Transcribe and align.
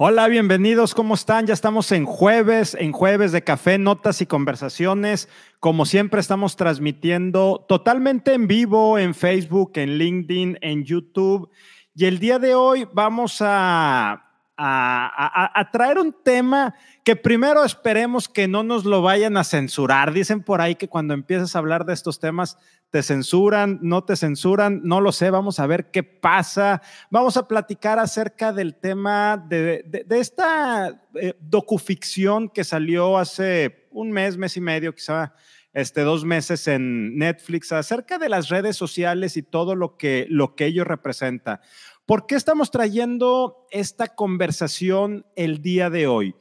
Hola, 0.00 0.28
bienvenidos, 0.28 0.94
¿cómo 0.94 1.14
están? 1.14 1.48
Ya 1.48 1.54
estamos 1.54 1.90
en 1.90 2.04
jueves, 2.04 2.76
en 2.78 2.92
jueves 2.92 3.32
de 3.32 3.42
café, 3.42 3.78
notas 3.78 4.20
y 4.20 4.26
conversaciones. 4.26 5.28
Como 5.58 5.86
siempre, 5.86 6.20
estamos 6.20 6.54
transmitiendo 6.54 7.66
totalmente 7.68 8.32
en 8.32 8.46
vivo 8.46 8.96
en 8.96 9.12
Facebook, 9.12 9.72
en 9.74 9.98
LinkedIn, 9.98 10.58
en 10.60 10.84
YouTube. 10.84 11.50
Y 11.96 12.04
el 12.04 12.20
día 12.20 12.38
de 12.38 12.54
hoy 12.54 12.86
vamos 12.92 13.38
a, 13.40 14.28
a, 14.56 15.68
traer 15.72 15.98
un 15.98 16.14
tema 16.22 16.76
que 17.04 17.16
primero 17.16 17.64
esperemos 17.64 18.28
que 18.28 18.46
no 18.46 18.62
nos 18.62 18.84
lo 18.84 19.02
vayan 19.02 19.36
a 19.36 19.42
censurar. 19.42 20.12
Dicen 20.12 20.44
por 20.44 20.60
ahí 20.60 20.76
que 20.76 20.86
cuando 20.86 21.12
empiezas 21.12 21.56
a 21.56 21.58
hablar 21.58 21.84
de 21.84 21.94
estos 21.94 22.20
temas 22.20 22.56
te 22.90 23.02
censuran, 23.02 23.78
no 23.82 24.04
te 24.04 24.16
censuran, 24.16 24.80
no 24.82 25.00
lo 25.00 25.12
sé, 25.12 25.30
vamos 25.30 25.60
a 25.60 25.66
ver 25.66 25.90
qué 25.90 26.02
pasa. 26.02 26.80
Vamos 27.10 27.36
a 27.36 27.46
platicar 27.46 27.98
acerca 27.98 28.52
del 28.52 28.76
tema 28.76 29.36
de, 29.36 30.06
esta 30.10 31.02
eh, 31.14 31.34
docuficción 31.40 32.48
que 32.48 32.64
salió 32.64 33.18
hace 33.18 33.88
un 33.90 34.10
mes, 34.10 34.38
mes 34.38 34.56
y 34.56 34.60
medio, 34.60 34.94
quizá 34.94 35.34
este, 35.74 36.00
dos 36.00 36.24
meses 36.24 36.66
en 36.66 37.18
Netflix, 37.18 37.72
acerca 37.72 38.18
de 38.18 38.30
las 38.30 38.48
redes 38.48 38.76
sociales 38.76 39.36
y 39.36 39.42
todo 39.42 39.74
lo 39.74 39.98
que, 39.98 40.26
lo 40.30 40.54
que 40.54 40.66
ello 40.66 40.84
representa. 40.84 41.60
¿Por 42.06 42.24
qué 42.26 42.36
estamos 42.36 42.70
trayendo 42.70 43.66
esta 43.70 44.14
conversación 44.14 45.26
el 45.36 45.60
día 45.60 45.90
de 45.90 46.06
hoy? 46.06 46.34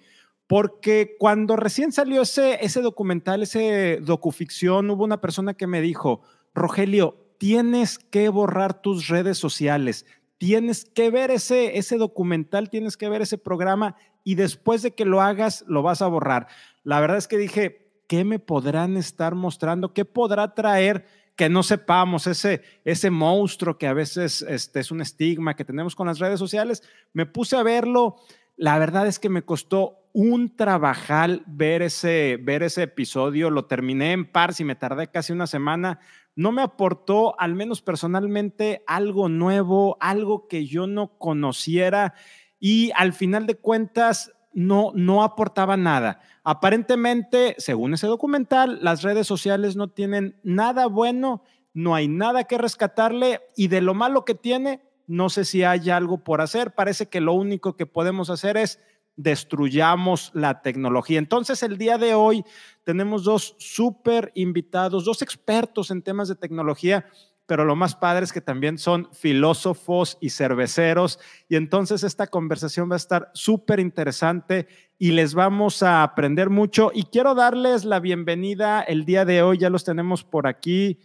Porque 0.48 1.18
cuando 1.20 1.58
recién 1.58 1.92
salió 1.92 2.22
ese, 2.22 2.64
ese 2.64 2.82
documental, 2.82 3.44
ese 3.44 4.00
docuficción, 4.02 4.90
hubo 4.90 5.04
una 5.04 5.20
persona 5.20 5.56
que 5.56 5.68
me 5.68 5.82
dijo, 5.82 6.22
Rogelio, 6.58 7.28
tienes 7.38 8.00
que 8.00 8.30
borrar 8.30 8.82
tus 8.82 9.08
redes 9.08 9.38
sociales, 9.38 10.06
tienes 10.38 10.86
que 10.86 11.10
ver 11.10 11.32
ese, 11.32 11.78
ese 11.78 11.98
documental, 11.98 12.70
tienes 12.70 12.98
que 12.98 13.10
ver 13.10 13.22
ese 13.22 13.38
programa 13.38 13.96
y 14.24 14.36
después 14.36 14.82
de 14.82 14.94
que 14.94 15.06
lo 15.06 15.22
hagas, 15.22 15.64
lo 15.68 15.84
vas 15.84 16.02
a 16.02 16.08
borrar. 16.08 16.48
La 16.84 17.00
verdad 17.00 17.18
es 17.18 17.28
que 17.28 17.38
dije, 17.38 17.88
¿qué 18.08 18.24
me 18.24 18.40
podrán 18.40 18.98
estar 18.98 19.36
mostrando? 19.36 19.94
¿Qué 19.94 20.06
podrá 20.06 20.54
traer 20.54 21.06
que 21.36 21.50
no 21.50 21.64
sepamos 21.64 22.28
ese, 22.28 22.62
ese 22.84 23.10
monstruo 23.10 23.78
que 23.78 23.88
a 23.88 23.94
veces 23.94 24.42
este, 24.42 24.80
es 24.80 24.92
un 24.92 25.02
estigma 25.02 25.56
que 25.56 25.66
tenemos 25.66 25.96
con 25.96 26.08
las 26.08 26.20
redes 26.20 26.40
sociales? 26.40 26.84
Me 27.14 27.26
puse 27.26 27.56
a 27.56 27.64
verlo. 27.64 28.18
La 28.56 28.80
verdad 28.80 29.08
es 29.08 29.20
que 29.20 29.30
me 29.30 29.44
costó 29.44 30.10
un 30.14 30.56
trabajal 30.56 31.44
ver 31.46 31.84
ese, 31.84 32.40
ver 32.42 32.64
ese 32.64 32.84
episodio. 32.84 33.50
Lo 33.50 33.66
terminé 33.66 34.14
en 34.14 34.26
par, 34.26 34.54
y 34.58 34.64
me 34.64 34.76
tardé 34.76 35.08
casi 35.08 35.32
una 35.32 35.46
semana 35.46 36.00
no 36.38 36.52
me 36.52 36.62
aportó, 36.62 37.38
al 37.40 37.56
menos 37.56 37.82
personalmente, 37.82 38.84
algo 38.86 39.28
nuevo, 39.28 39.98
algo 40.00 40.48
que 40.48 40.68
yo 40.68 40.86
no 40.86 41.18
conociera 41.18 42.14
y 42.60 42.92
al 42.96 43.14
final 43.14 43.48
de 43.48 43.56
cuentas 43.56 44.34
no, 44.54 44.92
no 44.94 45.24
aportaba 45.24 45.78
nada. 45.78 46.22
Aparentemente, 46.44 47.56
según 47.58 47.96
ese 47.96 48.06
documental, 48.06 48.78
las 48.84 49.02
redes 49.02 49.26
sociales 49.26 49.76
no 49.76 49.90
tienen 49.90 50.40
nada 50.44 50.86
bueno, 50.86 51.42
no 51.74 51.96
hay 51.96 52.08
nada 52.08 52.44
que 52.44 52.60
rescatarle 52.60 53.42
y 53.56 53.68
de 53.68 53.82
lo 53.82 53.96
malo 53.96 54.24
que 54.24 54.36
tiene, 54.36 54.82
no 55.08 55.30
sé 55.30 55.44
si 55.44 55.64
hay 55.64 55.90
algo 55.90 56.24
por 56.24 56.42
hacer. 56.42 56.76
Parece 56.76 57.08
que 57.08 57.20
lo 57.20 57.34
único 57.34 57.76
que 57.76 57.88
podemos 57.88 58.30
hacer 58.30 58.58
es 58.58 58.80
destruyamos 59.18 60.32
la 60.34 60.62
tecnología. 60.62 61.20
Entonces, 61.20 61.62
el 61.64 61.78
día 61.78 61.98
de 61.98 62.14
hoy 62.14 62.46
tenemos 62.84 63.26
dos 63.26 63.56
súper 63.58 64.32
invitados, 64.36 65.04
dos 65.04 65.22
expertos 65.22 65.92
en 65.92 66.02
temas 66.02 66.30
de 66.30 66.36
tecnología, 66.36 67.06
pero 67.48 67.66
lo 67.66 67.76
más 67.76 67.96
padre 67.96 68.26
es 68.26 68.34
que 68.34 68.42
también 68.42 68.78
son 68.78 69.10
filósofos 69.14 70.18
y 70.22 70.30
cerveceros. 70.30 71.20
Y 71.50 71.56
entonces 71.56 72.04
esta 72.04 72.28
conversación 72.28 72.90
va 72.90 72.96
a 72.96 72.98
estar 72.98 73.32
súper 73.34 73.80
interesante 73.80 74.68
y 75.00 75.12
les 75.12 75.34
vamos 75.34 75.82
a 75.82 76.04
aprender 76.04 76.50
mucho. 76.50 76.92
Y 76.94 77.04
quiero 77.04 77.36
darles 77.36 77.86
la 77.86 78.00
bienvenida 78.00 78.82
el 78.82 79.06
día 79.06 79.26
de 79.26 79.42
hoy, 79.42 79.58
ya 79.58 79.70
los 79.70 79.86
tenemos 79.86 80.24
por 80.24 80.46
aquí. 80.46 81.00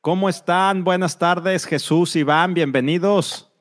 ¿Cómo 0.00 0.28
están? 0.28 0.84
Buenas 0.84 1.18
tardes, 1.18 1.64
Jesús, 1.64 2.14
Iván, 2.14 2.54
bienvenidos. 2.54 3.53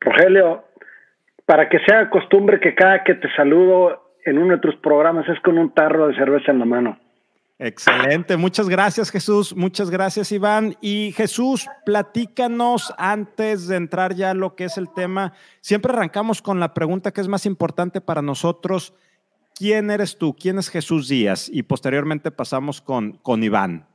Rogelio, 0.00 0.64
para 1.46 1.68
que 1.68 1.78
sea 1.80 2.10
costumbre 2.10 2.60
que 2.60 2.74
cada 2.74 3.04
que 3.04 3.14
te 3.14 3.28
saludo 3.34 4.14
en 4.24 4.38
uno 4.38 4.54
de 4.54 4.60
tus 4.60 4.76
programas 4.76 5.28
es 5.28 5.40
con 5.40 5.58
un 5.58 5.72
tarro 5.74 6.08
de 6.08 6.14
cerveza 6.14 6.52
en 6.52 6.58
la 6.58 6.64
mano. 6.64 6.98
Excelente, 7.62 8.38
muchas 8.38 8.70
gracias 8.70 9.10
Jesús, 9.10 9.54
muchas 9.54 9.90
gracias 9.90 10.32
Iván. 10.32 10.76
Y 10.80 11.12
Jesús, 11.14 11.68
platícanos 11.84 12.94
antes 12.96 13.68
de 13.68 13.76
entrar 13.76 14.14
ya 14.14 14.30
a 14.30 14.34
lo 14.34 14.54
que 14.54 14.64
es 14.64 14.78
el 14.78 14.88
tema. 14.94 15.34
Siempre 15.60 15.92
arrancamos 15.92 16.40
con 16.40 16.58
la 16.58 16.72
pregunta 16.72 17.10
que 17.10 17.20
es 17.20 17.28
más 17.28 17.44
importante 17.44 18.00
para 18.00 18.22
nosotros. 18.22 18.94
¿Quién 19.54 19.90
eres 19.90 20.16
tú? 20.16 20.34
¿Quién 20.34 20.58
es 20.58 20.70
Jesús 20.70 21.08
Díaz? 21.08 21.50
Y 21.52 21.62
posteriormente 21.62 22.30
pasamos 22.30 22.80
con, 22.80 23.12
con 23.18 23.42
Iván. 23.42 23.89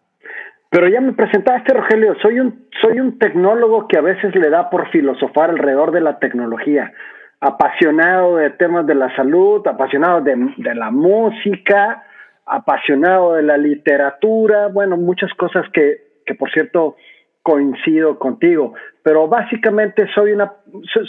Pero 0.75 0.90
ya 0.90 1.00
me 1.00 1.13
presentaste, 1.13 1.74
Rogelio, 1.74 2.18
soy 2.22 2.41
un, 2.41 2.68
soy 2.81 3.00
un 3.00 3.18
tecnólogo 3.18 3.88
que 3.88 3.97
a 3.97 4.02
veces 4.02 4.36
le 4.36 4.50
da 4.50 4.69
por 4.69 4.90
filosofar 4.90 5.50
alrededor 5.50 5.94
de 5.94 6.02
la 6.02 6.19
tecnología, 6.19 6.91
apasionado 7.40 8.36
de 8.36 8.50
temas 8.50 8.85
de 8.85 8.96
la 8.96 9.16
salud, 9.16 9.66
apasionado 9.66 10.19
de, 10.19 10.35
de 10.58 10.75
la 10.75 10.91
música, 10.91 12.03
apasionado 12.46 13.35
de 13.35 13.44
la 13.44 13.56
literatura, 13.56 14.68
bueno, 14.68 14.97
muchas 14.97 15.34
cosas 15.35 15.66
que, 15.72 16.02
que 16.25 16.35
por 16.35 16.52
cierto 16.52 16.97
coincido 17.41 18.19
contigo, 18.19 18.74
pero 19.02 19.30
básicamente 19.30 20.09
soy 20.14 20.34
una, 20.34 20.52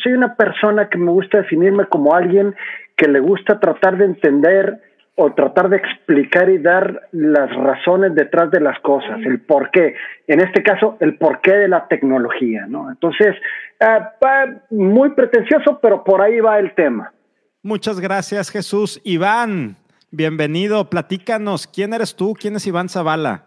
soy 0.00 0.12
una 0.12 0.36
persona 0.36 0.88
que 0.88 0.98
me 0.98 1.10
gusta 1.10 1.38
definirme 1.38 1.86
como 1.86 2.14
alguien 2.14 2.54
que 2.96 3.08
le 3.08 3.18
gusta 3.18 3.58
tratar 3.58 3.96
de 3.96 4.04
entender 4.04 4.80
o 5.18 5.32
tratar 5.32 5.70
de 5.70 5.78
explicar 5.78 6.50
y 6.50 6.58
dar 6.58 7.08
las 7.10 7.50
razones 7.56 8.14
detrás 8.14 8.50
de 8.50 8.60
las 8.60 8.78
cosas, 8.80 9.18
el 9.24 9.40
por 9.40 9.70
qué. 9.70 9.94
En 10.26 10.40
este 10.40 10.62
caso, 10.62 10.98
el 11.00 11.16
porqué 11.16 11.52
de 11.52 11.68
la 11.68 11.88
tecnología, 11.88 12.66
¿no? 12.68 12.90
Entonces, 12.90 13.34
ah, 13.80 14.12
muy 14.70 15.10
pretencioso, 15.10 15.80
pero 15.80 16.04
por 16.04 16.20
ahí 16.20 16.38
va 16.40 16.58
el 16.58 16.74
tema. 16.74 17.12
Muchas 17.62 17.98
gracias, 17.98 18.50
Jesús. 18.50 19.00
Iván, 19.04 19.76
bienvenido. 20.10 20.90
Platícanos, 20.90 21.66
¿quién 21.66 21.94
eres 21.94 22.14
tú? 22.14 22.34
¿Quién 22.34 22.56
es 22.56 22.66
Iván 22.66 22.90
Zavala? 22.90 23.46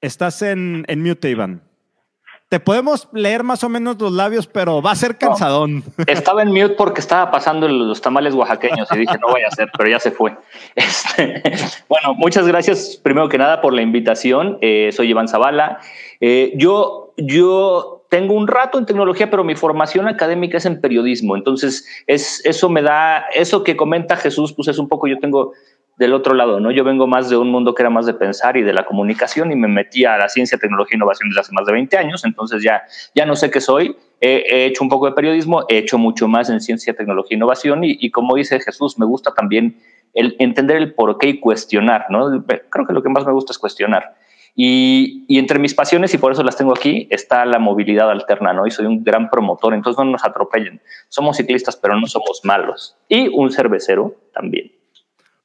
Estás 0.00 0.42
en, 0.42 0.84
en 0.88 1.02
mute, 1.02 1.30
Iván. 1.30 1.62
Te 2.48 2.60
podemos 2.60 3.08
leer 3.12 3.42
más 3.42 3.64
o 3.64 3.68
menos 3.68 3.98
los 3.98 4.12
labios, 4.12 4.46
pero 4.46 4.80
va 4.80 4.92
a 4.92 4.94
ser 4.94 5.16
cansadón. 5.16 5.82
estaba 6.06 6.42
en 6.42 6.48
mute 6.48 6.74
porque 6.76 7.00
estaba 7.00 7.30
pasando 7.30 7.66
los 7.66 8.00
tamales 8.00 8.34
oaxaqueños 8.34 8.86
y 8.92 8.98
dije, 8.98 9.18
no 9.20 9.28
voy 9.28 9.42
a 9.42 9.48
hacer, 9.48 9.70
pero 9.76 9.90
ya 9.90 9.98
se 9.98 10.10
fue. 10.10 10.36
Este, 10.76 11.42
bueno, 11.88 12.14
muchas 12.14 12.46
gracias 12.46 13.00
primero 13.02 13.28
que 13.28 13.38
nada 13.38 13.60
por 13.60 13.72
la 13.72 13.82
invitación. 13.82 14.58
Eh, 14.60 14.90
soy 14.92 15.10
Iván 15.10 15.28
Zavala. 15.28 15.78
Eh, 16.20 16.52
yo, 16.56 17.14
yo 17.16 17.94
tengo 18.14 18.34
un 18.34 18.46
rato 18.46 18.78
en 18.78 18.86
tecnología, 18.86 19.28
pero 19.28 19.42
mi 19.42 19.56
formación 19.56 20.06
académica 20.06 20.58
es 20.58 20.66
en 20.66 20.80
periodismo. 20.80 21.34
Entonces, 21.34 21.84
es, 22.06 22.40
eso 22.44 22.68
me 22.68 22.80
da, 22.80 23.24
eso 23.34 23.64
que 23.64 23.76
comenta 23.76 24.14
Jesús, 24.16 24.52
pues 24.52 24.68
es 24.68 24.78
un 24.78 24.88
poco, 24.88 25.08
yo 25.08 25.18
tengo 25.18 25.52
del 25.96 26.12
otro 26.12 26.34
lado, 26.34 26.58
¿no? 26.58 26.70
Yo 26.72 26.82
vengo 26.82 27.06
más 27.06 27.30
de 27.30 27.36
un 27.36 27.50
mundo 27.50 27.74
que 27.74 27.82
era 27.82 27.90
más 27.90 28.06
de 28.06 28.14
pensar 28.14 28.56
y 28.56 28.62
de 28.62 28.72
la 28.72 28.84
comunicación 28.84 29.52
y 29.52 29.56
me 29.56 29.68
metí 29.68 30.04
a 30.04 30.16
la 30.16 30.28
ciencia, 30.28 30.58
tecnología 30.58 30.94
e 30.94 30.96
innovación 30.96 31.28
desde 31.28 31.40
hace 31.42 31.52
más 31.52 31.66
de 31.66 31.72
20 31.72 31.96
años, 31.96 32.24
entonces 32.24 32.62
ya, 32.62 32.82
ya 33.14 33.24
no 33.26 33.36
sé 33.36 33.50
qué 33.50 33.60
soy, 33.60 33.96
he, 34.20 34.66
hecho 34.66 34.82
un 34.82 34.88
poco 34.90 35.06
de 35.06 35.12
periodismo, 35.12 35.64
he 35.68 35.78
hecho 35.78 35.98
mucho 35.98 36.26
más 36.26 36.50
en 36.50 36.60
ciencia, 36.60 36.94
tecnología 36.94 37.34
e 37.34 37.38
innovación 37.38 37.80
y, 37.84 38.10
como 38.10 38.34
dice 38.34 38.58
Jesús, 38.60 38.98
me 38.98 39.06
gusta 39.06 39.32
también 39.34 39.78
el 40.14 40.36
entender 40.38 40.76
el 40.76 40.94
por 40.94 41.18
qué 41.18 41.28
y 41.28 41.40
cuestionar, 41.40 42.06
¿no? 42.08 42.44
Creo 42.46 42.86
que 42.86 42.92
lo 42.92 43.02
que 43.02 43.08
más 43.08 43.26
me 43.26 43.32
gusta 43.32 43.52
es 43.52 43.58
cuestionar. 43.58 44.16
Y, 44.56 45.24
y, 45.26 45.38
entre 45.40 45.58
mis 45.58 45.74
pasiones, 45.74 46.14
y 46.14 46.18
por 46.18 46.30
eso 46.30 46.44
las 46.44 46.56
tengo 46.56 46.72
aquí, 46.72 47.08
está 47.10 47.44
la 47.44 47.58
movilidad 47.58 48.08
alterna, 48.08 48.52
¿no? 48.52 48.68
Y 48.68 48.70
soy 48.70 48.86
un 48.86 49.02
gran 49.02 49.28
promotor, 49.28 49.74
entonces 49.74 49.98
no 49.98 50.12
nos 50.12 50.24
atropellen. 50.24 50.80
Somos 51.08 51.36
ciclistas, 51.36 51.76
pero 51.76 51.98
no 51.98 52.06
somos 52.06 52.40
malos. 52.44 52.96
Y 53.08 53.26
un 53.28 53.50
cervecero 53.50 54.14
también. 54.32 54.70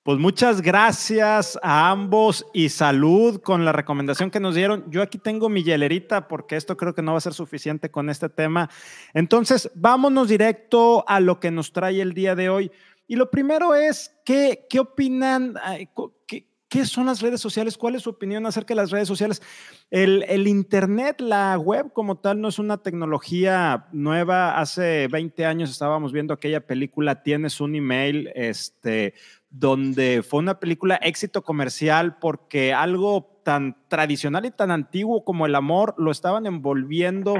Pues 0.03 0.17
muchas 0.17 0.61
gracias 0.61 1.59
a 1.61 1.89
ambos 1.89 2.45
y 2.53 2.69
salud 2.69 3.41
con 3.41 3.65
la 3.65 3.73
recomendación 3.73 4.31
que 4.31 4.39
nos 4.39 4.55
dieron. 4.55 4.89
Yo 4.89 5.01
aquí 5.01 5.17
tengo 5.17 5.49
mi 5.49 5.61
hielerita 5.61 6.29
porque 6.29 6.55
esto 6.55 6.77
creo 6.77 6.95
que 6.95 7.01
no 7.01 7.11
va 7.11 7.17
a 7.17 7.21
ser 7.21 7.33
suficiente 7.33 7.91
con 7.91 8.09
este 8.09 8.29
tema. 8.29 8.69
Entonces, 9.13 9.69
vámonos 9.75 10.29
directo 10.29 11.03
a 11.05 11.19
lo 11.19 11.41
que 11.41 11.51
nos 11.51 11.73
trae 11.73 11.99
el 11.99 12.13
día 12.13 12.33
de 12.33 12.49
hoy. 12.49 12.71
Y 13.07 13.17
lo 13.17 13.29
primero 13.29 13.75
es, 13.75 14.15
¿qué, 14.23 14.65
qué 14.69 14.79
opinan? 14.79 15.55
¿Qué, 16.25 16.47
¿Qué 16.69 16.85
son 16.85 17.07
las 17.07 17.21
redes 17.21 17.41
sociales? 17.41 17.79
¿Cuál 17.79 17.95
es 17.95 18.03
su 18.03 18.11
opinión 18.11 18.45
acerca 18.45 18.75
de 18.75 18.81
las 18.81 18.91
redes 18.91 19.07
sociales? 19.07 19.41
El, 19.89 20.23
el, 20.29 20.47
Internet, 20.47 21.19
la 21.19 21.57
web 21.57 21.91
como 21.91 22.19
tal, 22.19 22.39
no 22.39 22.47
es 22.47 22.59
una 22.59 22.77
tecnología 22.77 23.87
nueva. 23.91 24.59
Hace 24.59 25.07
20 25.07 25.47
años 25.47 25.71
estábamos 25.71 26.13
viendo 26.13 26.31
aquella 26.31 26.67
película, 26.67 27.23
Tienes 27.23 27.59
un 27.59 27.73
email, 27.73 28.31
este, 28.35 29.15
donde 29.49 30.21
fue 30.21 30.39
una 30.39 30.59
película 30.59 30.95
éxito 30.95 31.43
comercial 31.43 32.17
porque 32.19 32.73
algo 32.73 33.41
tan 33.43 33.75
tradicional 33.87 34.45
y 34.45 34.51
tan 34.51 34.69
antiguo 34.69 35.23
como 35.23 35.45
el 35.45 35.55
amor 35.55 35.95
lo 35.97 36.11
estaban 36.11 36.45
envolviendo 36.45 37.35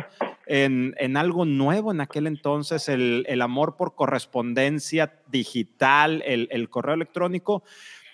en, 0.47 0.95
en 0.97 1.17
algo 1.17 1.45
nuevo 1.45 1.91
en 1.91 2.01
aquel 2.01 2.25
entonces, 2.25 2.89
el, 2.89 3.25
el 3.27 3.41
amor 3.43 3.77
por 3.77 3.93
correspondencia 3.93 5.21
digital, 5.27 6.23
el, 6.25 6.47
el 6.51 6.69
correo 6.69 6.95
electrónico. 6.95 7.63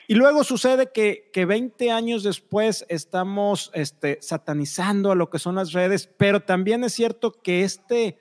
Y 0.08 0.16
luego 0.16 0.44
sucede 0.44 0.92
que, 0.94 1.30
que 1.34 1.46
20 1.46 1.90
años 1.90 2.22
después 2.24 2.86
estamos 2.90 3.72
este, 3.74 4.20
satanizando 4.22 5.12
a 5.12 5.16
lo 5.16 5.30
que 5.30 5.40
son 5.40 5.56
las 5.56 5.72
redes, 5.72 6.08
pero 6.18 6.42
también 6.42 6.84
es 6.84 6.94
cierto 6.94 7.32
que 7.32 7.64
este, 7.64 8.20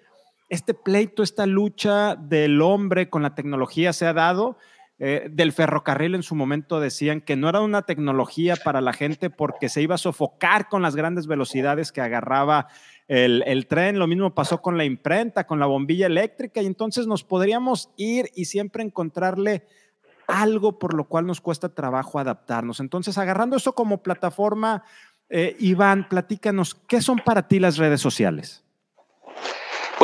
este 0.48 0.72
pleito, 0.72 1.22
esta 1.22 1.46
lucha 1.46 2.14
del 2.14 2.62
hombre 2.62 3.10
con 3.10 3.22
la 3.22 3.34
tecnología 3.34 3.92
se 3.92 4.06
ha 4.06 4.14
dado. 4.14 4.56
Eh, 5.00 5.26
del 5.28 5.52
ferrocarril 5.52 6.14
en 6.14 6.22
su 6.22 6.36
momento 6.36 6.78
decían 6.78 7.20
que 7.20 7.34
no 7.34 7.48
era 7.48 7.60
una 7.60 7.82
tecnología 7.82 8.54
para 8.54 8.80
la 8.80 8.92
gente 8.92 9.28
porque 9.28 9.68
se 9.68 9.82
iba 9.82 9.96
a 9.96 9.98
sofocar 9.98 10.68
con 10.68 10.82
las 10.82 10.94
grandes 10.94 11.26
velocidades 11.26 11.90
que 11.90 12.00
agarraba 12.00 12.68
el, 13.08 13.66
tren. 13.66 13.98
Lo 13.98 14.06
mismo 14.06 14.34
pasó 14.34 14.62
con 14.62 14.78
la 14.78 14.84
imprenta, 14.84 15.46
con 15.46 15.58
la 15.58 15.66
bombilla 15.66 16.06
eléctrica, 16.06 16.62
y 16.62 16.66
entonces 16.66 17.06
nos 17.06 17.24
podríamos 17.24 17.90
ir 17.96 18.30
y 18.34 18.46
siempre 18.46 18.82
encontrarle 18.82 19.66
algo 20.26 20.78
por 20.78 20.94
lo 20.94 21.04
cual 21.04 21.26
nos 21.26 21.40
cuesta 21.40 21.68
trabajo 21.68 22.18
adaptarnos. 22.18 22.80
Entonces, 22.80 23.18
agarrando 23.18 23.56
eso 23.56 23.74
como 23.74 24.02
plataforma, 24.02 24.84
eh, 25.28 25.56
Iván, 25.58 26.08
platícanos, 26.08 26.74
¿qué 26.74 27.02
son 27.02 27.18
para 27.18 27.46
ti 27.46 27.58
las 27.58 27.76
redes 27.76 28.00
sociales? 28.00 28.64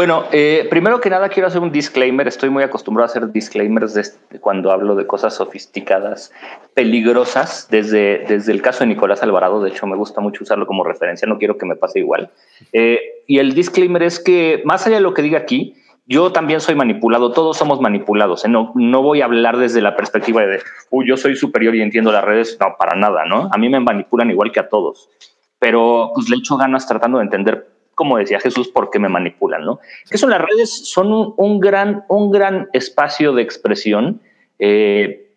Bueno, 0.00 0.24
eh, 0.32 0.66
primero 0.70 0.98
que 0.98 1.10
nada 1.10 1.28
quiero 1.28 1.48
hacer 1.48 1.60
un 1.60 1.72
disclaimer. 1.72 2.26
Estoy 2.26 2.48
muy 2.48 2.62
acostumbrado 2.62 3.04
a 3.04 3.10
hacer 3.10 3.30
disclaimers 3.32 3.98
este, 3.98 4.40
cuando 4.40 4.72
hablo 4.72 4.94
de 4.94 5.06
cosas 5.06 5.34
sofisticadas, 5.34 6.32
peligrosas, 6.72 7.68
desde, 7.70 8.24
desde 8.26 8.52
el 8.52 8.62
caso 8.62 8.78
de 8.80 8.86
Nicolás 8.86 9.22
Alvarado. 9.22 9.62
De 9.62 9.68
hecho, 9.68 9.86
me 9.86 9.98
gusta 9.98 10.22
mucho 10.22 10.42
usarlo 10.42 10.66
como 10.66 10.84
referencia. 10.84 11.28
No 11.28 11.36
quiero 11.36 11.58
que 11.58 11.66
me 11.66 11.76
pase 11.76 11.98
igual. 11.98 12.30
Eh, 12.72 12.98
y 13.26 13.40
el 13.40 13.52
disclaimer 13.52 14.02
es 14.02 14.18
que, 14.18 14.62
más 14.64 14.86
allá 14.86 14.96
de 14.96 15.02
lo 15.02 15.12
que 15.12 15.20
diga 15.20 15.38
aquí, 15.38 15.74
yo 16.06 16.32
también 16.32 16.60
soy 16.60 16.76
manipulado, 16.76 17.32
todos 17.32 17.58
somos 17.58 17.82
manipulados. 17.82 18.46
¿eh? 18.46 18.48
No, 18.48 18.72
no 18.76 19.02
voy 19.02 19.20
a 19.20 19.26
hablar 19.26 19.58
desde 19.58 19.82
la 19.82 19.96
perspectiva 19.96 20.46
de, 20.46 20.62
uy, 20.88 21.06
yo 21.06 21.18
soy 21.18 21.36
superior 21.36 21.74
y 21.74 21.82
entiendo 21.82 22.10
las 22.10 22.24
redes. 22.24 22.56
No, 22.58 22.74
para 22.78 22.96
nada, 22.96 23.26
¿no? 23.26 23.50
A 23.52 23.58
mí 23.58 23.68
me 23.68 23.80
manipulan 23.80 24.30
igual 24.30 24.50
que 24.50 24.60
a 24.60 24.68
todos. 24.70 25.10
Pero 25.58 26.12
pues 26.14 26.30
le 26.30 26.36
echo 26.36 26.56
ganas 26.56 26.86
tratando 26.86 27.18
de 27.18 27.24
entender, 27.24 27.68
como 28.00 28.16
decía 28.16 28.40
Jesús, 28.40 28.68
por 28.68 28.88
qué 28.88 28.98
me 28.98 29.10
manipulan, 29.10 29.62
¿no? 29.62 29.78
Que 30.10 30.16
son 30.16 30.30
las 30.30 30.40
redes? 30.40 30.88
Son 30.88 31.12
un, 31.12 31.34
un 31.36 31.60
gran, 31.60 32.06
un 32.08 32.30
gran 32.30 32.70
espacio 32.72 33.34
de 33.34 33.42
expresión. 33.42 34.22
Eh, 34.58 35.34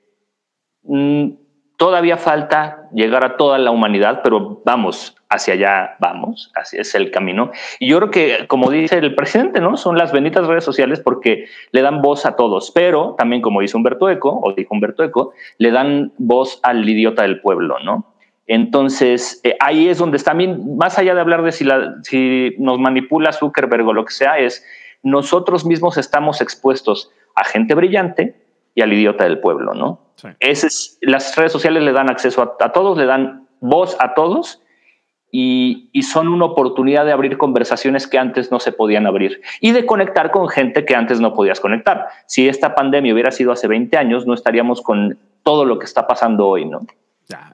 mm, 0.84 1.32
todavía 1.76 2.16
falta 2.16 2.88
llegar 2.94 3.26
a 3.26 3.36
toda 3.36 3.58
la 3.58 3.72
humanidad, 3.72 4.22
pero 4.24 4.62
vamos, 4.64 5.14
hacia 5.28 5.56
allá 5.56 5.98
vamos, 6.00 6.54
así 6.56 6.78
es 6.78 6.96
el 6.96 7.12
camino. 7.12 7.52
Y 7.82 7.90
yo 7.90 7.98
creo 7.98 8.12
que, 8.12 8.48
como 8.48 8.72
dice 8.72 8.98
el 8.98 9.14
presidente, 9.14 9.60
¿no? 9.60 9.76
Son 9.76 9.98
las 9.98 10.14
benditas 10.14 10.48
redes 10.48 10.64
sociales 10.64 11.02
porque 11.02 11.48
le 11.74 11.82
dan 11.82 12.02
voz 12.02 12.26
a 12.26 12.38
todos, 12.38 12.72
pero 12.72 13.16
también, 13.18 13.42
como 13.42 13.60
dice 13.60 13.76
Humberto 13.76 14.10
Eco, 14.10 14.40
o 14.42 14.54
dijo 14.54 14.74
Humberto 14.74 15.04
Eco, 15.04 15.34
le 15.58 15.72
dan 15.72 16.14
voz 16.18 16.62
al 16.64 16.88
idiota 16.88 17.24
del 17.24 17.42
pueblo, 17.42 17.78
¿no? 17.84 18.13
Entonces, 18.48 19.40
eh, 19.44 19.56
ahí 19.60 19.88
es 19.88 19.98
donde 19.98 20.18
está, 20.18 20.32
también, 20.32 20.78
más 20.78 20.98
allá 21.00 21.16
de 21.16 21.22
hablar 21.22 21.44
de 21.44 21.52
si, 21.52 21.64
la, 21.64 21.96
si 22.04 22.56
nos 22.58 22.80
manipula 22.80 23.32
Zuckerberg 23.32 23.88
o 23.88 23.94
lo 23.94 24.06
que 24.06 24.14
sea, 24.14 24.38
es 24.38 24.66
nosotros 25.02 25.66
mismos 25.66 25.98
estamos 25.98 26.42
expuestos 26.42 27.12
a 27.36 27.46
gente 27.46 27.74
brillante 27.74 28.36
y 28.76 28.82
al 28.82 28.92
idiota 28.92 29.24
del 29.24 29.40
pueblo, 29.40 29.74
¿no? 29.74 30.00
Sí. 30.16 30.30
Es, 30.40 30.98
las 31.02 31.36
redes 31.36 31.52
sociales 31.52 31.84
le 31.84 31.92
dan 31.92 32.10
acceso 32.10 32.42
a, 32.42 32.64
a, 32.64 32.72
todos, 32.72 32.98
le 32.98 33.06
dan 33.06 33.48
voz 33.60 33.96
a 34.00 34.14
todos 34.14 34.62
y, 35.32 35.90
y, 35.94 36.04
son 36.04 36.28
una 36.28 36.46
oportunidad 36.46 37.06
de 37.06 37.12
abrir 37.12 37.38
conversaciones 37.38 38.08
que 38.08 38.20
antes 38.20 38.52
no 38.52 38.60
se 38.60 38.72
podían 38.72 39.08
abrir 39.08 39.42
y 39.62 39.72
de 39.72 39.86
conectar 39.86 40.32
con 40.32 40.48
gente 40.48 40.86
que 40.86 40.96
antes 40.96 41.20
no 41.20 41.34
podías 41.34 41.60
conectar. 41.60 42.08
Si 42.28 42.48
esta 42.48 42.76
pandemia 42.76 43.14
hubiera 43.14 43.32
sido 43.32 43.52
hace 43.52 43.68
20 43.68 43.98
años, 43.98 44.28
no 44.28 44.34
estaríamos 44.34 44.82
con 44.82 45.18
todo 45.42 45.66
lo 45.66 45.80
que 45.80 45.86
está 45.86 46.06
pasando 46.06 46.48
hoy, 46.48 46.66
¿no? 46.66 46.82
Ya. 47.28 47.54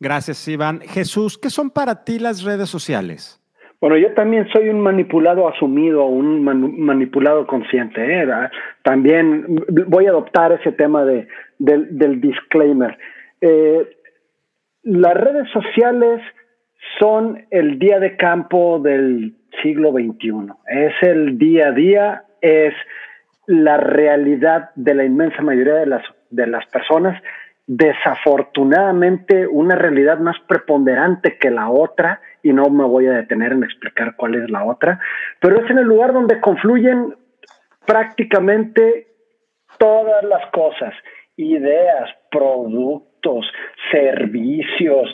Gracias, 0.00 0.46
Iván. 0.46 0.80
Jesús, 0.80 1.38
¿qué 1.38 1.50
son 1.50 1.70
para 1.70 2.04
ti 2.04 2.18
las 2.18 2.44
redes 2.44 2.68
sociales? 2.68 3.42
Bueno, 3.80 3.96
yo 3.96 4.12
también 4.14 4.48
soy 4.52 4.68
un 4.68 4.80
manipulado 4.80 5.48
asumido, 5.48 6.04
un 6.06 6.42
man 6.42 6.78
manipulado 6.78 7.46
consciente. 7.46 8.00
¿eh? 8.02 8.26
También 8.82 9.64
voy 9.86 10.06
a 10.06 10.10
adoptar 10.10 10.52
ese 10.52 10.72
tema 10.72 11.04
de 11.04 11.28
del 11.58 12.20
disclaimer. 12.20 12.98
Eh, 13.40 13.88
las 14.82 15.14
redes 15.14 15.48
sociales 15.50 16.20
son 16.98 17.44
el 17.50 17.78
día 17.78 17.98
de 18.00 18.16
campo 18.16 18.80
del 18.80 19.34
siglo 19.62 19.92
XXI. 19.92 20.52
Es 20.66 20.94
el 21.02 21.38
día 21.38 21.68
a 21.68 21.72
día, 21.72 22.24
es 22.40 22.74
la 23.46 23.76
realidad 23.76 24.70
de 24.74 24.94
la 24.94 25.04
inmensa 25.04 25.42
mayoría 25.42 25.74
de 25.74 25.86
las, 25.86 26.02
de 26.30 26.46
las 26.46 26.66
personas. 26.66 27.20
Desafortunadamente, 27.68 29.46
una 29.46 29.74
realidad 29.76 30.18
más 30.20 30.36
preponderante 30.48 31.36
que 31.36 31.50
la 31.50 31.68
otra, 31.68 32.22
y 32.42 32.54
no 32.54 32.70
me 32.70 32.84
voy 32.84 33.06
a 33.08 33.12
detener 33.12 33.52
en 33.52 33.62
explicar 33.62 34.16
cuál 34.16 34.36
es 34.36 34.48
la 34.48 34.64
otra, 34.64 34.98
pero 35.38 35.62
es 35.62 35.70
en 35.70 35.76
el 35.76 35.84
lugar 35.84 36.14
donde 36.14 36.40
confluyen 36.40 37.14
prácticamente 37.84 39.08
todas 39.76 40.24
las 40.24 40.50
cosas, 40.50 40.94
ideas, 41.36 42.08
productos, 42.30 43.44
servicios, 43.92 45.12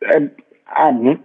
eh, 0.00 0.30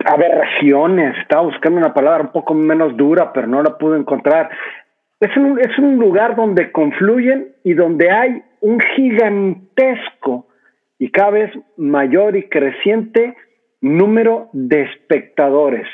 aberraciones, 0.05 1.17
estaba 1.17 1.41
buscando 1.41 1.79
una 1.79 1.95
palabra 1.95 2.25
un 2.25 2.31
poco 2.31 2.53
menos 2.53 2.95
dura, 2.95 3.33
pero 3.33 3.47
no 3.47 3.63
la 3.63 3.75
pude 3.75 3.97
encontrar. 3.97 4.51
Es 5.19 5.35
un, 5.35 5.59
es 5.59 5.75
un 5.79 5.97
lugar 5.97 6.35
donde 6.35 6.71
confluyen 6.71 7.55
y 7.63 7.73
donde 7.73 8.11
hay 8.11 8.43
un 8.63 8.79
gigantesco 8.79 10.47
y 10.97 11.11
cada 11.11 11.31
vez 11.31 11.51
mayor 11.75 12.37
y 12.37 12.47
creciente 12.47 13.35
número 13.81 14.49
de 14.53 14.83
espectadores. 14.83 15.85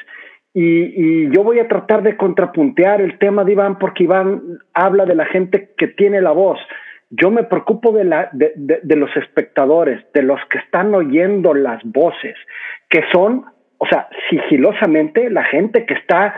Y, 0.54 1.30
yo 1.32 1.44
voy 1.44 1.60
a 1.60 1.68
tratar 1.68 2.04
de 2.04 2.16
contrapuntear 2.16 3.02
el 3.02 3.18
tema 3.18 3.44
de 3.44 3.54
Iván 3.54 3.80
porque 3.80 4.04
Iván 4.04 4.60
habla 4.74 5.06
de 5.06 5.16
la 5.16 5.26
gente 5.26 5.72
que 5.78 5.88
tiene 5.88 6.22
la 6.22 6.32
voz. 6.32 6.60
Yo 7.10 7.32
me 7.32 7.44
preocupo 7.44 7.92
de, 7.92 8.04
la, 8.04 8.30
de, 8.34 8.54
de, 8.56 8.96
los 8.96 9.10
espectadores, 9.18 10.06
de 10.14 10.22
los 10.22 10.40
que 10.52 10.60
están 10.60 10.94
oyendo 10.94 11.56
las 11.56 11.84
voces, 11.84 12.36
que 12.88 13.02
son, 13.12 13.46
o 13.80 13.88
sea, 13.88 14.10
sigilosamente 14.30 15.32
la 15.32 15.44
gente 15.44 15.88
que 15.88 15.96
está 15.96 16.36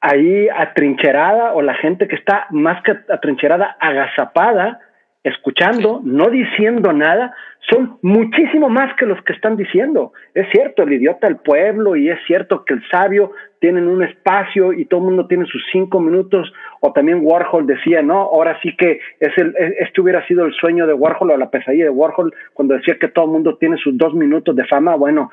ahí 0.00 0.48
atrincherada 0.48 1.52
o 1.52 1.60
la 1.60 1.74
gente 1.74 2.08
que 2.08 2.16
está 2.16 2.46
más 2.50 2.82
que 2.84 2.92
atrincherada, 3.10 3.76
agazapada, 3.80 4.80
escuchando, 5.24 6.00
no 6.04 6.28
diciendo 6.28 6.92
nada, 6.92 7.34
son 7.70 7.98
muchísimo 8.02 8.68
más 8.68 8.94
que 8.96 9.06
los 9.06 9.20
que 9.22 9.32
están 9.32 9.56
diciendo. 9.56 10.12
Es 10.34 10.46
cierto, 10.52 10.82
el 10.82 10.92
idiota 10.92 11.26
del 11.26 11.38
pueblo 11.38 11.96
y 11.96 12.10
es 12.10 12.18
cierto 12.26 12.64
que 12.64 12.74
el 12.74 12.82
sabio 12.90 13.32
tienen 13.58 13.88
un 13.88 14.02
espacio 14.02 14.74
y 14.74 14.84
todo 14.84 15.00
el 15.00 15.06
mundo 15.06 15.26
tiene 15.26 15.46
sus 15.46 15.62
cinco 15.72 15.98
minutos, 15.98 16.52
o 16.80 16.92
también 16.92 17.20
Warhol 17.22 17.66
decía, 17.66 18.02
no, 18.02 18.18
ahora 18.18 18.58
sí 18.62 18.76
que 18.76 19.00
es 19.18 19.32
el, 19.38 19.54
este 19.78 20.02
hubiera 20.02 20.26
sido 20.26 20.44
el 20.44 20.52
sueño 20.52 20.86
de 20.86 20.92
Warhol 20.92 21.30
o 21.30 21.36
la 21.38 21.50
pesadilla 21.50 21.84
de 21.84 21.90
Warhol 21.90 22.34
cuando 22.52 22.74
decía 22.74 22.98
que 23.00 23.08
todo 23.08 23.24
el 23.24 23.30
mundo 23.30 23.56
tiene 23.56 23.78
sus 23.78 23.96
dos 23.96 24.12
minutos 24.12 24.54
de 24.54 24.66
fama, 24.66 24.94
bueno, 24.96 25.30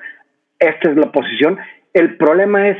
esta 0.57 0.89
es 0.89 0.95
la 0.95 1.11
posición. 1.11 1.57
El 1.93 2.15
problema 2.15 2.69
es, 2.69 2.77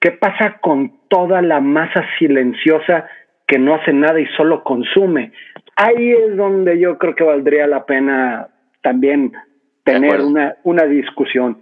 ¿qué 0.00 0.12
pasa 0.12 0.58
con 0.60 0.92
toda 1.08 1.42
la 1.42 1.60
masa 1.60 2.04
silenciosa 2.20 3.06
que 3.48 3.58
no 3.58 3.74
hace 3.74 3.92
nada 3.92 4.20
y 4.20 4.26
solo 4.36 4.62
consume? 4.62 5.32
Ahí 5.76 6.12
es 6.12 6.36
donde 6.36 6.78
yo 6.78 6.98
creo 6.98 7.14
que 7.14 7.24
valdría 7.24 7.66
la 7.66 7.86
pena 7.86 8.48
también 8.82 9.32
tener 9.84 10.20
una, 10.20 10.56
una 10.64 10.84
discusión. 10.84 11.58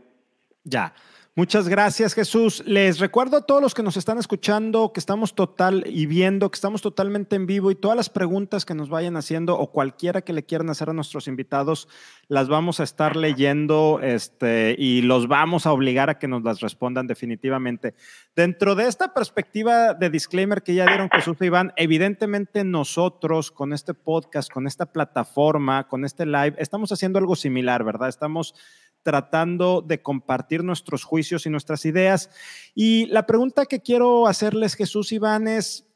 Ya. 0.64 0.92
Muchas 1.36 1.68
gracias, 1.68 2.14
Jesús. 2.14 2.60
Les 2.66 2.98
recuerdo 2.98 3.36
a 3.36 3.46
todos 3.46 3.62
los 3.62 3.72
que 3.72 3.84
nos 3.84 3.96
están 3.96 4.18
escuchando 4.18 4.92
que 4.92 4.98
estamos 4.98 5.36
total 5.36 5.84
y 5.86 6.06
viendo, 6.06 6.50
que 6.50 6.56
estamos 6.56 6.82
totalmente 6.82 7.36
en 7.36 7.46
vivo 7.46 7.70
y 7.70 7.76
todas 7.76 7.96
las 7.96 8.10
preguntas 8.10 8.64
que 8.64 8.74
nos 8.74 8.88
vayan 8.88 9.16
haciendo 9.16 9.56
o 9.56 9.70
cualquiera 9.70 10.22
que 10.22 10.32
le 10.32 10.44
quieran 10.44 10.70
hacer 10.70 10.90
a 10.90 10.92
nuestros 10.92 11.28
invitados, 11.28 11.86
las 12.26 12.48
vamos 12.48 12.80
a 12.80 12.82
estar 12.82 13.14
leyendo 13.14 14.00
este, 14.02 14.74
y 14.76 15.02
los 15.02 15.28
vamos 15.28 15.66
a 15.66 15.72
obligar 15.72 16.10
a 16.10 16.18
que 16.18 16.26
nos 16.26 16.42
las 16.42 16.58
respondan 16.58 17.06
definitivamente. 17.06 17.94
Dentro 18.34 18.74
de 18.74 18.88
esta 18.88 19.14
perspectiva 19.14 19.94
de 19.94 20.10
disclaimer 20.10 20.64
que 20.64 20.74
ya 20.74 20.84
dieron 20.84 21.10
Jesús 21.10 21.36
y 21.40 21.44
Iván, 21.44 21.72
evidentemente 21.76 22.64
nosotros 22.64 23.52
con 23.52 23.72
este 23.72 23.94
podcast, 23.94 24.50
con 24.50 24.66
esta 24.66 24.86
plataforma, 24.86 25.86
con 25.86 26.04
este 26.04 26.26
live, 26.26 26.54
estamos 26.58 26.90
haciendo 26.90 27.20
algo 27.20 27.36
similar, 27.36 27.84
¿verdad? 27.84 28.08
Estamos 28.08 28.56
tratando 29.02 29.82
de 29.82 30.02
compartir 30.02 30.64
nuestros 30.64 31.04
juicios 31.04 31.46
y 31.46 31.50
nuestras 31.50 31.84
ideas. 31.84 32.30
Y 32.74 33.06
la 33.06 33.26
pregunta 33.26 33.66
que 33.66 33.80
quiero 33.80 34.26
hacerles, 34.26 34.74
Jesús 34.74 35.12
Iván, 35.12 35.48
es, 35.48 35.86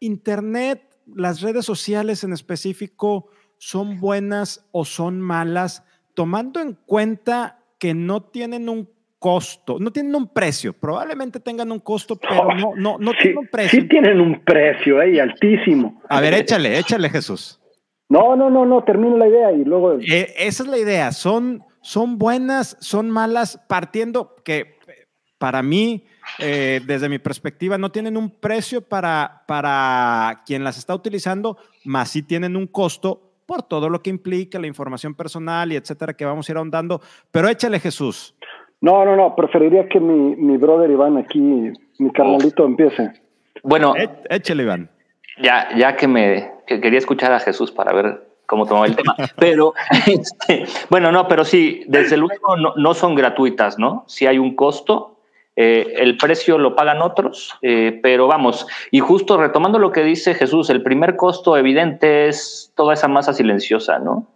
¿Internet, 0.00 0.82
las 1.14 1.40
redes 1.42 1.64
sociales 1.64 2.24
en 2.24 2.32
específico, 2.32 3.28
son 3.58 4.00
buenas 4.00 4.66
o 4.72 4.84
son 4.84 5.20
malas, 5.20 5.84
tomando 6.14 6.60
en 6.60 6.76
cuenta 6.86 7.60
que 7.78 7.94
no 7.94 8.22
tienen 8.22 8.68
un 8.68 8.88
costo, 9.22 9.78
no 9.78 9.92
tienen 9.92 10.16
un 10.16 10.26
precio, 10.26 10.72
probablemente 10.72 11.38
tengan 11.38 11.70
un 11.70 11.78
costo, 11.78 12.16
pero 12.16 12.52
no, 12.54 12.72
no, 12.74 12.98
no 12.98 13.12
tienen 13.12 13.38
un 13.38 13.46
precio. 13.46 13.80
Sí 13.80 13.88
tienen 13.88 14.20
un 14.20 14.42
precio, 14.44 15.00
eh, 15.00 15.20
altísimo. 15.20 16.02
A 16.08 16.20
ver, 16.20 16.34
échale, 16.34 16.76
échale, 16.76 17.08
Jesús. 17.08 17.60
No, 18.08 18.34
no, 18.34 18.50
no, 18.50 18.66
no, 18.66 18.82
termino 18.82 19.16
la 19.16 19.28
idea 19.28 19.52
y 19.52 19.64
luego. 19.64 20.00
Eh, 20.00 20.34
esa 20.38 20.64
es 20.64 20.68
la 20.68 20.78
idea. 20.78 21.12
Son, 21.12 21.62
son 21.82 22.18
buenas, 22.18 22.76
son 22.80 23.10
malas, 23.10 23.60
partiendo 23.68 24.36
que 24.44 24.76
para 25.38 25.62
mí, 25.62 26.04
eh, 26.38 26.80
desde 26.86 27.08
mi 27.08 27.18
perspectiva, 27.18 27.76
no 27.76 27.90
tienen 27.90 28.16
un 28.16 28.30
precio 28.30 28.80
para, 28.80 29.42
para 29.46 30.42
quien 30.46 30.62
las 30.62 30.78
está 30.78 30.94
utilizando, 30.94 31.58
más 31.84 32.10
sí 32.10 32.22
tienen 32.22 32.56
un 32.56 32.68
costo 32.68 33.32
por 33.44 33.64
todo 33.64 33.90
lo 33.90 34.00
que 34.00 34.10
implica 34.10 34.60
la 34.60 34.68
información 34.68 35.14
personal 35.14 35.72
y 35.72 35.76
etcétera 35.76 36.14
que 36.14 36.24
vamos 36.24 36.48
a 36.48 36.52
ir 36.52 36.58
ahondando. 36.58 37.00
Pero 37.30 37.48
échale, 37.48 37.80
Jesús. 37.80 38.36
No, 38.80 39.04
no, 39.04 39.16
no, 39.16 39.34
preferiría 39.34 39.88
que 39.88 40.00
mi, 40.00 40.36
mi 40.36 40.56
brother 40.56 40.90
Iván 40.90 41.16
aquí, 41.16 41.40
mi 41.40 42.10
carnalito, 42.12 42.64
empiece. 42.64 43.12
Bueno, 43.62 43.94
échale, 44.30 44.62
Iván. 44.62 44.90
Ya, 45.42 45.68
ya 45.76 45.96
que 45.96 46.08
me 46.08 46.50
quería 46.66 46.98
escuchar 46.98 47.32
a 47.32 47.40
Jesús 47.40 47.70
para 47.72 47.92
ver 47.92 48.31
cómo 48.52 48.66
tomaba 48.66 48.84
el 48.84 48.94
tema, 48.94 49.16
pero 49.38 49.72
este, 50.06 50.66
bueno, 50.90 51.10
no, 51.10 51.26
pero 51.26 51.42
sí, 51.42 51.84
desde 51.88 52.18
luego 52.18 52.54
no, 52.58 52.74
no 52.76 52.92
son 52.92 53.14
gratuitas, 53.14 53.78
¿no? 53.78 54.04
Si 54.06 54.26
hay 54.26 54.36
un 54.36 54.54
costo, 54.54 55.16
eh, 55.56 55.94
el 55.96 56.18
precio 56.18 56.58
lo 56.58 56.76
pagan 56.76 57.00
otros, 57.00 57.54
eh, 57.62 57.98
pero 58.02 58.26
vamos, 58.26 58.66
y 58.90 59.00
justo 59.00 59.38
retomando 59.38 59.78
lo 59.78 59.90
que 59.90 60.04
dice 60.04 60.34
Jesús, 60.34 60.68
el 60.68 60.82
primer 60.82 61.16
costo 61.16 61.56
evidente 61.56 62.28
es 62.28 62.70
toda 62.76 62.92
esa 62.92 63.08
masa 63.08 63.32
silenciosa, 63.32 63.98
¿no? 63.98 64.26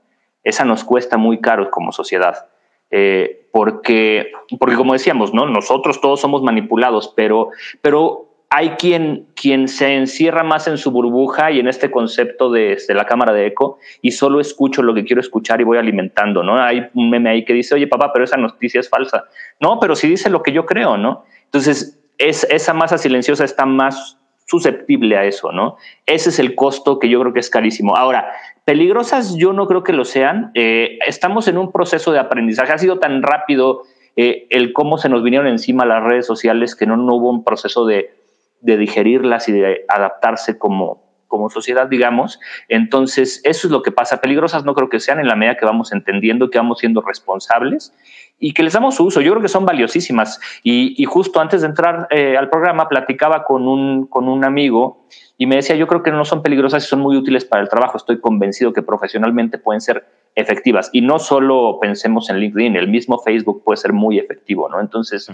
Esa 0.43 0.65
nos 0.65 0.83
cuesta 0.83 1.19
muy 1.19 1.39
caro 1.43 1.71
como 1.71 1.93
sociedad. 1.93 2.47
Eh, 2.91 3.49
porque, 3.53 4.33
porque 4.59 4.77
como 4.77 4.95
decíamos, 4.95 5.35
¿no? 5.35 5.45
Nosotros 5.45 6.01
todos 6.01 6.21
somos 6.21 6.43
manipulados, 6.43 7.13
pero, 7.15 7.51
pero 7.83 8.26
hay 8.57 8.71
quien, 8.71 9.27
quien 9.35 9.69
se 9.69 9.97
encierra 9.97 10.43
más 10.43 10.67
en 10.67 10.79
su 10.79 10.91
burbuja 10.91 11.51
y 11.51 11.61
en 11.61 11.69
este 11.69 11.91
concepto 11.91 12.51
de, 12.51 12.79
la 12.89 13.05
cámara 13.05 13.35
de 13.35 13.49
eco 13.49 13.77
y 14.01 14.13
solo 14.13 14.41
escucho 14.41 14.83
lo 14.83 14.95
que 14.95 15.05
quiero 15.05 15.21
escuchar 15.21 15.61
y 15.61 15.65
voy 15.65 15.77
alimentando, 15.77 16.43
¿no? 16.43 16.59
Hay 16.59 16.89
un 16.95 17.11
meme 17.11 17.29
ahí 17.29 17.45
que 17.45 17.53
dice, 17.53 17.75
oye 17.75 17.87
papá, 17.87 18.15
pero 18.15 18.25
esa 18.25 18.39
noticia 18.39 18.81
es 18.81 18.89
falsa. 18.89 19.25
No, 19.61 19.79
pero 19.79 19.95
sí 19.95 20.09
dice 20.09 20.31
lo 20.31 20.43
que 20.43 20.53
yo 20.53 20.65
creo, 20.65 20.97
¿no? 20.97 21.27
Entonces, 21.45 22.01
es, 22.17 22.45
esa 22.49 22.73
masa 22.73 22.97
silenciosa 22.97 23.45
está 23.45 23.67
más 23.67 24.19
susceptible 24.47 25.19
a 25.19 25.27
eso, 25.27 25.53
¿no? 25.53 25.77
Ese 26.07 26.31
es 26.31 26.39
el 26.39 26.55
costo 26.55 26.99
que 26.99 27.11
yo 27.11 27.21
creo 27.21 27.35
que 27.35 27.41
es 27.41 27.51
carísimo. 27.51 27.95
Ahora, 27.95 28.33
peligrosas 28.65 29.37
yo 29.37 29.53
no 29.53 29.67
creo 29.67 29.85
que 29.85 29.93
lo 29.93 30.07
sean. 30.07 30.53
Eh, 30.55 30.99
estamos 31.07 31.47
en 31.49 31.59
un 31.59 31.73
proceso 31.73 32.11
de 32.11 32.21
aprendizaje. 32.21 32.73
Ha 32.73 32.79
sido 32.79 33.01
tan 33.01 33.23
rápido 33.23 33.83
eh, 34.17 34.47
el 34.49 34.73
cómo 34.73 34.97
se 34.97 35.11
nos 35.11 35.23
vinieron 35.23 35.47
encima 35.47 35.85
las 35.85 36.03
redes 36.03 36.25
sociales 36.25 36.75
que 36.75 36.87
no 36.87 36.95
hubo 37.15 37.29
un 37.29 37.45
proceso 37.45 37.85
de 37.85 38.16
de 38.61 38.77
digerirlas 38.77 39.49
y 39.49 39.53
de 39.53 39.85
adaptarse 39.89 40.59
como, 40.59 41.07
como 41.29 41.51
sociedad, 41.51 41.87
digamos. 41.87 42.41
Entonces, 42.69 43.41
eso 43.45 43.67
es 43.67 43.71
lo 43.71 43.83
que 43.83 43.93
pasa. 43.93 44.21
Peligrosas 44.21 44.65
no 44.65 44.75
creo 44.75 44.89
que 44.89 45.01
sean 45.01 45.21
en 45.21 45.29
la 45.29 45.37
medida 45.37 45.57
que 45.57 45.65
vamos 45.65 45.93
entendiendo, 45.93 46.51
que 46.51 46.59
vamos 46.59 46.79
siendo 46.79 47.01
responsables 47.01 47.93
y 48.39 48.53
que 48.53 48.63
les 48.63 48.73
damos 48.73 48.99
uso. 49.01 49.21
Yo 49.21 49.33
creo 49.33 49.43
que 49.43 49.49
son 49.49 49.65
valiosísimas. 49.65 50.41
Y, 50.63 51.05
justo 51.05 51.41
antes 51.41 51.63
de 51.63 51.69
entrar 51.69 52.09
eh, 52.11 52.37
al 52.37 52.51
programa, 52.51 52.89
platicaba 52.89 53.45
con 53.45 53.67
un, 53.69 54.07
con 54.07 54.29
un 54.29 54.45
amigo 54.45 55.07
y 55.39 55.47
me 55.47 55.57
decía, 55.57 55.77
yo 55.77 55.87
creo 55.87 56.03
que 56.03 56.11
no 56.11 56.25
son 56.25 56.43
peligrosas 56.43 56.85
y 56.85 56.89
son 56.89 57.01
muy 57.01 57.17
útiles 57.17 57.45
para 57.45 57.63
el 57.63 57.69
trabajo. 57.69 57.97
Estoy 57.97 58.21
convencido 58.21 58.73
que 58.73 58.83
profesionalmente 58.83 59.59
pueden 59.59 59.81
ser 59.81 60.07
efectivas. 60.37 60.91
Y 60.93 61.01
no 61.01 61.19
solo 61.19 61.79
pensemos 61.81 62.31
en 62.31 62.39
LinkedIn, 62.39 62.77
el 62.77 62.89
mismo 62.89 63.19
Facebook 63.19 63.65
puede 63.65 63.79
ser 63.79 63.93
muy 63.93 64.19
efectivo, 64.19 64.69
¿no? 64.69 64.81
Entonces, 64.81 65.29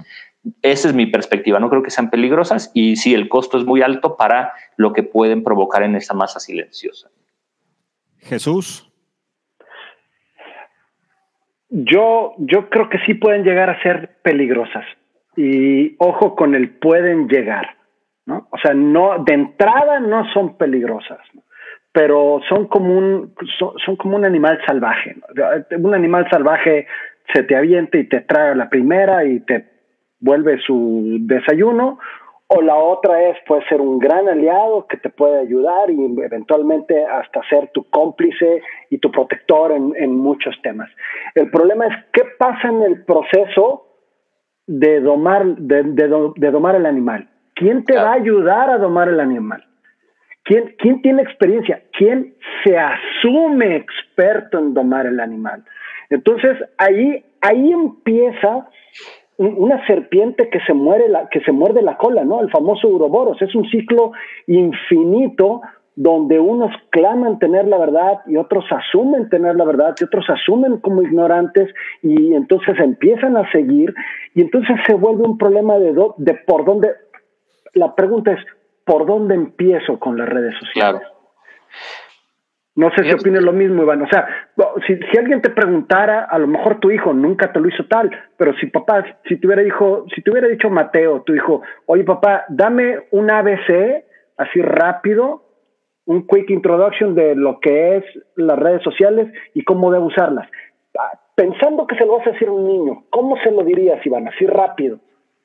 esa 0.62 0.88
es 0.88 0.94
mi 0.94 1.06
perspectiva. 1.06 1.59
No 1.59 1.68
creo 1.68 1.82
que 1.82 1.90
sean 1.90 2.09
peligrosas 2.09 2.71
y 2.73 2.97
sí, 2.97 3.12
el 3.12 3.28
costo 3.28 3.59
es 3.59 3.64
muy 3.64 3.82
alto 3.82 4.16
para 4.16 4.52
lo 4.76 4.92
que 4.92 5.02
pueden 5.02 5.42
provocar 5.42 5.82
en 5.82 5.97
esa 5.97 6.14
masa 6.14 6.38
silenciosa. 6.38 7.11
Jesús. 8.21 8.88
Yo, 11.68 12.35
yo 12.38 12.71
creo 12.71 12.88
que 12.88 12.99
sí 13.04 13.14
pueden 13.14 13.42
llegar 13.42 13.71
a 13.71 13.82
ser 13.82 14.18
peligrosas. 14.23 14.85
Y 15.37 15.97
ojo 15.99 16.37
con 16.37 16.54
el 16.54 16.71
pueden 16.71 17.26
llegar, 17.26 17.76
¿no? 18.26 18.47
O 18.50 18.59
sea, 18.59 18.75
no, 18.75 19.25
de 19.25 19.35
entrada 19.35 19.99
no 19.99 20.30
son 20.32 20.56
peligrosas. 20.59 21.18
¿no? 21.32 21.42
Pero 21.93 22.41
son 22.49 22.67
como 22.69 22.97
un, 22.97 23.35
son, 23.59 23.97
como 23.97 24.17
un 24.17 24.25
animal 24.25 24.59
salvaje. 24.67 25.17
Un 25.79 25.95
animal 25.95 26.27
salvaje 26.31 26.87
se 27.33 27.43
te 27.43 27.57
avienta 27.57 27.99
y 27.99 28.09
te 28.09 28.21
trae 28.21 28.55
la 28.55 28.69
primera 28.69 29.25
y 29.25 29.41
te 29.41 29.67
vuelve 30.21 30.59
su 30.67 31.19
desayuno, 31.21 31.99
o 32.55 32.61
la 32.61 32.77
otra 32.77 33.31
es, 33.31 33.37
puede 33.47 33.67
ser 33.67 33.81
un 33.81 33.99
gran 33.99 34.29
aliado 34.29 34.87
que 34.87 34.99
te 34.99 35.09
puede 35.09 35.41
ayudar 35.41 35.91
y 35.91 36.05
eventualmente 36.23 37.03
hasta 37.05 37.41
ser 37.49 37.71
tu 37.73 37.89
cómplice 37.89 38.63
y 38.91 38.99
tu 38.99 39.11
protector 39.11 39.73
en, 39.73 39.95
en 39.97 40.17
muchos 40.17 40.55
temas. 40.63 40.91
El 41.35 41.51
problema 41.51 41.87
es 41.87 41.95
qué 42.13 42.23
pasa 42.39 42.69
en 42.69 42.83
el 42.83 43.05
proceso 43.05 43.87
de 44.67 45.01
domar, 45.01 45.45
de, 45.57 45.83
de, 45.83 46.51
domar 46.51 46.77
el 46.77 46.87
animal. 46.87 47.29
¿Quién 47.55 47.85
te 47.85 47.97
va 47.97 48.11
a 48.11 48.15
ayudar 48.15 48.71
a 48.71 48.79
domar 48.79 49.09
el 49.09 49.21
animal? 49.21 49.65
¿Quién, 50.45 50.75
¿Quién 50.79 51.03
tiene 51.03 51.23
experiencia? 51.23 51.83
¿Quién 51.97 52.35
se 52.65 52.77
asume 52.77 53.77
experto 53.77 54.59
en 54.59 54.75
domar 54.75 55.07
el 55.07 55.21
animal? 55.21 55.65
Entonces 56.11 56.59
ahí, 56.79 57.25
ahí 57.41 57.73
empieza 57.73 58.69
una 59.39 59.85
serpiente 59.87 60.49
que 60.51 60.61
se, 60.61 60.75
muere 60.75 61.09
la, 61.09 61.29
que 61.29 61.41
se 61.41 61.53
muerde 61.53 61.83
la 61.83 61.97
cola, 61.97 62.25
¿no? 62.25 62.41
El 62.41 62.51
famoso 62.51 62.89
Uroboros. 62.89 63.41
Es 63.41 63.55
un 63.55 63.69
ciclo 63.71 64.13
infinito 64.47 65.63
donde 65.95 66.39
unos 66.39 66.73
claman 66.91 67.39
tener 67.39 67.67
la 67.67 67.79
verdad 67.79 68.21
y 68.27 68.37
otros 68.37 68.65
asumen 68.71 69.29
tener 69.29 69.57
la 69.57 69.65
verdad 69.65 69.95
y 70.01 70.05
otros 70.05 70.25
asumen 70.29 70.79
como 70.79 71.03
ignorantes 71.03 71.69
y 72.03 72.35
entonces 72.35 72.79
empiezan 72.79 73.37
a 73.37 73.51
seguir 73.53 73.95
y 74.35 74.41
entonces 74.41 74.77
se 74.87 74.95
vuelve 74.95 75.23
un 75.23 75.39
problema 75.39 75.79
de 75.79 76.35
por 76.47 76.65
dónde. 76.65 76.91
La 77.75 77.95
pregunta 77.95 78.33
es, 78.33 78.41
¿por 78.85 79.07
dónde 79.07 79.35
empiezo 79.35 79.99
con 79.99 80.17
las 80.17 80.29
redes 80.29 80.55
sociales? 80.59 81.01
Claro. 81.01 81.12
No 82.75 82.91
sé 82.97 83.05
si 83.05 83.12
opines 83.12 83.43
lo 83.43 83.53
mismo, 83.53 83.83
Iván. 83.83 84.01
O 84.01 84.09
sea, 84.09 84.27
si, 84.87 84.97
si, 84.97 85.19
alguien 85.19 85.43
te 85.43 85.51
preguntara, 85.51 86.25
a 86.25 86.39
lo 86.39 86.47
mejor 86.47 86.81
tu 86.81 86.91
hijo 86.91 87.12
nunca 87.12 87.53
te 87.53 87.61
lo 87.61 87.69
hizo 87.69 87.85
tal, 87.85 88.11
pero 88.39 88.55
si 88.55 88.67
papá, 88.67 89.05
si 89.29 89.37
te 89.37 89.47
hubiera, 89.47 89.62
dicho, 89.62 90.07
si 90.15 90.23
te 90.23 90.31
hubiera 90.31 90.49
dicho 90.49 90.71
Mateo, 90.71 91.21
tu 91.21 91.35
hijo, 91.35 91.61
oye 91.85 92.03
papá, 92.05 92.47
dame 92.49 93.09
un 93.11 93.31
ABC 93.31 94.05
así 94.39 94.62
rápido, 94.62 95.45
un 96.07 96.27
quick 96.27 96.49
introduction 96.49 97.15
de 97.15 97.35
lo 97.35 97.61
que 97.61 97.99
es 97.99 98.05
las 98.37 98.59
redes 98.59 98.83
sociales 98.83 99.31
y 99.53 99.65
cómo 99.65 99.93
debo 99.93 100.07
usarlas. 100.07 100.49
Ah, 100.99 101.12
pensando 101.35 101.87
que 101.87 101.97
se 101.97 102.07
lo 102.07 102.17
vas 102.17 102.27
a 102.27 102.31
decir 102.31 102.49
a 102.49 102.53
un 102.53 102.67
niño, 102.67 103.05
¿cómo 103.11 103.37
se 103.43 103.51
lo 103.51 103.65
dirías, 103.65 104.05
Iván? 104.07 104.29
Así 104.29 104.47
rápido. 104.47 104.99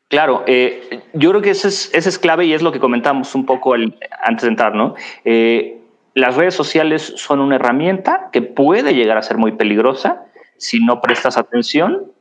Claro, 0.10 0.44
eh, 0.48 1.02
yo 1.14 1.32
creo 1.32 1.42
que 1.42 1.50
ese 1.50 1.68
es, 1.68 1.94
ese 1.94 2.08
es, 2.08 2.18
clave 2.18 2.46
y 2.46 2.54
es 2.54 2.62
lo 2.62 2.72
que 2.72 2.80
comentamos 2.80 3.36
un 3.36 3.46
poco 3.46 3.74
antes 3.74 4.44
de 4.44 4.48
entrar, 4.48 4.74
¿no? 4.74 4.96
Eh, 5.26 5.82
las 6.14 6.36
redes 6.36 6.56
sociales 6.56 7.14
son 7.18 7.42
una 7.42 7.58
herramienta 7.58 8.30
que 8.32 8.42
puede 8.42 8.94
llegar 8.94 9.18
a 9.18 9.22
ser 9.22 9.38
muy 9.38 9.52
peligrosa 9.52 10.26
si 10.58 10.84
no 10.84 11.02
prestas 11.02 11.38
atención. 11.38 12.12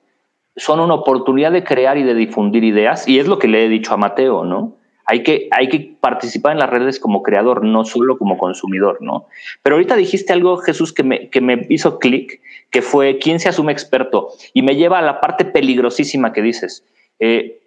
Son 0.56 0.80
una 0.80 0.94
oportunidad 0.94 1.52
de 1.52 1.62
crear 1.62 1.96
y 1.96 2.02
de 2.02 2.14
difundir 2.14 2.64
ideas 2.64 3.06
y 3.06 3.20
es 3.20 3.28
lo 3.28 3.38
que 3.38 3.46
le 3.48 3.64
he 3.64 3.68
dicho 3.68 3.94
a 3.94 3.96
Mateo, 3.96 4.44
¿no? 4.44 4.74
Hay 5.08 5.22
que, 5.22 5.48
hay 5.52 5.68
que 5.68 5.96
participar 6.00 6.52
en 6.52 6.58
las 6.58 6.68
redes 6.68 6.98
como 6.98 7.22
creador, 7.22 7.64
no 7.64 7.84
solo 7.84 8.18
como 8.18 8.36
consumidor, 8.36 8.98
¿no? 9.00 9.26
Pero 9.62 9.76
ahorita 9.76 9.94
dijiste 9.94 10.32
algo, 10.32 10.56
Jesús, 10.56 10.92
que 10.92 11.04
me, 11.04 11.30
que 11.30 11.40
me 11.40 11.64
hizo 11.68 12.00
clic, 12.00 12.40
que 12.70 12.82
fue 12.82 13.18
quién 13.18 13.38
se 13.38 13.48
asume 13.48 13.70
experto 13.70 14.30
y 14.52 14.62
me 14.62 14.74
lleva 14.74 14.98
a 14.98 15.02
la 15.02 15.20
parte 15.20 15.44
peligrosísima 15.44 16.32
que 16.32 16.42
dices. 16.42 16.84
Eh, 17.20 17.60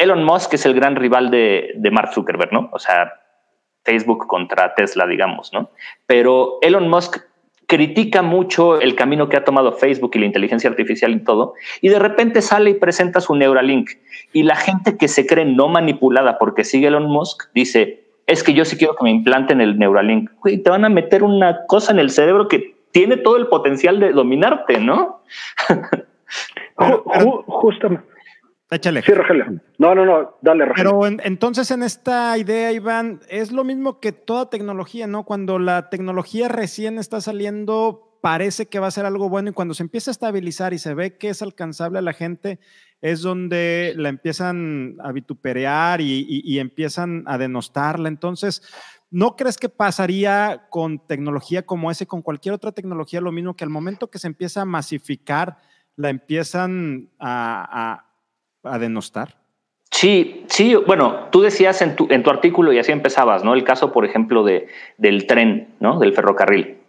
Elon 0.00 0.24
Musk 0.24 0.54
es 0.54 0.64
el 0.64 0.74
gran 0.74 0.96
rival 0.96 1.30
de, 1.30 1.74
Mark 1.92 2.12
Zuckerberg, 2.14 2.52
¿no? 2.52 2.70
O 2.72 2.78
sea, 2.78 3.12
Facebook 3.84 4.26
contra 4.26 4.74
Tesla, 4.74 5.06
digamos, 5.06 5.52
¿no? 5.52 5.70
Pero 6.06 6.58
Elon 6.62 6.88
Musk 6.88 7.18
critica 7.66 8.22
mucho 8.22 8.80
el 8.80 8.96
camino 8.96 9.28
que 9.28 9.36
ha 9.36 9.44
tomado 9.44 9.72
Facebook 9.72 10.12
y 10.14 10.20
la 10.20 10.26
inteligencia 10.26 10.70
artificial 10.70 11.12
y 11.12 11.20
todo, 11.20 11.52
y 11.82 11.90
de 11.90 11.98
repente 11.98 12.40
sale 12.40 12.70
y 12.70 12.74
presenta 12.74 13.20
su 13.20 13.34
Neuralink. 13.36 13.90
Y 14.32 14.42
la 14.42 14.56
gente 14.56 14.96
que 14.96 15.06
se 15.06 15.26
cree 15.26 15.44
no 15.44 15.68
manipulada 15.68 16.38
porque 16.38 16.64
sigue 16.64 16.88
Elon 16.88 17.06
Musk 17.06 17.50
dice, 17.54 18.04
es 18.26 18.42
que 18.42 18.54
yo 18.54 18.64
sí 18.64 18.78
quiero 18.78 18.96
que 18.96 19.04
me 19.04 19.10
implanten 19.10 19.60
el 19.60 19.78
Neuralink. 19.78 20.30
Y 20.46 20.58
te 20.58 20.70
van 20.70 20.86
a 20.86 20.88
meter 20.88 21.22
una 21.22 21.66
cosa 21.66 21.92
en 21.92 21.98
el 21.98 22.10
cerebro 22.10 22.48
que 22.48 22.74
tiene 22.90 23.18
todo 23.18 23.36
el 23.36 23.48
potencial 23.48 24.00
de 24.00 24.12
dominarte, 24.12 24.80
¿no? 24.80 25.20
Justamente. 27.46 28.09
Échale. 28.70 29.02
Sí, 29.02 29.12
Rogelio. 29.12 29.60
No, 29.78 29.94
no, 29.94 30.06
no, 30.06 30.36
dale, 30.42 30.64
Rogelio. 30.64 31.00
Pero 31.00 31.24
entonces 31.24 31.70
en 31.72 31.82
esta 31.82 32.38
idea, 32.38 32.70
Iván, 32.72 33.20
es 33.28 33.50
lo 33.50 33.64
mismo 33.64 33.98
que 33.98 34.12
toda 34.12 34.48
tecnología, 34.48 35.08
¿no? 35.08 35.24
Cuando 35.24 35.58
la 35.58 35.90
tecnología 35.90 36.48
recién 36.48 36.98
está 36.98 37.20
saliendo, 37.20 38.10
parece 38.20 38.66
que 38.66 38.78
va 38.78 38.86
a 38.86 38.92
ser 38.92 39.06
algo 39.06 39.28
bueno 39.28 39.50
y 39.50 39.52
cuando 39.52 39.74
se 39.74 39.82
empieza 39.82 40.10
a 40.10 40.12
estabilizar 40.12 40.72
y 40.72 40.78
se 40.78 40.94
ve 40.94 41.16
que 41.16 41.30
es 41.30 41.42
alcanzable 41.42 41.98
a 41.98 42.02
la 42.02 42.12
gente, 42.12 42.60
es 43.00 43.22
donde 43.22 43.94
la 43.96 44.08
empiezan 44.08 44.96
a 45.02 45.12
vituperar 45.12 46.00
y, 46.00 46.58
empiezan 46.58 47.24
a 47.26 47.38
denostarla. 47.38 48.08
Entonces, 48.08 48.62
¿no 49.10 49.36
crees 49.36 49.56
que 49.56 49.68
pasaría 49.68 50.66
con 50.68 51.06
tecnología 51.06 51.62
como 51.62 51.90
ese, 51.90 52.06
con 52.06 52.22
cualquier 52.22 52.54
otra 52.54 52.72
tecnología, 52.72 53.20
lo 53.20 53.32
mismo 53.32 53.54
que 53.54 53.64
al 53.64 53.70
momento 53.70 54.10
que 54.10 54.18
se 54.18 54.26
empieza 54.26 54.62
a 54.62 54.66
masificar, 54.66 55.56
la 55.96 56.10
empiezan 56.10 57.10
a, 57.18 58.06
denostar? 58.78 59.36
Sí, 59.90 60.44
sí, 60.48 60.74
bueno, 60.74 61.28
tú 61.32 61.40
decías 61.40 61.82
en 61.82 61.96
tu, 61.96 62.06
en 62.10 62.22
tu, 62.22 62.30
artículo 62.30 62.72
y 62.72 62.78
así 62.78 62.92
empezabas, 62.92 63.42
¿no? 63.42 63.54
El 63.54 63.64
caso, 63.64 63.92
por 63.92 64.04
ejemplo, 64.04 64.44
de, 64.44 64.68
del 64.98 65.26
tren, 65.26 65.74
¿no? 65.80 65.98
Del 65.98 66.12
ferrocarril 66.12 66.80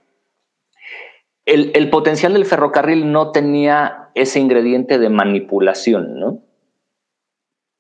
el, 1.45 1.89
potencial 1.89 2.33
del 2.33 2.45
ferrocarril 2.45 3.11
no 3.11 3.31
tenía 3.31 4.09
ese 4.15 4.39
ingrediente 4.39 4.99
de 4.99 5.09
manipulación, 5.09 6.19
¿no? 6.19 6.39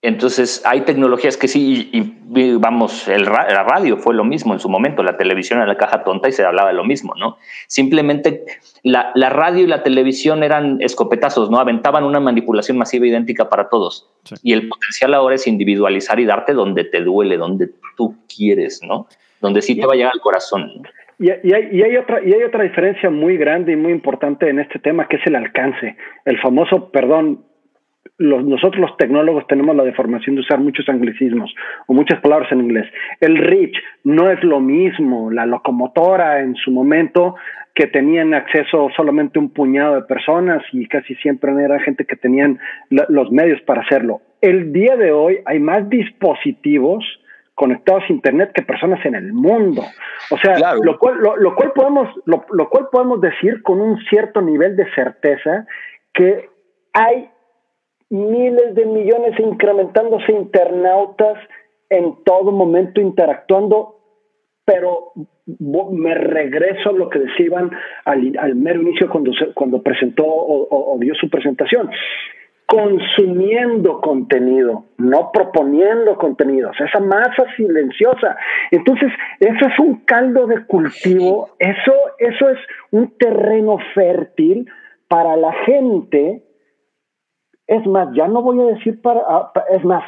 Entonces, 0.03 0.63
hay 0.65 0.81
tecnologías 0.81 1.37
que 1.37 1.47
sí, 1.47 1.89
y, 1.93 2.55
vamos, 2.57 3.07
el, 3.07 3.25
la 3.25 3.63
radio 3.63 3.97
fue 3.97 4.15
lo 4.15 4.23
mismo 4.23 4.53
en 4.53 4.59
su 4.59 4.67
momento, 4.67 5.03
la 5.03 5.15
televisión 5.15 5.59
era 5.59 5.67
la 5.67 5.77
caja 5.77 6.03
tonta 6.03 6.27
y 6.27 6.31
se 6.31 6.43
hablaba 6.43 6.69
de 6.69 6.75
lo 6.75 6.83
mismo, 6.83 7.13
¿no? 7.19 7.37
Simplemente 7.67 8.43
la, 8.81 9.11
radio 9.29 9.63
y 9.63 9.67
la 9.67 9.83
televisión 9.83 10.43
eran 10.43 10.81
escopetazos, 10.81 11.51
¿no? 11.51 11.59
Aventaban 11.59 12.03
una 12.03 12.19
manipulación 12.19 12.79
masiva 12.79 13.05
idéntica 13.05 13.47
para 13.47 13.69
todos. 13.69 14.09
Y 14.41 14.53
el 14.53 14.67
potencial 14.67 15.13
ahora 15.13 15.35
es 15.35 15.45
individualizar 15.45 16.19
y 16.19 16.25
darte 16.25 16.53
donde 16.53 16.85
te 16.85 17.01
duele, 17.01 17.37
donde 17.37 17.69
tú 17.95 18.15
quieres, 18.33 18.81
¿no? 18.81 19.07
Donde 19.39 19.61
sí 19.61 19.79
te 19.79 19.85
va 19.85 19.93
a 19.93 19.97
llegar 19.97 20.13
al 20.15 20.21
corazón. 20.21 20.81
Y, 21.19 21.29
hay, 21.29 21.97
otra, 21.97 22.23
y 22.25 22.33
hay 22.33 22.41
otra 22.41 22.63
diferencia 22.63 23.11
muy 23.11 23.37
grande 23.37 23.73
y 23.73 23.75
muy 23.75 23.91
importante 23.91 24.49
en 24.49 24.57
este 24.57 24.79
tema, 24.79 25.07
que 25.07 25.17
es 25.17 25.27
el 25.27 25.35
alcance. 25.35 25.95
El 26.25 26.39
famoso, 26.39 26.89
perdón, 26.89 27.45
nosotros 28.21 28.79
los 28.79 28.97
tecnólogos 28.97 29.47
tenemos 29.47 29.75
la 29.75 29.83
deformación 29.83 30.35
de 30.35 30.41
usar 30.41 30.59
muchos 30.59 30.87
anglicismos 30.87 31.53
o 31.87 31.93
muchas 31.93 32.19
palabras 32.21 32.51
en 32.51 32.61
inglés. 32.61 32.85
El 33.19 33.37
reach 33.37 33.75
no 34.03 34.29
es 34.29 34.43
lo 34.43 34.59
mismo. 34.59 35.31
La 35.31 35.45
locomotora 35.45 36.41
en 36.41 36.55
su 36.55 36.71
momento 36.71 37.35
que 37.73 37.87
tenían 37.87 38.33
acceso 38.33 38.89
solamente 38.95 39.39
un 39.39 39.49
puñado 39.49 39.95
de 39.95 40.01
personas 40.03 40.61
y 40.71 40.87
casi 40.87 41.15
siempre 41.15 41.51
era 41.63 41.79
gente 41.79 42.05
que 42.05 42.15
tenían 42.15 42.59
los 42.89 43.31
medios 43.31 43.61
para 43.61 43.81
hacerlo. 43.81 44.21
El 44.41 44.73
día 44.73 44.95
de 44.97 45.11
hoy 45.11 45.39
hay 45.45 45.59
más 45.59 45.89
dispositivos 45.89 47.03
conectados 47.55 48.03
a 48.09 48.13
internet 48.13 48.51
que 48.53 48.63
personas 48.63 49.05
en 49.05 49.15
el 49.15 49.33
mundo. 49.33 49.83
O 50.31 50.37
sea, 50.39 50.75
lo, 50.83 50.97
cual, 50.97 51.19
lo, 51.19 51.55
cual 51.55 51.71
podemos, 51.73 52.09
lo, 52.25 52.69
cual 52.69 52.87
podemos 52.91 53.21
decir 53.21 53.61
con 53.61 53.79
un 53.79 53.99
cierto 54.09 54.41
nivel 54.41 54.75
de 54.75 54.91
certeza 54.93 55.65
que 56.13 56.49
hay 56.93 57.29
miles 58.11 58.75
de 58.75 58.85
millones 58.85 59.39
incrementándose 59.39 60.31
internautas 60.31 61.37
en 61.89 62.23
todo 62.23 62.51
momento 62.51 63.01
interactuando, 63.01 63.95
pero 64.65 65.13
me 65.91 66.13
regreso 66.13 66.89
a 66.89 66.93
lo 66.93 67.09
que 67.09 67.19
decían 67.19 67.71
al, 68.05 68.37
al 68.37 68.55
mero 68.55 68.81
inicio 68.81 69.09
cuando, 69.09 69.31
cuando 69.53 69.81
presentó 69.81 70.25
o 70.25 70.97
dio 70.99 71.15
su 71.15 71.29
presentación 71.29 71.89
consumiendo 72.71 73.99
contenido, 73.99 74.85
no 74.97 75.29
proponiendo 75.33 76.15
contenidos, 76.15 76.73
esa 76.79 77.01
masa 77.01 77.43
silenciosa. 77.57 78.37
Entonces, 78.71 79.11
eso 79.41 79.67
es 79.67 79.79
un 79.79 80.05
caldo 80.05 80.47
de 80.47 80.65
cultivo, 80.65 81.49
eso, 81.59 81.93
eso 82.17 82.49
es 82.49 82.57
un 82.91 83.17
terreno 83.17 83.77
fértil 83.93 84.71
para 85.09 85.35
la 85.35 85.51
gente. 85.65 86.43
Es 87.71 87.87
más, 87.87 88.09
ya 88.13 88.27
no 88.27 88.41
voy 88.41 88.59
a 88.59 88.73
decir 88.75 89.01
para, 89.01 89.21
ah, 89.25 89.53
es 89.69 89.81
más, 89.85 90.03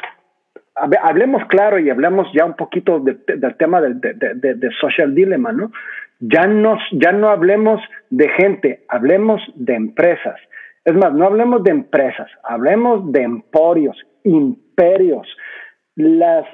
hablemos 0.74 1.46
claro 1.46 1.78
y 1.78 1.88
hablemos 1.88 2.26
ya 2.34 2.44
un 2.44 2.56
poquito 2.56 3.00
del 3.00 3.56
tema 3.56 3.80
del 3.80 4.02
de, 4.02 4.70
social 4.82 5.14
dilemma, 5.14 5.50
¿no? 5.50 5.72
Ya, 6.20 6.46
nos, 6.46 6.78
ya 6.92 7.12
no 7.12 7.30
hablemos 7.30 7.80
de 8.10 8.28
gente, 8.28 8.84
hablemos 8.88 9.40
de 9.54 9.76
empresas. 9.76 10.38
Es 10.84 10.94
más, 10.94 11.14
no 11.14 11.24
hablemos 11.24 11.64
de 11.64 11.70
empresas, 11.70 12.30
hablemos 12.42 13.10
de 13.12 13.22
emporios, 13.22 13.96
imperios. 14.24 15.26
Las 15.96 16.44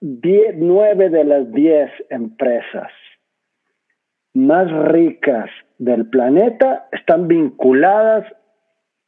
nueve 0.00 1.10
de 1.10 1.24
las 1.24 1.52
diez 1.52 1.90
empresas 2.08 2.90
más 4.32 4.72
ricas 4.88 5.50
del 5.76 6.08
planeta 6.08 6.88
están 6.90 7.28
vinculadas 7.28 8.24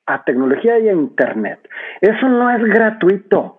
a 0.06 0.24
tecnología 0.24 0.78
y 0.78 0.88
a 0.88 0.92
Internet. 0.92 1.58
Eso 2.00 2.28
no 2.28 2.50
es 2.50 2.62
gratuito. 2.64 3.58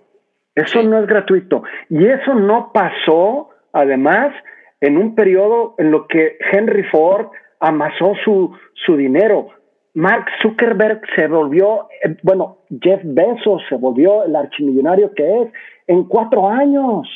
Eso 0.55 0.81
no 0.81 0.99
es 0.99 1.05
gratuito. 1.05 1.63
Y 1.89 2.07
eso 2.07 2.33
no 2.33 2.71
pasó, 2.73 3.49
además, 3.73 4.33
en 4.81 4.97
un 4.97 5.13
periodo 5.13 5.75
en 5.77 5.91
lo 5.91 6.07
que 6.07 6.37
Henry 6.51 6.83
Ford 6.83 7.27
amasó 7.59 8.13
su, 8.23 8.57
su 8.85 8.95
dinero. 8.95 9.49
Mark 9.93 10.25
Zuckerberg 10.41 11.01
se 11.15 11.27
volvió, 11.27 11.87
eh, 12.03 12.15
bueno, 12.21 12.59
Jeff 12.81 13.01
Bezos 13.03 13.63
se 13.67 13.75
volvió 13.75 14.23
el 14.23 14.35
archimillonario 14.35 15.11
que 15.15 15.41
es 15.41 15.47
en 15.87 16.03
cuatro 16.03 16.47
años. 16.47 17.07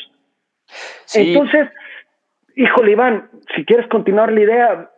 Entonces, 1.13 1.69
híjole, 2.55 2.91
Iván, 2.93 3.29
si 3.55 3.65
quieres 3.65 3.87
continuar 3.87 4.31
la 4.31 4.41
idea. 4.41 4.91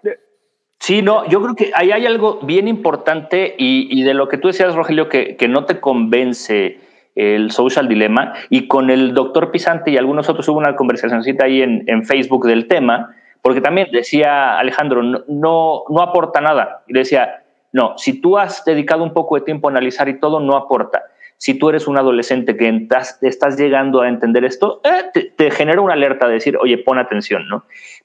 Sí, 0.84 1.02
no, 1.02 1.26
yo 1.30 1.42
creo 1.42 1.56
que 1.56 1.72
ahí 1.76 1.94
hay 1.94 2.06
algo 2.06 2.40
bien 2.42 2.68
importante 2.68 3.56
y, 3.58 4.04
de 4.04 4.14
lo 4.14 4.28
que 4.28 4.38
tú 4.38 4.50
decías, 4.50 4.76
Rogelio, 4.76 5.08
que, 5.08 5.38
que 5.38 5.48
no 5.48 5.64
te 5.64 5.80
convence 5.80 6.78
el 7.16 7.52
social 7.52 7.88
dilema 7.88 8.34
y 8.50 8.68
con 8.68 8.90
el 8.90 9.14
doctor 9.14 9.50
Pisante 9.50 9.92
y 9.92 9.98
algunos 9.98 10.28
otros 10.28 10.46
hubo 10.50 10.58
una 10.58 10.76
conversacióncita 10.76 11.46
ahí 11.46 11.62
en, 11.62 11.86
en 11.88 12.04
Facebook 12.04 12.46
del 12.48 12.68
tema, 12.68 13.16
porque 13.42 13.62
también 13.62 13.88
decía 13.94 14.60
Alejandro, 14.60 15.02
no, 15.04 15.24
no, 15.30 15.84
no 15.88 16.02
aporta 16.02 16.42
nada. 16.42 16.84
Y 16.86 16.92
decía, 16.92 17.44
no, 17.72 17.98
si 17.98 18.20
tú 18.20 18.38
has 18.38 18.66
dedicado 18.66 19.06
un 19.06 19.14
poco 19.14 19.36
de 19.36 19.46
tiempo 19.46 19.70
a 19.70 19.72
analizar 19.72 20.10
y 20.10 20.20
todo, 20.20 20.42
no 20.42 20.58
aporta. 20.58 21.04
Si 21.38 21.54
tú 21.54 21.70
eres 21.70 21.88
un 21.88 21.98
adolescente 21.98 22.58
que 22.58 22.88
estás, 23.22 23.58
llegando 23.58 24.02
a 24.02 24.10
entender 24.10 24.44
esto, 24.44 24.82
eh, 24.84 25.30
te, 25.38 25.52
genera 25.52 25.80
una 25.80 25.94
alerta 25.94 26.28
de 26.28 26.34
decir, 26.34 26.58
oye, 26.58 26.78
pon 26.78 26.98
atención, 26.98 27.48
¿no? 27.48 27.64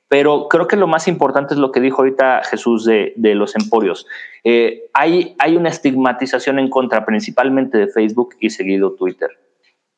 Pero 0.08 0.48
creo 0.48 0.66
que 0.66 0.76
lo 0.76 0.86
más 0.86 1.06
importante 1.06 1.54
es 1.54 1.60
lo 1.60 1.70
que 1.70 1.80
dijo 1.80 1.98
ahorita 1.98 2.42
Jesús 2.44 2.84
de, 2.84 3.12
los 3.16 3.54
emporios. 3.54 4.06
Eh, 4.42 4.88
hay, 4.94 5.36
hay 5.38 5.56
una 5.56 5.68
estigmatización 5.68 6.58
en 6.58 6.70
contra 6.70 7.04
principalmente 7.04 7.76
de 7.76 7.88
Facebook 7.88 8.36
y 8.40 8.50
seguido 8.50 8.92
Twitter. 8.92 9.30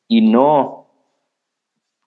Y 0.07 0.21
no, 0.29 0.81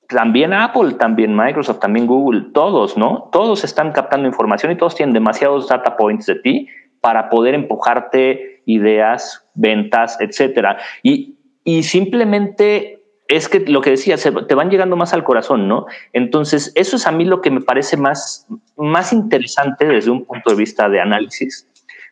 también 0.08 0.52
Apple, 0.52 0.94
también 0.94 1.34
Microsoft, 1.34 1.80
también 1.80 2.06
Google, 2.06 2.48
todos, 2.52 2.96
¿no? 2.96 3.30
Todos 3.32 3.64
están 3.64 3.92
captando 3.92 4.28
información 4.28 4.72
y 4.72 4.76
todos 4.76 4.94
tienen 4.94 5.14
demasiados 5.14 5.68
data 5.68 5.96
points 5.96 6.26
de 6.26 6.36
ti 6.36 6.68
para 7.00 7.30
poder 7.30 7.54
empujarte 7.54 8.62
ideas, 8.66 9.46
ventas, 9.54 10.18
etcétera. 10.20 10.78
Y, 11.02 11.38
y 11.64 11.82
simplemente 11.82 13.03
es 13.28 13.48
que 13.48 13.60
lo 13.60 13.80
que 13.80 13.90
decía, 13.90 14.16
te 14.16 14.54
van 14.54 14.70
llegando 14.70 14.96
más 14.96 15.14
al 15.14 15.24
corazón, 15.24 15.66
¿no? 15.66 15.86
Entonces, 16.12 16.72
eso 16.74 16.96
es 16.96 17.06
a 17.06 17.12
mí 17.12 17.24
lo 17.24 17.40
que 17.40 17.50
me 17.50 17.60
parece 17.60 17.96
más, 17.96 18.46
más 18.76 19.12
interesante 19.12 19.86
desde 19.86 20.10
un 20.10 20.24
punto 20.24 20.50
de 20.50 20.56
vista 20.56 20.88
de 20.88 21.00
análisis, 21.00 21.66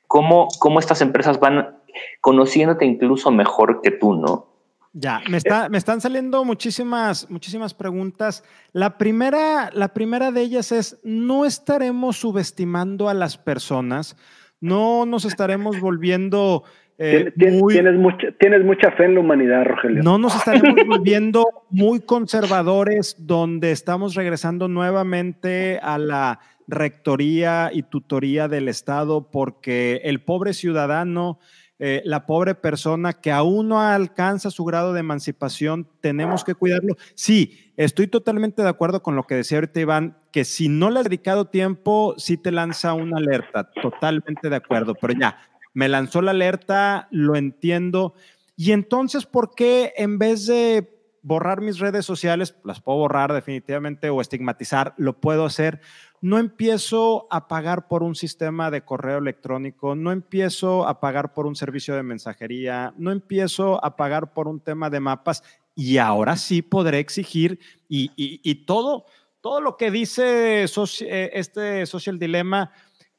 cómo, 0.07 0.49
cómo 0.59 0.79
estas 0.79 1.03
empresas 1.03 1.39
van 1.39 1.77
conociéndote 2.21 2.87
incluso 2.87 3.31
mejor 3.31 3.81
que 3.83 3.91
tú, 3.91 4.15
¿no? 4.15 4.49
Ya, 4.95 5.23
me, 5.29 5.39
está, 5.39 5.71
me 5.71 5.79
están 5.79 6.03
saliendo 6.03 6.45
muchísimas, 6.45 7.31
muchísimas 7.31 7.73
preguntas. 7.73 8.45
La 8.73 8.99
primera, 8.99 9.71
la 9.73 9.89
primera 9.95 10.31
de 10.31 10.43
ellas 10.43 10.71
es, 10.71 10.99
¿no 11.03 11.47
estaremos 11.47 12.19
subestimando 12.19 13.09
a 13.09 13.15
las 13.15 13.39
personas? 13.39 14.17
no 14.63 15.05
nos 15.05 15.27
estaremos 15.27 15.79
volviendo... 15.81 16.63
Eh, 16.99 17.33
tienes, 17.37 17.95
mucha, 17.95 18.33
tienes 18.39 18.65
mucha 18.65 18.91
fe 18.93 19.07
en 19.07 19.15
la 19.15 19.21
humanidad, 19.21 19.65
Rogelio. 19.65 20.03
No 20.03 20.19
nos 20.19 20.37
estaremos 20.37 20.75
volviendo 20.87 21.45
muy 21.71 22.01
conservadores, 22.01 23.17
donde 23.19 23.73
estamos 23.73 24.15
regresando 24.15 24.69
nuevamente 24.69 25.81
a 25.83 25.99
la 25.99 26.41
rectoría 26.69 27.71
y 27.73 27.83
tutoría 27.83 28.49
del 28.49 28.69
Estado, 28.69 29.31
porque 29.31 30.01
el 30.05 30.21
pobre 30.23 30.53
ciudadano 30.55 31.39
eh, 31.85 32.01
la 32.05 32.27
pobre 32.27 32.55
persona 32.55 33.13
que 33.13 33.33
aún 33.33 33.67
no 33.67 33.81
alcanza 33.81 34.53
su 34.53 34.65
grado 34.65 34.93
de 34.93 35.01
emancipación, 35.01 35.89
tenemos 36.01 36.45
que 36.45 36.55
cuidarlo. 36.55 36.95
Sí, 37.17 37.73
estoy 37.77 38.07
totalmente 38.07 38.63
de 38.63 38.69
acuerdo 38.69 39.03
con 39.03 39.17
lo 39.17 39.25
que 39.25 39.35
decía 39.35 39.59
ahorita 39.59 39.81
Iván, 39.81 40.17
que 40.31 40.45
si 40.45 40.69
no 40.69 40.91
le 40.91 41.01
has 41.01 41.07
dedicado 41.07 41.47
tiempo, 41.47 42.15
sí 42.19 42.37
te 42.37 42.53
lanza 42.53 42.95
una 42.95 43.17
alerta, 43.17 43.69
totalmente 43.83 44.49
de 44.49 44.55
acuerdo, 44.55 44.95
pero 44.95 45.13
ya, 45.19 45.37
me 45.75 45.89
lanzó 45.89 46.23
la 46.23 46.33
alerta, 46.33 47.09
lo 47.11 47.37
entiendo. 47.37 48.15
Y 48.57 48.73
entonces, 48.73 49.27
¿por 49.27 49.55
qué 49.55 49.93
en 49.97 50.19
vez 50.19 50.47
de 50.47 50.93
borrar 51.23 51.61
mis 51.61 51.79
redes 51.79 52.05
sociales, 52.05 52.57
las 52.65 52.81
puedo 52.81 52.99
borrar 52.99 53.33
definitivamente 53.33 54.11
o 54.11 54.21
estigmatizar, 54.21 54.95
lo 54.97 55.21
puedo 55.21 55.47
hacer. 55.47 55.81
No 56.21 56.39
empiezo 56.39 57.27
a 57.31 57.49
pagar 57.49 57.89
por 57.89 58.03
un 58.03 58.15
sistema 58.15 58.71
de 58.71 58.85
correo 58.85 59.19
electrónico, 59.19 59.95
no 59.95 60.13
empiezo 60.13 60.87
a 60.87 61.01
pagar 61.01 61.33
por 61.33 61.47
un 61.47 61.57
servicio 61.57 61.95
de 61.95 62.03
mensajería, 62.03 62.93
no 62.97 63.11
empiezo 63.11 63.85
a 63.85 63.97
pagar 63.97 64.33
por 64.33 64.49
un 64.49 64.61
tema 64.61 64.91
de 64.91 65.01
mapas 65.01 65.43
y 65.75 65.99
ahora 65.99 66.37
sí 66.37 66.61
podré 66.61 66.99
exigir 66.99 67.59
y, 67.89 68.55
todo, 68.67 69.07
todo 69.41 69.61
lo 69.61 69.77
que 69.77 69.91
dice 69.91 70.65
eh, 70.65 71.31
este 71.35 71.87
social 71.87 72.19
dilema 72.19 72.73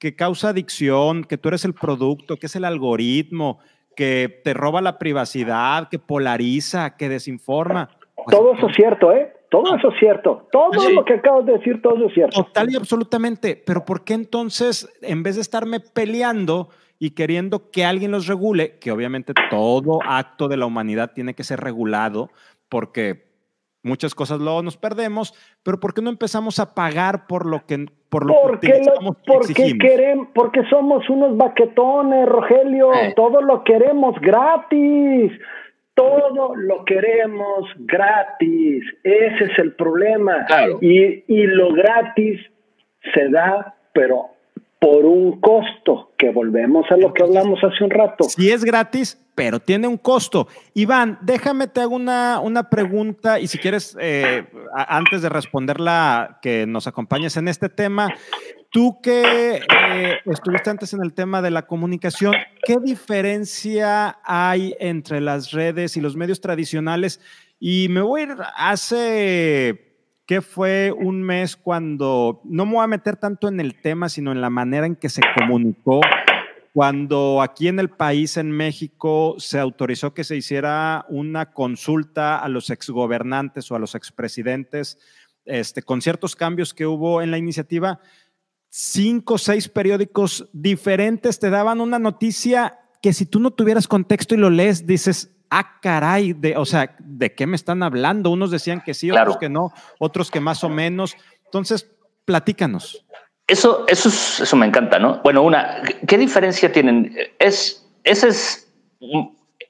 que 0.04 0.18
causa 0.18 0.50
adicción, 0.50 1.24
que 1.24 1.38
tú 1.38 1.48
eres 1.48 1.64
el 1.64 1.74
producto, 1.74 2.36
que 2.36 2.48
es 2.48 2.56
el 2.58 2.66
algoritmo, 2.66 3.60
que 3.96 4.42
te 4.44 4.54
roba 4.54 4.82
la 4.82 5.00
privacidad, 5.00 5.88
que 5.88 5.98
polariza, 5.98 6.98
que 6.98 7.08
desinforma. 7.08 7.90
Pues 8.14 8.28
todo 8.38 8.54
eso 8.54 8.68
es 8.68 8.76
cierto, 8.76 9.14
¿eh? 9.14 9.34
Todo 9.50 9.78
eso 9.78 9.88
es 9.88 10.00
cierto. 10.00 10.50
Todo 10.52 10.90
lo 10.90 11.06
que 11.06 11.14
acabas 11.14 11.46
de 11.46 11.54
decir, 11.54 11.82
todo 11.82 11.96
eso 11.96 12.08
es 12.08 12.14
cierto. 12.16 12.44
Total 12.44 12.70
y 12.70 12.76
absolutamente. 12.76 13.56
Pero 13.66 13.86
¿por 13.86 14.04
qué 14.04 14.16
entonces, 14.16 14.94
en 15.02 15.24
vez 15.24 15.36
de 15.36 15.42
estarme 15.42 15.80
peleando 15.80 16.68
y 17.00 17.12
queriendo 17.12 17.72
que 17.72 17.86
alguien 17.86 18.12
los 18.12 18.28
regule, 18.28 18.78
que 18.80 18.92
obviamente 18.92 19.32
todo 19.50 20.00
acto 20.06 20.50
de 20.50 20.58
la 20.58 20.66
humanidad 20.66 21.14
tiene 21.16 21.34
que 21.34 21.46
ser 21.46 21.62
regulado, 21.62 22.30
porque 22.68 23.33
muchas 23.84 24.16
cosas 24.16 24.40
luego 24.40 24.64
nos 24.64 24.78
perdemos, 24.78 25.34
pero 25.62 25.80
¿por 25.80 25.94
qué 25.94 26.02
no 26.02 26.10
empezamos 26.10 26.60
a 26.60 26.74
pagar 26.74 27.28
por 27.28 27.46
lo 27.46 27.66
que 27.66 27.86
por 28.10 28.26
lo 28.26 28.34
porque 28.42 28.68
que 28.68 28.82
porque 29.28 29.78
queremos, 29.78 30.28
porque 30.34 30.64
somos 30.70 31.08
unos 31.10 31.38
baquetones, 31.38 32.28
Rogelio, 32.28 32.90
todo 33.16 33.42
lo 33.42 33.64
queremos 33.64 34.20
gratis. 34.20 35.32
Todo 35.96 36.56
lo 36.56 36.86
queremos 36.86 37.70
gratis, 37.78 38.84
ese 39.04 39.44
es 39.44 39.60
el 39.60 39.74
problema. 39.74 40.48
Y, 40.82 41.24
y 41.28 41.46
lo 41.46 41.72
gratis 41.72 42.42
se 43.14 43.30
da, 43.30 43.76
pero 43.94 44.30
por 44.80 45.06
un 45.06 45.40
costo, 45.40 46.12
que 46.18 46.30
volvemos 46.32 46.86
a 46.92 46.98
lo 46.98 47.14
que 47.14 47.24
hablamos 47.24 47.64
hace 47.64 47.84
un 47.84 47.90
rato. 47.90 48.26
Si 48.26 48.52
es 48.52 48.66
gratis, 48.66 49.23
pero 49.36 49.60
tiene 49.60 49.88
un 49.88 49.98
costo. 49.98 50.48
Iván, 50.74 51.20
déjame 51.22 51.68
te 51.68 51.82
hago 51.82 51.96
una, 51.96 52.40
una 52.40 52.70
pregunta 52.70 53.40
y 53.40 53.48
si 53.48 53.58
quieres, 53.58 53.98
eh, 54.00 54.46
antes 54.76 55.22
de 55.22 55.30
responderla, 55.30 56.40
que 56.42 56.66
nos 56.68 56.88
acompañes 56.88 57.38
en 57.38 57.48
este 57.48 57.70
tema. 57.70 58.14
Tú 58.70 59.00
que 59.02 59.56
eh, 59.58 60.20
estuviste 60.26 60.70
antes 60.70 60.94
en 60.94 61.04
el 61.04 61.14
tema 61.14 61.42
de 61.42 61.52
la 61.52 61.68
comunicación, 61.68 62.34
¿qué 62.64 62.78
diferencia 62.84 64.18
hay 64.24 64.76
entre 64.80 65.22
las 65.22 65.52
redes 65.52 65.96
y 65.96 66.02
los 66.02 66.16
medios 66.16 66.42
tradicionales? 66.42 67.20
Y 67.60 67.88
me 67.90 68.02
voy 68.02 68.22
a 68.22 68.24
ir 68.24 68.36
hace 68.56 69.94
que 70.26 70.42
fue 70.42 70.92
un 70.92 71.22
mes 71.22 71.56
cuando, 71.56 72.42
no 72.46 72.66
me 72.66 72.74
voy 72.74 72.84
a 72.84 72.88
meter 72.88 73.18
tanto 73.18 73.48
en 73.48 73.60
el 73.60 73.80
tema, 73.82 74.10
sino 74.10 74.32
en 74.32 74.42
la 74.42 74.50
manera 74.50 74.86
en 74.86 74.96
que 74.96 75.10
se 75.10 75.22
comunicó, 75.38 76.00
cuando 76.74 77.44
aquí 77.44 77.68
en 77.68 77.80
el 77.80 77.92
país, 77.92 78.36
en 78.36 78.50
México, 78.50 79.36
se 79.38 79.60
autorizó 79.60 80.16
que 80.16 80.24
se 80.24 80.36
hiciera 80.36 81.06
una 81.08 81.54
consulta 81.54 82.40
a 82.40 82.50
los 82.50 82.72
exgobernantes 82.72 83.72
o 83.72 83.76
a 83.76 83.80
los 83.80 83.94
expresidentes, 83.94 84.98
este, 85.46 85.84
con 85.84 86.02
ciertos 86.02 86.36
cambios 86.36 86.74
que 86.74 86.88
hubo 86.88 87.22
en 87.22 87.30
la 87.30 87.38
iniciativa, 87.38 88.00
cinco 88.70 89.36
o 89.36 89.38
seis 89.38 89.70
periódicos 89.70 90.50
diferentes 90.52 91.38
te 91.38 91.52
daban 91.52 91.80
una 91.80 92.00
noticia 92.00 92.80
que 93.04 93.14
si 93.14 93.28
tú 93.28 93.40
no 93.40 93.52
tuvieras 93.52 93.88
contexto 93.88 94.34
y 94.34 94.40
lo 94.40 94.50
lees, 94.50 94.88
dices, 94.88 95.32
ah, 95.52 95.80
caray, 95.80 96.34
de, 96.34 96.58
o 96.58 96.66
sea, 96.66 96.96
¿de 96.98 97.36
qué 97.36 97.46
me 97.46 97.56
están 97.56 97.84
hablando? 97.84 98.32
Unos 98.32 98.50
decían 98.50 98.82
que 98.82 98.96
sí, 98.96 99.12
otros 99.12 99.38
que 99.38 99.50
no, 99.50 99.72
otros 100.00 100.32
que 100.32 100.40
más 100.40 100.64
o 100.64 100.70
menos. 100.70 101.16
Entonces, 101.46 101.92
platícanos. 102.26 103.06
Eso, 103.48 103.86
eso, 103.88 104.10
eso 104.10 104.56
me 104.56 104.66
encanta, 104.66 105.00
¿no? 105.00 105.20
Bueno, 105.24 105.44
una, 105.44 105.82
¿qué 106.08 106.18
diferencia 106.18 106.72
tienen? 106.72 107.16
Es, 107.40 107.86
esa 108.04 108.28
es, 108.28 108.74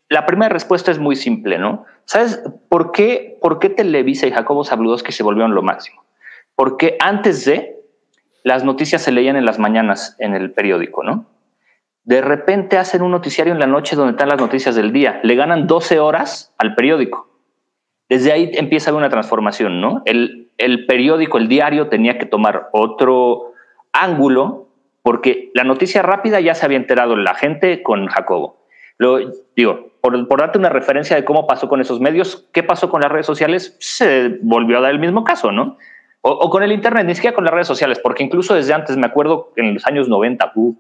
la 0.10 0.26
primera 0.26 0.50
respuesta 0.50 0.92
es 0.92 1.00
muy 1.00 1.16
simple, 1.16 1.58
¿no? 1.58 1.86
¿Sabes 2.06 2.42
por 2.70 2.92
qué, 2.92 3.38
por 3.42 3.60
qué 3.60 3.70
Televisa 3.70 4.28
y 4.28 4.32
Jacobo 4.32 4.64
que 5.04 5.12
se 5.12 5.24
volvieron 5.24 5.56
lo 5.56 5.64
máximo? 5.64 6.04
Porque 6.56 6.98
antes 7.00 7.46
de, 7.46 7.74
las 8.44 8.64
noticias 8.64 9.02
se 9.02 9.12
leían 9.12 9.38
en 9.38 9.46
las 9.46 9.58
mañanas 9.58 10.16
en 10.20 10.36
el 10.36 10.52
periódico, 10.52 11.04
¿no? 11.04 11.26
De 12.04 12.22
repente 12.22 12.78
hacen 12.78 13.02
un 13.02 13.12
noticiario 13.12 13.54
en 13.54 13.60
la 13.60 13.68
noche 13.68 13.96
donde 13.96 14.12
están 14.12 14.28
las 14.28 14.40
noticias 14.40 14.76
del 14.76 14.92
día. 14.92 15.22
Le 15.24 15.36
ganan 15.36 15.68
12 15.68 16.00
horas 16.00 16.54
al 16.58 16.76
periódico. 16.76 17.30
Desde 18.10 18.34
ahí 18.34 18.52
empieza 18.54 18.94
una 18.94 19.10
transformación, 19.10 19.80
¿no? 19.80 20.02
El, 20.06 20.52
el 20.58 20.86
periódico, 20.86 21.38
el 21.38 21.48
diario 21.48 21.88
tenía 21.88 22.18
que 22.20 22.26
tomar 22.26 22.68
otro 22.74 23.53
ángulo 23.94 24.68
porque 25.02 25.52
la 25.54 25.64
noticia 25.64 26.02
rápida 26.02 26.40
ya 26.40 26.56
se 26.56 26.66
había 26.66 26.78
enterado 26.78 27.16
la 27.16 27.36
gente 27.36 27.84
con 27.84 28.08
Jacobo. 28.08 28.58
Lo 28.98 29.20
digo, 29.56 29.92
por, 30.02 30.28
por, 30.28 30.40
darte 30.40 30.58
una 30.58 30.70
referencia 30.70 31.16
de 31.16 31.26
cómo 31.26 31.48
pasó 31.48 31.68
con 31.68 31.82
esos 31.82 32.00
medios, 32.00 32.48
¿qué 32.54 32.64
pasó 32.64 32.90
con 32.90 33.02
las 33.02 33.12
redes 33.12 33.26
sociales? 33.26 33.76
Se 33.80 34.38
volvió 34.42 34.78
a 34.78 34.82
dar 34.82 34.92
el 34.92 35.00
mismo 35.00 35.24
caso, 35.24 35.52
¿no? 35.52 35.78
O, 36.22 36.50
con 36.50 36.64
el 36.64 36.72
Internet, 36.72 37.06
ni 37.06 37.16
siquiera 37.16 37.36
con 37.36 37.44
las 37.44 37.54
redes 37.54 37.68
sociales, 37.68 38.00
porque 38.00 38.24
incluso 38.24 38.54
desde 38.54 38.74
antes, 38.74 38.96
me 38.96 39.06
acuerdo 39.06 39.52
en 39.58 39.74
los 39.74 39.86
años 39.86 40.08
90, 40.08 40.54
uh, 40.56 40.74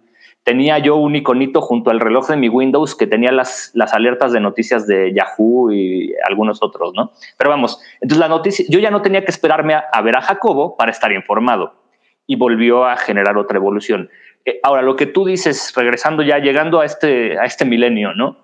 tenía 0.43 0.79
yo 0.79 0.95
un 0.95 1.17
iconito 1.17 1.59
junto 1.59 1.91
al 1.91 1.99
reloj 1.99 2.29
de 2.29 2.37
mi 2.37 2.47
Windows 2.47 2.95
que 2.95 3.07
tenía 3.07 3.33
las, 3.33 3.71
las 3.73 3.93
alertas 3.93 4.31
de 4.31 4.39
noticias 4.39 4.87
de 4.87 5.13
Yahoo 5.13 5.69
y 5.73 6.13
algunos 6.25 6.63
otros, 6.63 6.93
¿no? 6.95 7.11
Pero 7.37 7.49
vamos, 7.49 7.81
entonces 7.95 8.19
la 8.19 8.29
noticia, 8.29 8.65
yo 8.69 8.79
ya 8.79 8.89
no 8.89 9.01
tenía 9.01 9.25
que 9.25 9.31
esperarme 9.31 9.73
a, 9.73 10.01
ver 10.01 10.15
a 10.15 10.21
Jacobo 10.21 10.77
para 10.77 10.91
estar 10.91 11.11
informado 11.11 11.82
y 12.27 12.35
volvió 12.35 12.85
a 12.85 12.97
generar 12.97 13.37
otra 13.37 13.57
evolución. 13.57 14.09
Eh, 14.45 14.59
ahora, 14.63 14.81
lo 14.81 14.95
que 14.95 15.05
tú 15.05 15.25
dices, 15.25 15.73
regresando 15.75 16.23
ya, 16.23 16.39
llegando 16.39 16.79
a 16.79 16.85
este, 16.85 17.37
a 17.39 17.45
este 17.45 17.65
milenio, 17.65 18.13
¿no? 18.13 18.37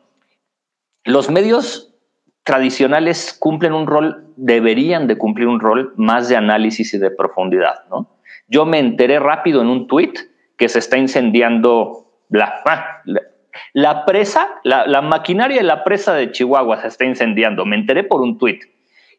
Los 1.06 1.30
medios 1.30 1.94
tradicionales 2.44 3.36
cumplen 3.40 3.74
un 3.74 3.88
rol, 3.88 4.26
deberían 4.36 5.08
de 5.08 5.18
cumplir 5.18 5.48
un 5.48 5.60
rol 5.60 5.94
más 5.98 6.30
de 6.30 6.36
análisis 6.36 6.94
y 6.94 6.98
de 6.98 7.12
profundidad, 7.12 7.86
¿no? 7.90 8.20
Yo 8.48 8.66
me 8.66 8.80
enteré 8.80 9.20
rápido 9.20 9.62
en 9.62 9.68
un 9.68 9.88
tweet 9.88 10.14
que 10.58 10.68
se 10.68 10.80
está 10.80 10.98
incendiando 10.98 12.10
la, 12.30 12.62
la, 13.74 14.06
presa, 14.06 14.50
la, 14.64 15.02
maquinaria 15.02 15.58
de 15.58 15.64
la 15.64 15.84
presa 15.84 16.14
de 16.14 16.32
Chihuahua 16.32 16.82
se 16.82 16.88
está 16.88 17.06
incendiando. 17.06 17.66
Me 17.66 17.76
enteré 17.76 18.04
por 18.04 18.22
un 18.22 18.38
tuit 18.38 18.64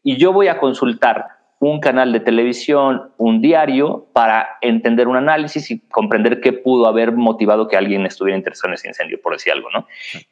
y 0.02 0.16
yo 0.16 0.32
voy 0.32 0.48
a 0.48 0.58
consultar 0.58 1.39
un 1.60 1.78
canal 1.78 2.10
de 2.12 2.20
televisión, 2.20 3.12
un 3.18 3.42
diario, 3.42 4.06
para 4.14 4.56
entender 4.62 5.06
un 5.08 5.16
análisis 5.16 5.70
y 5.70 5.80
comprender 5.88 6.40
qué 6.40 6.54
pudo 6.54 6.88
haber 6.88 7.12
motivado 7.12 7.68
que 7.68 7.76
alguien 7.76 8.06
estuviera 8.06 8.36
interesado 8.36 8.70
en 8.70 8.74
ese 8.74 8.88
incendio, 8.88 9.20
por 9.20 9.34
decir 9.34 9.52
algo, 9.52 9.68
¿no? 9.70 9.86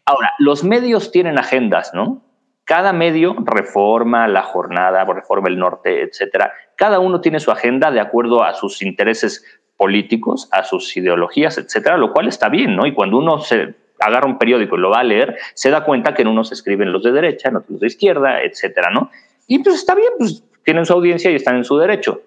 Ahora, 0.06 0.32
los 0.38 0.64
medios 0.64 1.12
tienen 1.12 1.38
agendas, 1.38 1.92
¿no? 1.92 2.22
Cada 2.64 2.94
medio, 2.94 3.36
Reforma, 3.44 4.26
La 4.26 4.42
Jornada, 4.42 5.04
Reforma 5.04 5.48
el 5.48 5.58
Norte, 5.58 6.02
etcétera, 6.02 6.52
cada 6.76 6.98
uno 6.98 7.20
tiene 7.20 7.40
su 7.40 7.50
agenda 7.50 7.90
de 7.90 8.00
acuerdo 8.00 8.42
a 8.42 8.54
sus 8.54 8.80
intereses 8.80 9.44
políticos, 9.76 10.48
a 10.50 10.64
sus 10.64 10.96
ideologías, 10.96 11.58
etcétera, 11.58 11.98
lo 11.98 12.14
cual 12.14 12.28
está 12.28 12.48
bien, 12.48 12.74
¿no? 12.74 12.86
Y 12.86 12.94
cuando 12.94 13.18
uno 13.18 13.38
se 13.40 13.74
agarra 14.00 14.26
un 14.26 14.38
periódico 14.38 14.76
y 14.76 14.80
lo 14.80 14.90
va 14.90 15.00
a 15.00 15.04
leer, 15.04 15.36
se 15.52 15.68
da 15.68 15.84
cuenta 15.84 16.14
que 16.14 16.22
en 16.22 16.28
unos 16.28 16.52
escriben 16.52 16.90
los 16.90 17.02
de 17.02 17.12
derecha, 17.12 17.50
en 17.50 17.56
otros 17.56 17.80
de 17.80 17.86
izquierda, 17.86 18.40
etcétera, 18.42 18.88
¿no? 18.90 19.10
Y 19.46 19.58
pues 19.58 19.76
está 19.76 19.94
bien, 19.94 20.12
pues 20.18 20.42
tienen 20.68 20.84
su 20.84 20.92
audiencia 20.92 21.30
y 21.30 21.34
están 21.34 21.56
en 21.56 21.64
su 21.64 21.78
derecho. 21.78 22.20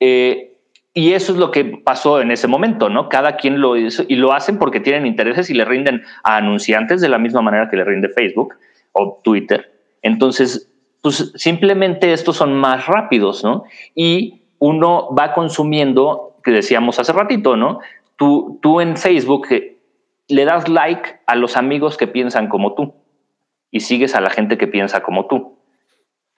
Eh, 0.00 0.56
y 0.94 1.12
eso 1.12 1.32
es 1.32 1.38
lo 1.38 1.50
que 1.50 1.62
pasó 1.62 2.22
en 2.22 2.30
ese 2.30 2.48
momento, 2.48 2.88
¿no? 2.88 3.10
Cada 3.10 3.36
quien 3.36 3.60
lo 3.60 3.76
hizo 3.76 4.02
y 4.08 4.16
lo 4.16 4.32
hacen 4.32 4.56
porque 4.56 4.80
tienen 4.80 5.04
intereses 5.04 5.50
y 5.50 5.52
le 5.52 5.66
rinden 5.66 6.02
a 6.24 6.38
anunciantes 6.38 7.02
de 7.02 7.10
la 7.10 7.18
misma 7.18 7.42
manera 7.42 7.68
que 7.68 7.76
le 7.76 7.84
rinde 7.84 8.08
Facebook 8.08 8.54
o 8.92 9.20
Twitter. 9.22 9.70
Entonces, 10.00 10.72
pues 11.02 11.34
simplemente 11.34 12.14
estos 12.14 12.38
son 12.38 12.54
más 12.54 12.86
rápidos, 12.86 13.44
¿no? 13.44 13.64
Y 13.94 14.40
uno 14.58 15.14
va 15.14 15.34
consumiendo 15.34 16.38
que 16.42 16.52
decíamos 16.52 16.98
hace 16.98 17.12
ratito, 17.12 17.58
¿no? 17.58 17.80
Tú, 18.16 18.58
tú 18.62 18.80
en 18.80 18.96
Facebook 18.96 19.48
eh, 19.50 19.76
le 20.28 20.46
das 20.46 20.66
like 20.66 21.20
a 21.26 21.36
los 21.36 21.58
amigos 21.58 21.98
que 21.98 22.06
piensan 22.06 22.48
como 22.48 22.72
tú 22.72 22.94
y 23.70 23.80
sigues 23.80 24.14
a 24.14 24.22
la 24.22 24.30
gente 24.30 24.56
que 24.56 24.66
piensa 24.66 25.02
como 25.02 25.26
tú. 25.26 25.59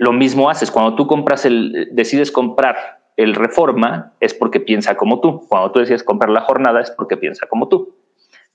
Lo 0.03 0.12
mismo 0.12 0.51
haces 0.51 0.73
cuando 0.73 0.97
tú 0.97 1.07
compras 1.07 1.45
el, 1.45 1.91
decides 1.93 2.33
comprar 2.33 3.05
el 3.17 3.37
Reforma 3.37 4.15
es 4.19 4.35
porque 4.35 4.59
piensa 4.59 4.97
como 4.97 5.21
tú. 5.21 5.47
Cuando 5.49 5.71
tú 5.71 5.79
decides 5.79 6.03
comprar 6.03 6.29
la 6.29 6.41
jornada 6.41 6.81
es 6.81 6.91
porque 6.91 7.17
piensa 7.17 7.47
como 7.47 7.69
tú. 7.69 7.95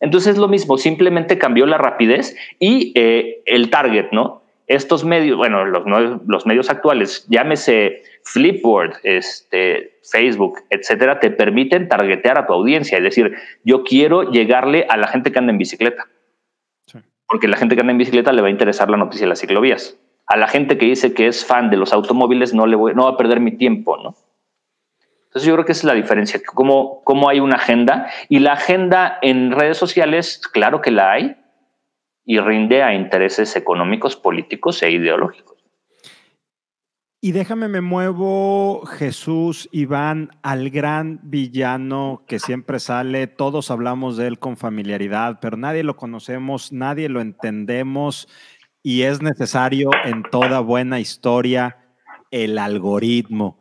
Entonces 0.02 0.34
es 0.34 0.38
lo 0.38 0.50
mismo, 0.50 0.78
simplemente 0.78 1.38
cambió 1.38 1.66
la 1.66 1.78
rapidez 1.78 2.36
y 2.60 2.92
eh, 2.96 3.44
el 3.46 3.70
target, 3.70 4.08
¿no? 4.12 4.44
Estos 4.68 5.06
medios, 5.06 5.38
bueno, 5.38 5.64
los, 5.64 5.86
los 6.28 6.46
medios 6.46 6.70
actuales, 6.70 7.26
llámese 7.30 8.04
Flipboard, 8.24 8.98
este, 9.04 10.00
Facebook, 10.04 10.60
etcétera, 10.70 11.22
te 11.22 11.32
permiten 11.32 11.88
targetear 11.88 12.40
a 12.40 12.46
tu 12.46 12.52
audiencia. 12.52 12.98
Es 12.98 13.06
decir, 13.06 13.38
yo 13.64 13.86
quiero 13.86 14.32
llegarle 14.32 14.86
a 14.90 14.98
la 14.98 15.08
gente 15.08 15.32
que 15.32 15.40
anda 15.40 15.54
en 15.54 15.60
bicicleta. 15.60 16.08
Porque 17.26 17.48
la 17.48 17.56
gente 17.56 17.76
que 17.76 17.82
anda 17.82 17.92
en 17.92 18.00
bicicleta 18.00 18.34
le 18.34 18.42
va 18.42 18.50
a 18.50 18.52
interesar 18.52 18.90
la 18.90 18.98
noticia 18.98 19.24
de 19.24 19.30
las 19.30 19.40
ciclovías. 19.40 19.98
A 20.28 20.38
la 20.38 20.48
gente 20.48 20.78
que 20.78 20.86
dice 20.86 21.14
que 21.14 21.28
es 21.28 21.46
fan 21.46 21.70
de 21.70 21.78
los 21.78 21.94
automóviles 21.94 22.54
no 22.54 22.68
le 22.68 22.76
voy, 22.76 22.94
no 22.94 23.06
va 23.06 23.12
a 23.12 23.18
perder 23.18 23.40
mi 23.40 23.58
tiempo, 23.58 23.98
¿no? 23.98 24.16
Entonces 25.26 25.48
yo 25.48 25.54
creo 25.54 25.66
que 25.66 25.72
esa 25.72 25.82
es 25.82 25.86
la 25.86 25.94
diferencia, 25.94 26.42
cómo, 26.46 27.04
cómo 27.04 27.30
hay 27.30 27.40
una 27.40 27.56
agenda 27.56 28.10
y 28.30 28.40
la 28.40 28.54
agenda 28.54 29.20
en 29.22 29.52
redes 29.52 29.78
sociales, 29.78 30.42
claro 30.52 30.82
que 30.82 30.92
la 30.92 31.12
hay 31.12 31.38
y 32.26 32.40
rinde 32.40 32.84
a 32.84 32.94
intereses 32.94 33.56
económicos, 33.56 34.16
políticos 34.16 34.82
e 34.84 34.92
ideológicos. 34.92 35.58
Y 37.20 37.32
déjame 37.32 37.68
me 37.68 37.82
muevo, 37.82 38.86
Jesús, 38.86 39.68
Iván, 39.72 40.30
al 40.44 40.70
gran 40.70 41.20
villano 41.24 42.24
que 42.28 42.40
siempre 42.40 42.80
sale, 42.80 43.28
todos 43.28 43.72
hablamos 43.72 44.18
de 44.18 44.28
él 44.28 44.40
con 44.40 44.56
familiaridad, 44.56 45.40
pero 45.42 45.58
nadie 45.58 45.84
lo 45.84 45.96
conocemos, 45.98 46.72
nadie 46.72 47.10
lo 47.10 47.20
entendemos 47.20 48.28
y 48.88 49.04
es 49.04 49.22
necesario 49.22 49.90
en 50.06 50.24
toda 50.24 50.62
buena 50.62 51.02
historia 51.02 51.76
el 52.32 52.58
algoritmo. 52.58 53.60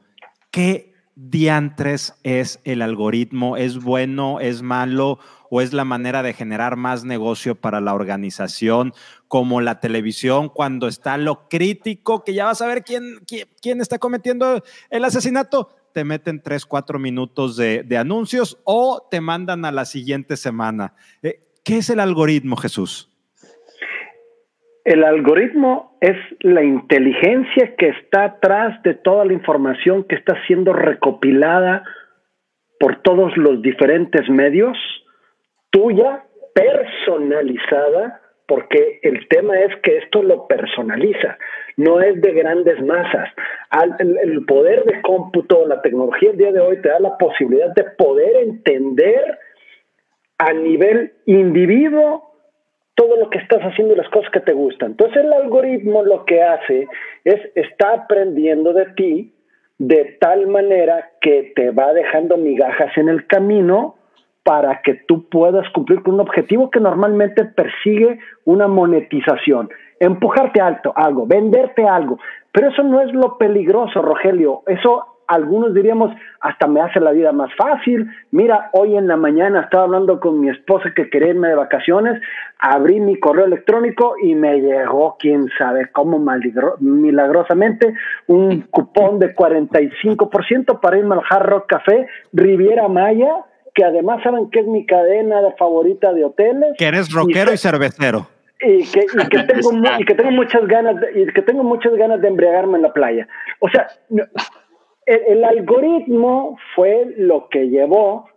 ¿Qué 0.53 0.95
diantres 1.17 2.15
es 2.23 2.61
el 2.63 2.81
algoritmo? 2.81 3.57
¿Es 3.57 3.83
bueno? 3.83 4.39
¿Es 4.39 4.63
malo? 4.63 5.19
¿O 5.51 5.63
es 5.63 5.73
la 5.73 5.85
manera 5.85 6.23
de 6.23 6.33
generar 6.33 6.77
más 6.77 7.03
negocio 7.03 7.57
para 7.57 7.81
la 7.81 7.93
organización? 7.93 8.95
Como 9.27 9.61
la 9.61 9.81
televisión, 9.81 10.49
cuando 10.49 10.87
está 10.87 11.19
lo 11.19 11.49
crítico, 11.49 12.23
que 12.23 12.33
ya 12.33 12.45
vas 12.45 12.63
a 12.63 12.69
ver 12.69 12.85
quién, 12.85 13.19
quién, 13.61 13.81
está 13.81 13.99
cometiendo 13.99 14.63
el 14.91 15.05
asesinato, 15.05 15.75
te 15.93 16.05
meten 16.05 16.41
tres, 16.41 16.65
cuatro 16.65 17.01
minutos 17.01 17.57
de, 17.57 17.85
anuncios 17.99 18.59
o 18.63 19.09
te 19.11 19.21
mandan 19.21 19.65
a 19.65 19.73
la 19.73 19.87
siguiente 19.87 20.37
semana. 20.37 20.95
Eh, 21.21 21.43
¿Qué 21.65 21.79
es 21.79 21.91
el 21.91 21.99
algoritmo, 21.99 22.55
Jesús? 22.55 23.11
El 24.87 25.03
algoritmo 25.03 25.99
es 26.01 26.17
la 26.43 26.63
inteligencia 26.63 27.75
que 27.75 27.89
está 27.89 28.23
atrás 28.23 28.81
de 28.85 28.95
toda 28.95 29.25
la 29.25 29.33
información 29.33 30.05
que 30.05 30.15
está 30.15 30.41
siendo 30.47 30.73
recopilada 30.73 31.83
por 32.79 33.03
todos 33.03 33.37
los 33.37 33.61
diferentes 33.63 34.31
medios, 34.31 34.79
tuya, 35.71 36.23
personalizada, 36.55 38.21
porque 38.47 39.01
el 39.03 39.27
tema 39.27 39.59
es 39.59 39.75
que 39.83 39.99
esto 39.99 40.23
lo 40.23 40.47
personaliza, 40.47 41.37
no 41.77 42.01
es 42.01 42.21
de 42.23 42.33
grandes 42.33 42.81
masas. 42.81 43.29
el, 43.99 44.47
poder 44.47 44.85
de 44.85 45.03
cómputo, 45.03 45.67
la 45.67 45.83
tecnología 45.83 46.31
el 46.31 46.37
día 46.37 46.53
de 46.53 46.61
hoy 46.61 46.81
te 46.81 46.91
da 46.91 47.01
la 47.01 47.19
posibilidad 47.19 47.75
de 47.75 47.87
poder 47.99 48.37
entender 48.37 49.37
a 50.39 50.53
nivel 50.53 51.13
individuo 51.27 52.36
todo 52.97 53.17
lo 53.17 53.31
que 53.31 53.39
estás 53.39 53.61
haciendo 53.61 53.95
y 53.95 53.99
las 53.99 54.09
cosas 54.09 54.31
que 54.33 54.41
te 54.41 54.53
gustan. 54.53 54.93
Entonces 54.93 55.23
el 55.23 55.33
algoritmo 55.33 56.03
lo 56.03 56.25
que 56.25 56.43
hace 56.43 56.89
es 57.25 57.41
está 57.55 57.93
aprendiendo 57.93 58.73
de 58.73 58.87
ti 58.97 59.33
de 59.79 60.17
tal 60.19 60.49
manera 60.49 61.11
que 61.21 61.53
te 61.55 61.71
va 61.71 61.93
dejando 61.93 62.39
migajas 62.39 62.97
en 62.97 63.09
el 63.09 63.27
camino 63.27 63.97
para 64.43 64.81
que 64.81 64.95
tú 64.95 65.29
puedas 65.29 65.69
cumplir 65.71 66.03
con 66.03 66.15
un 66.15 66.21
objetivo 66.21 66.71
que 66.71 66.81
normalmente 66.81 67.45
persigue 67.45 68.19
una 68.45 68.69
monetización, 68.69 69.69
empujarte 70.01 70.61
alto 70.61 70.93
algo, 70.97 71.27
venderte 71.27 71.87
algo. 71.87 72.19
Pero 72.53 72.69
eso 72.71 72.83
no 72.83 73.03
es 73.03 73.13
lo 73.13 73.37
peligroso, 73.37 74.01
Rogelio. 74.01 74.63
Eso 74.67 75.16
algunos 75.29 75.75
diríamos, 75.75 76.15
hasta 76.41 76.67
me 76.67 76.81
hace 76.81 77.01
la 77.01 77.13
vida 77.13 77.33
más 77.33 77.51
fácil. 77.57 78.09
Mira, 78.31 78.71
hoy 78.73 78.97
en 78.97 79.09
la 79.09 79.17
mañana 79.17 79.63
estaba 79.63 79.85
hablando 79.85 80.21
con 80.21 80.41
mi 80.41 80.49
esposa 80.49 80.93
que 80.95 81.11
quería 81.11 81.31
irme 81.31 81.49
de 81.49 81.55
vacaciones, 81.55 82.21
abrí 82.59 83.01
mi 83.01 83.19
correo 83.19 83.47
electrónico 83.47 84.15
y 84.23 84.35
me 84.35 84.61
llegó, 84.61 85.17
quién 85.19 85.49
sabe 85.59 85.91
cómo, 85.93 86.19
milagrosamente, 86.81 87.95
un 88.27 88.63
cupón 88.63 89.19
de 89.19 89.35
45% 89.35 90.81
para 90.81 90.99
irme 90.99 91.15
al 91.15 91.23
Hard 91.29 91.47
Rock 91.47 91.67
Café 91.69 92.09
Riviera 92.33 92.89
Maya, 92.89 93.45
que 93.75 93.85
además 93.85 94.23
saben 94.23 94.51
que 94.51 94.61
es 94.61 94.67
mi 94.67 94.87
cadena 94.87 95.43
de 95.43 95.53
favorita 95.53 96.13
de 96.13 96.25
hoteles. 96.25 96.75
Que 96.79 96.87
eres 96.87 97.13
rockero 97.13 97.53
y, 97.53 97.59
cervecero. 97.59 98.27
Y 98.61 98.85
que, 98.87 99.01
y 99.01 99.29
que, 99.29 99.39
tengo, 99.43 99.71
y 99.99 100.05
que 100.05 100.15
tengo 100.15 100.31
muchas 100.31 100.67
ganas 100.67 100.99
de, 100.99 101.23
y 101.23 101.27
que 101.27 101.43
tengo 101.43 101.63
muchas 101.63 101.95
ganas 101.95 102.23
de 102.23 102.29
embriagarme 102.29 102.77
en 102.77 102.83
la 102.83 102.93
playa. 102.93 103.29
O 103.61 103.69
sea, 103.69 103.87
el, 105.07 105.45
algoritmo 105.45 106.59
fue 106.75 107.15
lo 107.17 107.49
que 107.49 107.69
llevó 107.69 108.29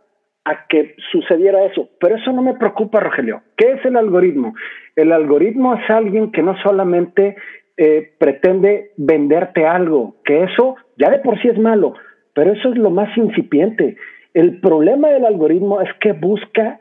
a 0.46 0.68
que 0.68 0.96
sucediera 1.12 1.66
eso. 1.66 1.90
Pero 2.00 2.16
eso 2.16 2.32
no 2.32 2.42
me 2.42 2.54
preocupa, 2.54 3.00
Rogelio. 3.00 3.42
¿Qué 3.58 3.74
es 3.74 3.86
el 3.86 3.98
algoritmo? 3.98 4.54
El 4.96 5.12
algoritmo 5.12 5.76
es 5.76 5.90
alguien 5.90 6.32
que 6.32 6.44
no 6.44 6.56
solamente 6.62 7.36
eh, 7.78 8.14
pretende 8.18 8.92
venderte 8.98 9.66
algo, 9.66 10.16
que 10.24 10.44
eso 10.44 10.76
ya 10.98 11.10
de 11.10 11.20
por 11.20 11.42
sí 11.42 11.48
es 11.48 11.58
malo, 11.58 11.94
pero 12.34 12.54
eso 12.54 12.70
es 12.70 12.78
lo 12.78 12.90
más 12.90 13.16
incipiente. 13.18 13.98
El 14.34 14.60
problema 14.60 15.10
del 15.10 15.26
algoritmo 15.26 15.82
es 15.82 15.90
que 16.00 16.12
busca 16.14 16.80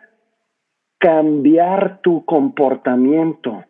cambiar 0.98 2.00
tu 2.02 2.24
comportamiento 2.24 3.64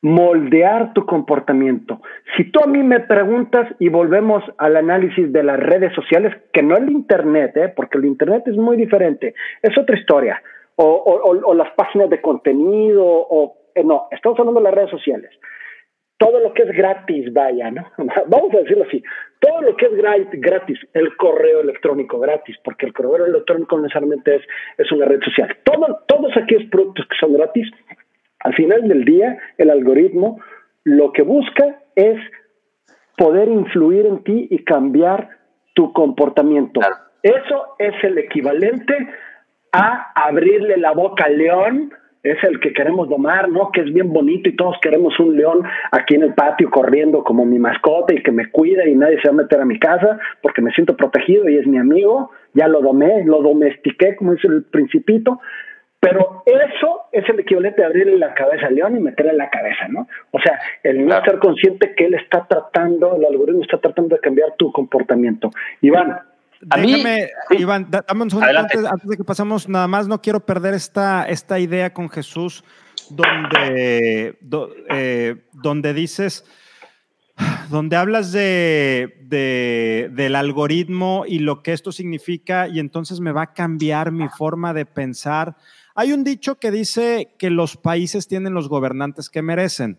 moldear 0.00 0.92
tu 0.94 1.04
comportamiento. 1.04 2.00
Si 2.36 2.50
tú 2.50 2.60
a 2.62 2.66
mí 2.66 2.82
me 2.82 3.00
preguntas 3.00 3.66
y 3.78 3.88
volvemos 3.88 4.44
al 4.58 4.76
análisis 4.76 5.32
de 5.32 5.42
las 5.42 5.58
redes 5.58 5.92
sociales, 5.94 6.34
que 6.52 6.62
no 6.62 6.76
el 6.76 6.90
Internet, 6.90 7.56
¿eh? 7.56 7.72
porque 7.74 7.98
el 7.98 8.04
Internet 8.04 8.44
es 8.46 8.56
muy 8.56 8.76
diferente, 8.76 9.34
es 9.62 9.76
otra 9.76 9.98
historia, 9.98 10.40
o, 10.76 11.54
las 11.54 11.70
páginas 11.72 12.08
de 12.08 12.20
contenido, 12.20 13.04
o 13.04 13.56
eh, 13.74 13.82
no, 13.82 14.06
estamos 14.12 14.38
hablando 14.38 14.60
de 14.60 14.64
las 14.64 14.74
redes 14.74 14.90
sociales. 14.90 15.30
Todo 16.16 16.40
lo 16.40 16.52
que 16.52 16.62
es 16.62 16.70
gratis, 16.70 17.32
vaya, 17.32 17.70
¿no? 17.70 17.84
Vamos 18.26 18.54
a 18.54 18.58
decirlo 18.58 18.84
así, 18.84 19.02
todo 19.40 19.62
lo 19.62 19.76
que 19.76 19.86
es 19.86 19.92
gratis, 20.32 20.78
el 20.94 21.16
correo 21.16 21.60
electrónico 21.60 22.20
gratis, 22.20 22.56
porque 22.62 22.86
el 22.86 22.92
correo 22.92 23.26
electrónico 23.26 23.78
necesariamente 23.78 24.36
es, 24.36 24.42
es 24.78 24.92
una 24.92 25.06
red 25.06 25.20
social. 25.22 25.56
Todo, 25.64 26.00
todos 26.06 26.36
aquellos 26.36 26.68
productos 26.70 27.06
que 27.08 27.16
son 27.18 27.32
gratis 27.34 27.68
al 28.40 28.54
final 28.54 28.86
del 28.88 29.04
día, 29.04 29.38
el 29.56 29.70
algoritmo 29.70 30.40
lo 30.84 31.12
que 31.12 31.22
busca 31.22 31.80
es 31.94 32.18
poder 33.16 33.48
influir 33.48 34.06
en 34.06 34.22
ti 34.22 34.46
y 34.50 34.64
cambiar 34.64 35.28
tu 35.74 35.92
comportamiento. 35.92 36.80
Eso 37.22 37.74
es 37.78 37.92
el 38.04 38.16
equivalente 38.18 38.94
a 39.72 40.12
abrirle 40.14 40.76
la 40.76 40.92
boca 40.92 41.24
al 41.24 41.36
león, 41.36 41.92
es 42.22 42.42
el 42.44 42.60
que 42.60 42.72
queremos 42.72 43.08
domar, 43.08 43.48
¿no? 43.48 43.70
Que 43.72 43.82
es 43.82 43.92
bien 43.92 44.12
bonito 44.12 44.48
y 44.48 44.56
todos 44.56 44.76
queremos 44.80 45.18
un 45.18 45.36
león 45.36 45.62
aquí 45.90 46.14
en 46.14 46.22
el 46.22 46.34
patio 46.34 46.70
corriendo 46.70 47.22
como 47.22 47.44
mi 47.44 47.58
mascota 47.58 48.14
y 48.14 48.22
que 48.22 48.32
me 48.32 48.50
cuida 48.50 48.88
y 48.88 48.94
nadie 48.94 49.20
se 49.20 49.28
va 49.28 49.34
a 49.34 49.42
meter 49.42 49.60
a 49.60 49.64
mi 49.64 49.78
casa 49.78 50.18
porque 50.42 50.62
me 50.62 50.72
siento 50.72 50.96
protegido 50.96 51.48
y 51.48 51.58
es 51.58 51.66
mi 51.66 51.78
amigo, 51.78 52.30
ya 52.54 52.66
lo 52.68 52.80
domé, 52.80 53.24
lo 53.24 53.42
domestiqué, 53.42 54.16
como 54.16 54.34
dice 54.34 54.48
el 54.48 54.64
principito, 54.64 55.40
pero 56.00 56.44
eso 56.46 57.00
es 57.12 57.28
el 57.28 57.40
equivalente 57.40 57.80
de 57.80 57.86
abrirle 57.86 58.18
la 58.18 58.32
cabeza 58.34 58.66
al 58.66 58.74
león 58.74 58.96
y 58.96 59.00
meterle 59.00 59.32
la 59.32 59.50
cabeza, 59.50 59.88
¿no? 59.88 60.06
O 60.30 60.40
sea, 60.40 60.58
el 60.84 61.04
no 61.04 61.16
estar 61.16 61.38
consciente 61.40 61.94
que 61.96 62.06
él 62.06 62.14
está 62.14 62.46
tratando, 62.46 63.16
el 63.16 63.24
algoritmo 63.24 63.62
está 63.62 63.78
tratando 63.78 64.14
de 64.14 64.20
cambiar 64.20 64.54
tu 64.56 64.70
comportamiento. 64.72 65.50
Iván. 65.80 66.20
A 66.70 66.76
Déjame, 66.76 67.30
Iván, 67.50 67.88
dame 67.88 68.22
un 68.22 68.30
segundo 68.30 68.58
antes, 68.58 68.82
de 69.04 69.16
que 69.16 69.22
pasamos, 69.24 69.68
nada 69.68 69.86
más 69.86 70.08
no 70.08 70.20
quiero 70.20 70.40
perder 70.40 70.74
esta, 70.74 71.24
esta 71.28 71.58
idea 71.60 71.92
con 71.92 72.08
Jesús, 72.08 72.64
donde, 73.10 74.36
eh, 74.90 75.36
donde 75.52 75.94
dices, 75.94 76.44
donde 77.70 77.96
hablas 77.96 78.32
de, 78.32 79.18
de, 79.22 80.10
del 80.12 80.34
algoritmo 80.34 81.24
y 81.28 81.38
lo 81.38 81.62
que 81.62 81.72
esto 81.72 81.92
significa, 81.92 82.66
y 82.66 82.80
entonces 82.80 83.20
me 83.20 83.30
va 83.30 83.42
a 83.42 83.52
cambiar 83.52 84.10
mi 84.10 84.28
forma 84.28 84.74
de 84.74 84.84
pensar 84.84 85.54
hay 85.98 86.12
un 86.12 86.22
dicho 86.22 86.60
que 86.60 86.70
dice 86.70 87.34
que 87.40 87.50
los 87.50 87.76
países 87.76 88.28
tienen 88.28 88.54
los 88.54 88.68
gobernantes 88.68 89.28
que 89.28 89.42
merecen. 89.42 89.98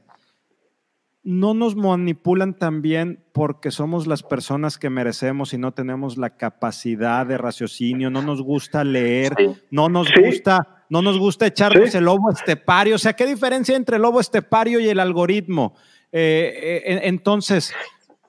No 1.23 1.53
nos 1.53 1.75
manipulan 1.75 2.57
también 2.57 3.21
porque 3.33 3.69
somos 3.69 4.07
las 4.07 4.23
personas 4.23 4.77
que 4.77 4.89
merecemos 4.89 5.53
y 5.53 5.57
no 5.57 5.73
tenemos 5.73 6.17
la 6.17 6.37
capacidad 6.37 7.25
de 7.25 7.37
raciocinio, 7.37 8.09
no 8.09 8.21
nos 8.21 8.41
gusta 8.41 8.85
leer, 8.85 9.35
no 9.71 9.89
nos 9.89 10.07
gusta, 10.13 10.85
no 10.89 11.01
nos 11.01 11.19
gusta 11.19 11.47
echarnos 11.47 11.93
el 11.93 12.05
lobo 12.05 12.31
estepario. 12.31 12.95
O 12.95 12.99
sea, 12.99 13.11
¿qué 13.11 13.25
diferencia 13.25 13.75
entre 13.75 13.97
el 13.97 14.01
lobo 14.01 14.21
estepario 14.21 14.79
y 14.79 14.87
el 14.87 15.01
algoritmo? 15.01 15.75
Eh, 16.13 16.81
eh, 16.85 16.99
entonces, 17.03 17.73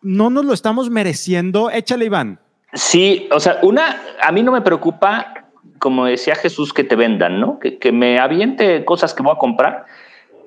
¿no 0.03 0.29
nos 0.29 0.45
lo 0.45 0.55
estamos 0.55 0.91
mereciendo? 0.91 1.71
Échale, 1.71 2.07
Iván. 2.07 2.41
Sí, 2.73 3.29
o 3.31 3.39
sea, 3.39 3.61
una, 3.63 4.03
a 4.21 4.33
mí 4.33 4.43
no 4.43 4.51
me 4.51 4.61
preocupa 4.61 5.40
como 5.81 6.05
decía 6.05 6.37
Jesús, 6.37 6.73
que 6.73 6.85
te 6.85 6.95
vendan, 6.95 7.41
¿no? 7.41 7.59
Que, 7.59 7.91
me 7.91 8.21
aviente 8.21 8.85
cosas 8.85 9.15
que 9.15 9.23
voy 9.23 9.33
a 9.35 9.39
comprar. 9.39 9.87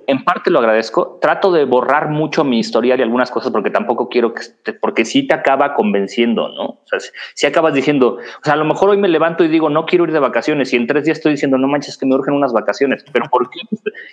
En 0.06 0.24
parte 0.24 0.52
lo 0.52 0.60
agradezco. 0.60 1.18
Trato 1.22 1.52
de 1.52 1.66
borrar 1.66 2.10
mucho 2.10 2.44
mi 2.44 2.60
historial 2.60 3.00
y 3.00 3.04
algunas 3.04 3.32
cosas 3.32 3.52
porque 3.52 3.72
tampoco 3.72 4.10
quiero 4.10 4.34
que, 4.34 4.74
porque 4.74 5.06
sí 5.06 5.26
te 5.26 5.34
acaba 5.34 5.74
convenciendo, 5.74 6.50
¿no? 6.50 6.64
O 6.64 6.82
sea, 6.86 7.00
si, 7.34 7.48
acabas 7.48 7.74
diciendo, 7.74 8.18
o 8.18 8.44
sea, 8.44 8.54
a 8.54 8.58
lo 8.58 8.66
mejor 8.66 8.92
hoy 8.92 8.98
me 8.98 9.08
levanto 9.08 9.44
y 9.44 9.48
digo, 9.48 9.70
no 9.70 9.86
quiero 9.86 10.06
ir 10.06 10.12
de 10.12 10.20
vacaciones 10.20 10.72
y 10.72 10.76
en 10.76 10.88
tres 10.88 11.06
días 11.06 11.18
estoy 11.18 11.34
diciendo, 11.34 11.58
no 11.58 11.68
manches, 11.68 11.98
que 11.98 12.06
me 12.06 12.16
urgen 12.16 12.36
unas 12.36 12.54
vacaciones. 12.54 13.04
Pero 13.12 13.26
¿por 13.30 13.50
qué? 13.50 13.60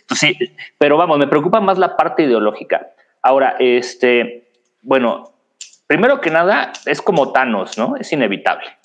Pues, 0.08 0.18
sí, 0.18 0.36
pero 0.78 0.96
vamos, 0.96 1.18
me 1.18 1.26
preocupa 1.26 1.60
más 1.60 1.78
la 1.78 1.96
parte 1.96 2.22
ideológica. 2.22 2.92
Ahora, 3.20 3.56
este, 3.58 4.48
bueno, 4.80 5.24
primero 5.86 6.20
que 6.20 6.30
nada, 6.30 6.72
es 6.86 7.02
como 7.02 7.32
Thanos, 7.32 7.76
¿no? 7.76 7.96
Es 7.96 8.10
inevitable. 8.12 8.79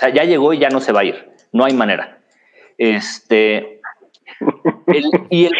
Sea, 0.00 0.08
ya 0.08 0.24
llegó 0.24 0.54
y 0.54 0.58
ya 0.58 0.70
no 0.70 0.80
se 0.80 0.92
va 0.92 1.00
a 1.00 1.04
ir. 1.04 1.30
No 1.52 1.66
hay 1.66 1.74
manera. 1.74 2.20
Este, 2.78 3.82
y 5.28 5.44
el 5.44 5.52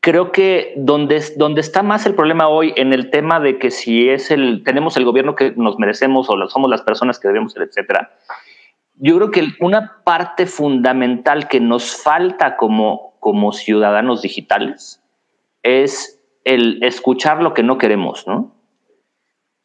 creo 0.00 0.30
que 0.32 0.74
donde, 0.76 1.20
donde 1.36 1.62
está 1.62 1.82
más 1.82 2.04
el 2.04 2.14
problema 2.14 2.46
hoy 2.46 2.74
en 2.76 2.92
el 2.92 3.10
tema 3.10 3.40
de 3.40 3.58
que 3.58 3.70
si 3.70 4.10
es 4.10 4.30
el, 4.30 4.62
tenemos 4.64 4.98
el 4.98 5.06
gobierno 5.06 5.34
que 5.34 5.52
nos 5.56 5.78
merecemos 5.78 6.28
o 6.28 6.48
somos 6.48 6.70
las 6.70 6.82
personas 6.82 7.18
que 7.18 7.28
debemos 7.28 7.54
ser, 7.54 7.62
etcétera, 7.62 8.12
yo 8.96 9.16
creo 9.16 9.30
que 9.30 9.48
una 9.60 10.02
parte 10.04 10.44
fundamental 10.44 11.48
que 11.48 11.58
nos 11.58 12.02
falta 12.02 12.56
como, 12.58 13.16
como 13.18 13.52
ciudadanos 13.52 14.20
digitales 14.20 15.02
es 15.62 16.22
el 16.44 16.82
escuchar 16.82 17.42
lo 17.42 17.54
que 17.54 17.62
no 17.62 17.78
queremos, 17.78 18.28
¿no? 18.28 18.54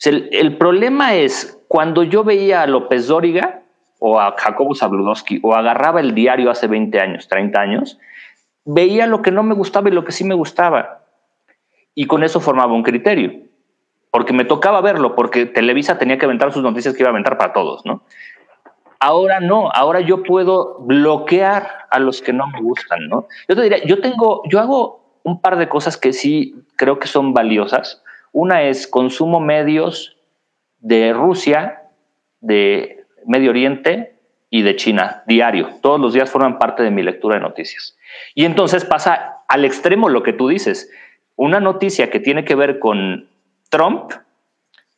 El, 0.06 0.30
el 0.32 0.58
problema 0.58 1.16
es 1.16 1.61
cuando 1.72 2.04
yo 2.04 2.26
veía 2.26 2.64
a 2.64 2.68
López 2.68 3.08
Dóriga 3.08 3.62
o 3.98 4.20
a 4.20 4.36
Jacobo 4.38 4.76
Zabludowski 4.76 5.40
o 5.42 5.56
agarraba 5.56 6.02
el 6.02 6.14
diario 6.14 6.52
hace 6.52 6.68
20 6.68 7.00
años, 7.00 7.30
30 7.30 7.62
años, 7.62 7.98
veía 8.66 9.08
lo 9.08 9.22
que 9.22 9.32
no 9.32 9.42
me 9.42 9.56
gustaba 9.56 9.88
y 9.88 9.94
lo 9.94 10.04
que 10.04 10.12
sí 10.12 10.26
me 10.26 10.36
gustaba. 10.36 11.06
Y 11.96 12.08
con 12.08 12.26
eso 12.26 12.42
formaba 12.42 12.74
un 12.74 12.84
criterio. 12.84 13.44
Porque 14.12 14.34
me 14.34 14.44
tocaba 14.44 14.82
verlo, 14.82 15.16
porque 15.16 15.46
Televisa 15.46 15.98
tenía 15.98 16.18
que 16.18 16.26
aventar 16.26 16.52
sus 16.52 16.62
noticias 16.62 16.94
que 16.94 17.04
iba 17.04 17.10
a 17.10 17.14
aventar 17.14 17.38
para 17.38 17.54
todos, 17.54 17.86
¿no? 17.86 18.04
Ahora 19.00 19.40
no, 19.40 19.72
ahora 19.72 20.02
yo 20.02 20.24
puedo 20.24 20.78
bloquear 20.82 21.70
a 21.90 22.00
los 22.00 22.22
que 22.22 22.34
no 22.34 22.48
me 22.48 22.60
gustan, 22.60 23.08
¿no? 23.08 23.30
Yo 23.48 23.56
te 23.56 23.62
diría, 23.62 23.82
yo 23.86 24.02
tengo, 24.02 24.42
yo 24.50 24.60
hago 24.60 25.22
un 25.24 25.40
par 25.40 25.56
de 25.56 25.70
cosas 25.70 25.96
que 25.96 26.12
sí 26.12 26.54
creo 26.76 27.00
que 27.00 27.08
son 27.08 27.34
valiosas. 27.34 28.04
Una 28.34 28.64
es 28.64 28.88
consumo 28.88 29.40
medios 29.40 30.18
de 30.82 31.14
Rusia, 31.14 31.84
de 32.42 33.06
Medio 33.26 33.52
Oriente 33.52 34.16
y 34.50 34.64
de 34.64 34.76
China, 34.76 35.24
diario. 35.28 35.70
Todos 35.82 36.00
los 36.00 36.14
días 36.14 36.30
forman 36.30 36.60
parte 36.60 36.84
de 36.84 36.92
mi 36.92 37.04
lectura 37.04 37.36
de 37.36 37.42
noticias. 37.42 37.98
Y 38.36 38.46
entonces 38.46 38.84
pasa 38.84 39.38
al 39.48 39.64
extremo 39.64 40.10
lo 40.10 40.24
que 40.24 40.34
tú 40.34 40.50
dices. 40.50 40.92
Una 41.36 41.60
noticia 41.60 42.10
que 42.10 42.20
tiene 42.20 42.44
que 42.44 42.56
ver 42.56 42.80
con 42.80 43.28
Trump, 43.70 44.12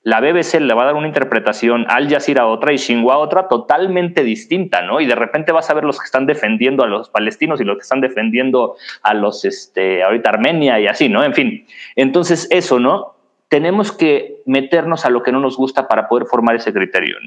la 0.02 0.20
BBC 0.20 0.60
le 0.60 0.74
va 0.74 0.84
a 0.84 0.86
dar 0.88 0.96
una 0.96 1.08
interpretación, 1.08 1.86
Al 1.88 2.10
Jazeera 2.10 2.48
otra 2.48 2.74
y 2.74 2.78
Xinhua 2.78 3.18
otra 3.18 3.48
totalmente 3.48 4.24
distinta, 4.24 4.82
¿no? 4.82 5.00
Y 5.00 5.06
de 5.06 5.16
repente 5.16 5.54
vas 5.54 5.70
a 5.70 5.74
ver 5.74 5.86
los 5.86 5.98
que 5.98 6.06
están 6.06 6.26
defendiendo 6.26 6.84
a 6.84 6.88
los 6.88 7.10
palestinos 7.10 7.62
y 7.62 7.64
los 7.64 7.78
que 7.78 7.84
están 7.84 8.02
defendiendo 8.02 8.76
a 9.02 9.14
los, 9.14 9.46
este, 9.46 10.04
ahorita 10.04 10.30
Armenia 10.30 10.80
y 10.80 10.88
así, 10.88 11.08
¿no? 11.08 11.24
En 11.24 11.34
fin, 11.34 11.66
entonces 11.96 12.50
eso, 12.52 12.80
¿no? 12.80 13.13
Tenemos 13.54 13.92
que 13.92 14.42
meternos 14.48 15.06
a 15.06 15.12
lo 15.12 15.22
que 15.22 15.32
no 15.32 15.40
nos 15.40 15.58
gusta 15.58 15.88
para 15.88 16.08
poder 16.08 16.26
formar 16.26 16.56
ese 16.56 16.74
criterio. 16.74 17.18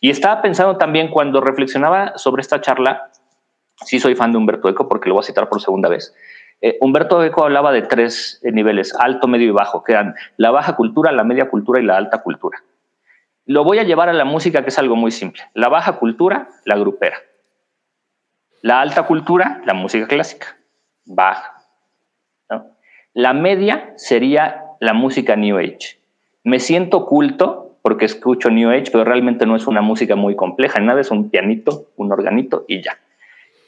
Y 0.00 0.10
estaba 0.10 0.42
pensando 0.42 0.78
también 0.78 1.12
cuando 1.12 1.40
reflexionaba 1.40 2.18
sobre 2.18 2.40
esta 2.40 2.60
charla, 2.60 3.12
sí 3.76 4.00
soy 4.00 4.16
fan 4.16 4.32
de 4.32 4.38
Humberto 4.38 4.68
Eco 4.68 4.88
porque 4.88 5.08
lo 5.08 5.14
voy 5.14 5.22
a 5.22 5.26
citar 5.26 5.48
por 5.48 5.60
segunda 5.60 5.88
vez. 5.88 6.12
Eh, 6.60 6.76
Humberto 6.80 7.22
Eco 7.22 7.44
hablaba 7.44 7.70
de 7.70 7.82
tres 7.82 8.40
eh, 8.42 8.50
niveles, 8.50 8.92
alto, 8.98 9.28
medio 9.28 9.46
y 9.46 9.52
bajo, 9.52 9.84
que 9.84 9.92
eran 9.92 10.16
la 10.38 10.50
baja 10.50 10.74
cultura, 10.74 11.12
la 11.12 11.22
media 11.22 11.48
cultura 11.48 11.80
y 11.80 11.84
la 11.84 11.96
alta 11.96 12.20
cultura. 12.20 12.58
Lo 13.44 13.62
voy 13.62 13.78
a 13.78 13.84
llevar 13.84 14.08
a 14.08 14.12
la 14.12 14.24
música, 14.24 14.64
que 14.64 14.70
es 14.70 14.78
algo 14.80 14.96
muy 14.96 15.12
simple. 15.12 15.44
La 15.54 15.68
baja 15.68 16.00
cultura, 16.00 16.48
la 16.64 16.76
grupera. 16.78 17.18
La 18.60 18.80
alta 18.80 19.04
cultura, 19.04 19.62
la 19.66 19.74
música 19.74 20.08
clásica, 20.08 20.56
baja. 21.04 21.62
La 23.12 23.32
media 23.34 23.92
sería 23.94 24.64
la 24.80 24.94
música 24.94 25.36
New 25.36 25.58
Age. 25.58 25.98
Me 26.42 26.58
siento 26.58 27.06
culto 27.06 27.76
porque 27.82 28.06
escucho 28.06 28.50
New 28.50 28.70
Age, 28.70 28.90
pero 28.90 29.04
realmente 29.04 29.46
no 29.46 29.56
es 29.56 29.66
una 29.66 29.82
música 29.82 30.16
muy 30.16 30.34
compleja, 30.34 30.80
nada, 30.80 31.00
es 31.00 31.10
un 31.10 31.30
pianito, 31.30 31.86
un 31.96 32.12
organito 32.12 32.64
y 32.66 32.82
ya. 32.82 32.98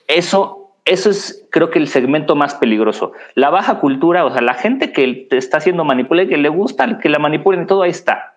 Eso, 0.09 0.75
eso 0.85 1.11
es, 1.11 1.47
creo 1.51 1.71
que 1.71 1.79
el 1.79 1.89
segmento 1.89 2.35
más 2.35 2.55
peligroso. 2.55 3.13
La 3.35 3.51
baja 3.51 3.79
cultura, 3.79 4.25
o 4.25 4.31
sea, 4.31 4.43
la 4.43 4.55
gente 4.55 4.93
que 4.93 5.27
te 5.31 5.37
está 5.37 5.59
haciendo 5.59 5.85
manipular, 5.85 6.29
que 6.29 6.37
le 6.37 6.49
gusta 6.49 6.99
que 6.99 7.09
la 7.09 7.19
manipulen, 7.19 7.67
todo 7.67 7.83
ahí 7.83 7.91
está. 7.91 8.35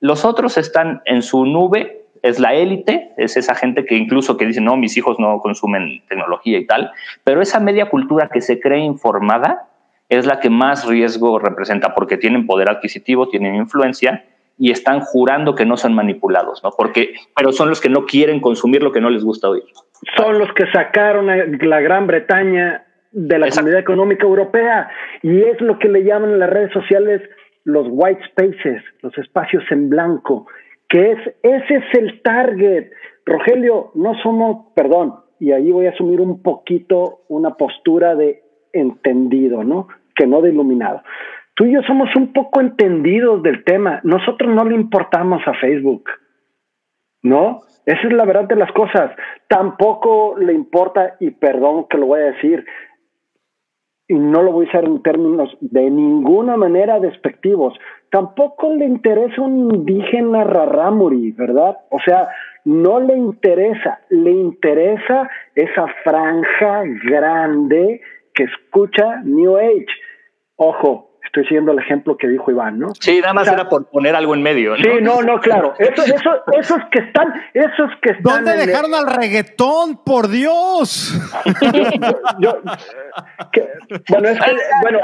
Los 0.00 0.24
otros 0.24 0.58
están 0.58 1.02
en 1.04 1.22
su 1.22 1.44
nube, 1.44 2.06
es 2.22 2.38
la 2.38 2.54
élite, 2.54 3.12
es 3.16 3.36
esa 3.36 3.54
gente 3.54 3.84
que 3.84 3.96
incluso 3.96 4.36
que 4.36 4.46
dice, 4.46 4.60
no, 4.60 4.76
mis 4.76 4.96
hijos 4.96 5.18
no 5.18 5.40
consumen 5.40 6.02
tecnología 6.08 6.58
y 6.58 6.66
tal, 6.66 6.92
pero 7.24 7.40
esa 7.40 7.60
media 7.60 7.88
cultura 7.88 8.28
que 8.32 8.40
se 8.40 8.60
cree 8.60 8.80
informada 8.80 9.68
es 10.10 10.26
la 10.26 10.38
que 10.40 10.50
más 10.50 10.86
riesgo 10.86 11.38
representa 11.38 11.94
porque 11.94 12.18
tienen 12.18 12.46
poder 12.46 12.70
adquisitivo, 12.70 13.28
tienen 13.28 13.54
influencia 13.54 14.24
y 14.58 14.70
están 14.70 15.00
jurando 15.00 15.54
que 15.54 15.64
no 15.64 15.78
son 15.78 15.94
manipulados, 15.94 16.62
¿no? 16.62 16.70
Porque, 16.76 17.14
pero 17.34 17.50
son 17.50 17.70
los 17.70 17.80
que 17.80 17.88
no 17.88 18.04
quieren 18.04 18.40
consumir 18.40 18.82
lo 18.82 18.92
que 18.92 19.00
no 19.00 19.08
les 19.08 19.24
gusta 19.24 19.48
oír 19.48 19.64
son 20.16 20.38
los 20.38 20.52
que 20.54 20.66
sacaron 20.72 21.30
a 21.30 21.36
la 21.36 21.80
Gran 21.80 22.06
Bretaña 22.06 22.84
de 23.12 23.38
la 23.38 23.50
Comunidad 23.50 23.80
Económica 23.80 24.24
Europea 24.24 24.88
y 25.22 25.42
es 25.42 25.60
lo 25.60 25.78
que 25.78 25.88
le 25.88 26.04
llaman 26.04 26.30
en 26.30 26.38
las 26.38 26.50
redes 26.50 26.72
sociales 26.72 27.22
los 27.64 27.86
white 27.90 28.20
spaces, 28.30 28.82
los 29.02 29.16
espacios 29.18 29.62
en 29.70 29.90
blanco, 29.90 30.46
que 30.88 31.12
es 31.12 31.18
ese 31.42 31.76
es 31.76 31.94
el 31.98 32.22
target. 32.22 32.90
Rogelio, 33.26 33.90
no 33.94 34.14
somos, 34.22 34.72
perdón, 34.74 35.14
y 35.38 35.52
ahí 35.52 35.70
voy 35.70 35.86
a 35.86 35.90
asumir 35.90 36.20
un 36.20 36.42
poquito 36.42 37.20
una 37.28 37.54
postura 37.56 38.14
de 38.14 38.42
entendido, 38.72 39.62
¿no? 39.62 39.88
Que 40.20 40.26
no 40.26 40.42
de 40.42 40.50
iluminado. 40.50 41.02
Tú 41.54 41.64
y 41.64 41.72
yo 41.72 41.80
somos 41.86 42.14
un 42.14 42.34
poco 42.34 42.60
entendidos 42.60 43.42
del 43.42 43.64
tema. 43.64 44.00
Nosotros 44.04 44.54
no 44.54 44.66
le 44.66 44.74
importamos 44.74 45.40
a 45.46 45.54
Facebook, 45.54 46.10
¿no? 47.22 47.60
Esa 47.86 48.06
es 48.06 48.12
la 48.12 48.26
verdad 48.26 48.46
de 48.46 48.56
las 48.56 48.70
cosas. 48.72 49.12
Tampoco 49.48 50.36
le 50.38 50.52
importa, 50.52 51.16
y 51.20 51.30
perdón 51.30 51.86
que 51.88 51.96
lo 51.96 52.04
voy 52.04 52.20
a 52.20 52.32
decir, 52.32 52.66
y 54.08 54.14
no 54.14 54.42
lo 54.42 54.52
voy 54.52 54.66
a 54.66 54.68
usar 54.68 54.84
en 54.84 55.02
términos 55.02 55.56
de 55.62 55.88
ninguna 55.88 56.58
manera 56.58 57.00
despectivos, 57.00 57.72
tampoco 58.10 58.74
le 58.74 58.84
interesa 58.84 59.40
un 59.40 59.74
indígena 59.74 60.44
rarámuri, 60.44 61.32
¿verdad? 61.32 61.78
O 61.88 61.98
sea, 62.04 62.28
no 62.66 63.00
le 63.00 63.16
interesa, 63.16 64.00
le 64.10 64.32
interesa 64.32 65.30
esa 65.54 65.86
franja 66.04 66.82
grande 67.08 68.02
que 68.34 68.44
escucha 68.44 69.22
NewAge. 69.24 69.86
Ojo, 70.62 71.16
estoy 71.24 71.44
siguiendo 71.44 71.72
el 71.72 71.78
ejemplo 71.78 72.18
que 72.18 72.28
dijo 72.28 72.50
Iván, 72.50 72.78
¿no? 72.78 72.88
Sí, 73.00 73.18
nada 73.22 73.32
más 73.32 73.48
era 73.50 73.66
por 73.66 73.86
poner 73.88 74.14
algo 74.14 74.34
en 74.34 74.42
medio. 74.42 74.76
¿no? 74.76 74.76
Sí, 74.76 74.90
no, 75.00 75.22
no, 75.22 75.40
claro. 75.40 75.72
Eso, 75.78 76.02
eso, 76.02 76.30
esos 76.52 76.78
que 76.92 76.98
están, 76.98 77.32
esos 77.54 77.90
que 78.02 78.10
están. 78.10 78.44
¿Dónde 78.44 78.66
dejaron 78.66 78.92
al 78.94 79.06
reggaetón? 79.06 80.04
Por 80.04 80.28
Dios. 80.28 81.18
bueno, 84.10 84.28
es 84.28 84.38
que, 84.38 84.52
bueno, 84.82 84.98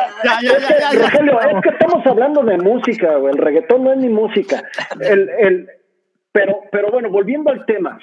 Rogelio, 0.93 1.41
es 1.41 1.63
que 1.63 1.69
estamos 1.71 2.07
hablando 2.07 2.43
de 2.43 2.59
música, 2.59 3.17
güey. 3.17 3.33
El 3.33 3.39
reggaetón 3.39 3.85
no 3.85 3.93
es 3.95 3.99
ni 3.99 4.11
música. 4.11 4.63
El, 5.01 5.31
el, 5.39 5.71
pero, 6.33 6.61
pero 6.71 6.91
bueno, 6.91 7.09
volviendo 7.09 7.51
al 7.51 7.65
tema, 7.65 7.99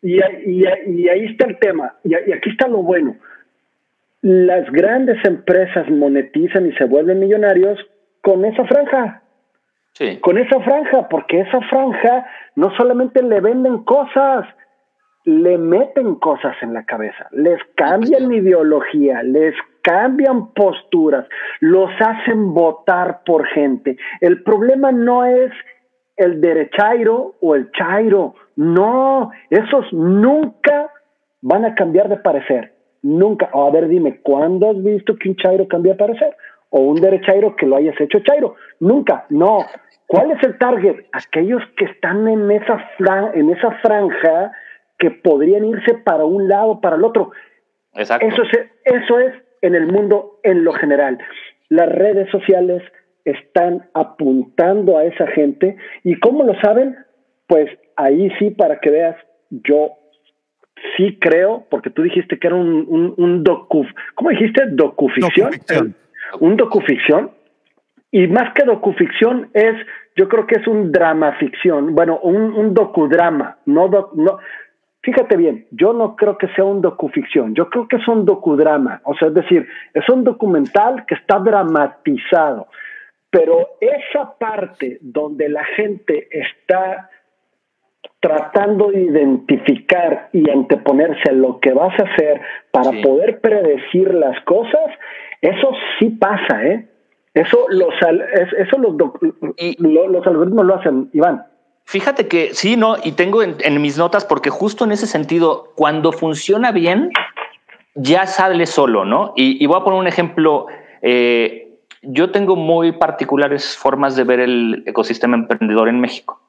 y, 0.00 0.14
y, 0.16 0.64
y 0.86 1.08
ahí 1.10 1.26
está 1.26 1.44
el 1.44 1.58
tema, 1.58 1.96
y, 2.02 2.14
y 2.14 2.32
aquí 2.32 2.48
está 2.48 2.66
lo 2.66 2.78
bueno 2.78 3.14
las 4.24 4.72
grandes 4.72 5.22
empresas 5.22 5.86
monetizan 5.90 6.66
y 6.66 6.72
se 6.76 6.86
vuelven 6.86 7.20
millonarios 7.20 7.78
con 8.22 8.46
esa 8.46 8.64
franja. 8.64 9.22
Sí. 9.92 10.18
Con 10.20 10.38
esa 10.38 10.60
franja, 10.60 11.10
porque 11.10 11.40
esa 11.40 11.60
franja 11.68 12.26
no 12.56 12.74
solamente 12.74 13.22
le 13.22 13.40
venden 13.42 13.84
cosas, 13.84 14.46
le 15.26 15.58
meten 15.58 16.14
cosas 16.14 16.56
en 16.62 16.72
la 16.72 16.86
cabeza, 16.86 17.28
les 17.32 17.60
cambian 17.76 18.32
ideología, 18.32 19.22
les 19.22 19.54
cambian 19.82 20.54
posturas, 20.54 21.26
los 21.60 21.90
hacen 22.00 22.54
votar 22.54 23.24
por 23.26 23.46
gente. 23.48 23.98
El 24.22 24.42
problema 24.42 24.90
no 24.90 25.26
es 25.26 25.52
el 26.16 26.40
derechairo 26.40 27.34
o 27.42 27.54
el 27.54 27.70
chairo, 27.72 28.34
no, 28.56 29.32
esos 29.50 29.92
nunca 29.92 30.90
van 31.42 31.66
a 31.66 31.74
cambiar 31.74 32.08
de 32.08 32.16
parecer. 32.16 32.73
Nunca. 33.04 33.50
a 33.52 33.70
ver, 33.70 33.86
dime, 33.88 34.20
¿cuándo 34.22 34.70
has 34.70 34.82
visto 34.82 35.14
que 35.16 35.28
un 35.28 35.36
chairo 35.36 35.68
cambia 35.68 35.92
de 35.92 35.98
parecer? 35.98 36.34
O 36.70 36.80
un 36.80 36.96
derechairo 36.96 37.54
que 37.54 37.66
lo 37.66 37.76
hayas 37.76 38.00
hecho 38.00 38.20
chairo. 38.20 38.56
Nunca. 38.80 39.26
No. 39.28 39.58
¿Cuál 40.06 40.30
es 40.30 40.42
el 40.42 40.56
target? 40.56 41.04
Aquellos 41.12 41.62
que 41.76 41.84
están 41.84 42.26
en 42.26 42.50
esa, 42.50 42.82
en 43.34 43.50
esa 43.50 43.72
franja 43.82 44.52
que 44.98 45.10
podrían 45.10 45.66
irse 45.66 45.94
para 46.02 46.24
un 46.24 46.48
lado, 46.48 46.80
para 46.80 46.96
el 46.96 47.04
otro. 47.04 47.32
Exacto. 47.92 48.26
Eso 48.26 48.42
es, 48.42 48.70
eso 48.84 49.18
es 49.18 49.34
en 49.60 49.74
el 49.74 49.86
mundo 49.86 50.40
en 50.42 50.64
lo 50.64 50.72
general. 50.72 51.18
Las 51.68 51.90
redes 51.90 52.30
sociales 52.30 52.82
están 53.26 53.86
apuntando 53.92 54.96
a 54.96 55.04
esa 55.04 55.26
gente. 55.26 55.76
¿Y 56.04 56.18
cómo 56.20 56.42
lo 56.44 56.58
saben? 56.62 56.96
Pues 57.48 57.68
ahí 57.96 58.30
sí, 58.38 58.50
para 58.50 58.80
que 58.80 58.90
veas, 58.90 59.16
yo 59.50 59.92
sí 60.96 61.18
creo, 61.20 61.66
porque 61.70 61.90
tú 61.90 62.02
dijiste 62.02 62.38
que 62.38 62.46
era 62.46 62.56
un, 62.56 62.84
un, 62.88 63.14
un 63.16 63.44
docu, 63.44 63.86
¿cómo 64.14 64.30
dijiste? 64.30 64.66
Docuficción. 64.70 65.94
Un 66.40 66.56
docuficción. 66.56 67.30
y 68.10 68.26
más 68.28 68.52
que 68.54 68.64
docuficción 68.64 69.50
es, 69.52 69.74
yo 70.16 70.28
creo 70.28 70.46
que 70.46 70.56
es 70.56 70.66
un 70.66 70.92
drama 70.92 71.32
ficción, 71.38 71.94
bueno, 71.94 72.18
un, 72.22 72.54
un 72.54 72.72
docudrama, 72.72 73.58
no, 73.66 73.88
no, 74.14 74.38
fíjate 75.02 75.36
bien, 75.36 75.66
yo 75.70 75.92
no 75.92 76.16
creo 76.16 76.38
que 76.38 76.48
sea 76.48 76.64
un 76.64 76.80
docuficción, 76.80 77.54
yo 77.54 77.68
creo 77.68 77.88
que 77.88 77.96
es 77.96 78.08
un 78.08 78.24
docudrama, 78.24 79.00
o 79.04 79.14
sea, 79.16 79.28
es 79.28 79.34
decir, 79.34 79.68
es 79.92 80.08
un 80.08 80.24
documental 80.24 81.04
que 81.06 81.14
está 81.14 81.38
dramatizado, 81.38 82.68
pero 83.30 83.70
esa 83.80 84.38
parte 84.38 84.98
donde 85.00 85.48
la 85.48 85.64
gente 85.64 86.28
está 86.30 87.10
tratando 88.24 88.90
de 88.90 89.02
identificar 89.02 90.30
y 90.32 90.48
anteponerse 90.48 91.28
a 91.28 91.32
lo 91.32 91.60
que 91.60 91.74
vas 91.74 91.92
a 92.00 92.04
hacer 92.04 92.40
para 92.70 92.90
poder 93.02 93.38
predecir 93.42 94.14
las 94.14 94.42
cosas, 94.44 94.80
eso 95.42 95.68
sí 95.98 96.08
pasa, 96.08 96.64
¿eh? 96.64 96.88
Eso 97.34 97.66
los, 97.68 97.92
eso 98.58 98.78
los, 98.78 98.94
los 99.78 100.26
algoritmos 100.26 100.64
lo 100.64 100.74
hacen, 100.76 101.10
Iván. 101.12 101.44
Fíjate 101.84 102.26
que 102.26 102.54
sí, 102.54 102.78
no, 102.78 102.96
y 103.04 103.12
tengo 103.12 103.42
en, 103.42 103.82
mis 103.82 103.98
notas, 103.98 104.24
porque 104.24 104.48
justo 104.48 104.86
en 104.86 104.92
ese 104.92 105.06
sentido, 105.06 105.72
cuando 105.74 106.10
funciona 106.10 106.72
bien, 106.72 107.10
ya 107.94 108.26
sale 108.26 108.64
solo, 108.64 109.04
¿no? 109.04 109.34
Y, 109.36 109.66
voy 109.66 109.76
a 109.78 109.84
poner 109.84 110.00
un 110.00 110.06
ejemplo. 110.06 110.66
Eh, 111.02 111.76
yo 112.00 112.30
tengo 112.30 112.56
muy 112.56 112.92
particulares 112.92 113.76
formas 113.76 114.16
de 114.16 114.24
ver 114.24 114.40
el 114.40 114.82
ecosistema 114.86 115.36
emprendedor 115.36 115.90
en 115.90 116.00
México. 116.00 116.40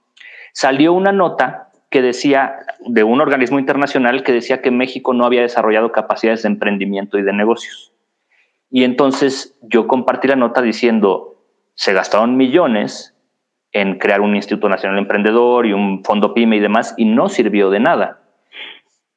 Salió 0.54 0.94
una 0.94 1.12
nota 1.12 1.65
que 1.96 2.02
decía, 2.02 2.58
de 2.86 3.06
un 3.06 3.22
organismo 3.22 3.58
internacional, 3.58 4.22
que 4.22 4.34
decía 4.34 4.62
que 4.62 4.70
México 4.70 5.14
no 5.14 5.26
había 5.26 5.44
desarrollado 5.44 5.94
capacidades 5.94 6.44
de 6.44 6.50
emprendimiento 6.50 7.18
y 7.18 7.22
de 7.22 7.32
negocios. 7.32 7.94
Y 8.70 8.84
entonces 8.84 9.58
yo 9.62 9.88
compartí 9.88 10.28
la 10.28 10.36
nota 10.36 10.62
diciendo, 10.62 11.38
se 11.74 11.94
gastaron 11.94 12.36
millones 12.36 13.16
en 13.72 13.98
crear 13.98 14.20
un 14.20 14.36
Instituto 14.36 14.68
Nacional 14.68 15.00
Emprendedor 15.00 15.66
y 15.66 15.72
un 15.72 16.04
fondo 16.04 16.34
PYME 16.34 16.58
y 16.58 16.60
demás, 16.60 16.94
y 16.98 17.06
no 17.06 17.30
sirvió 17.30 17.70
de 17.70 17.80
nada. 17.80 18.20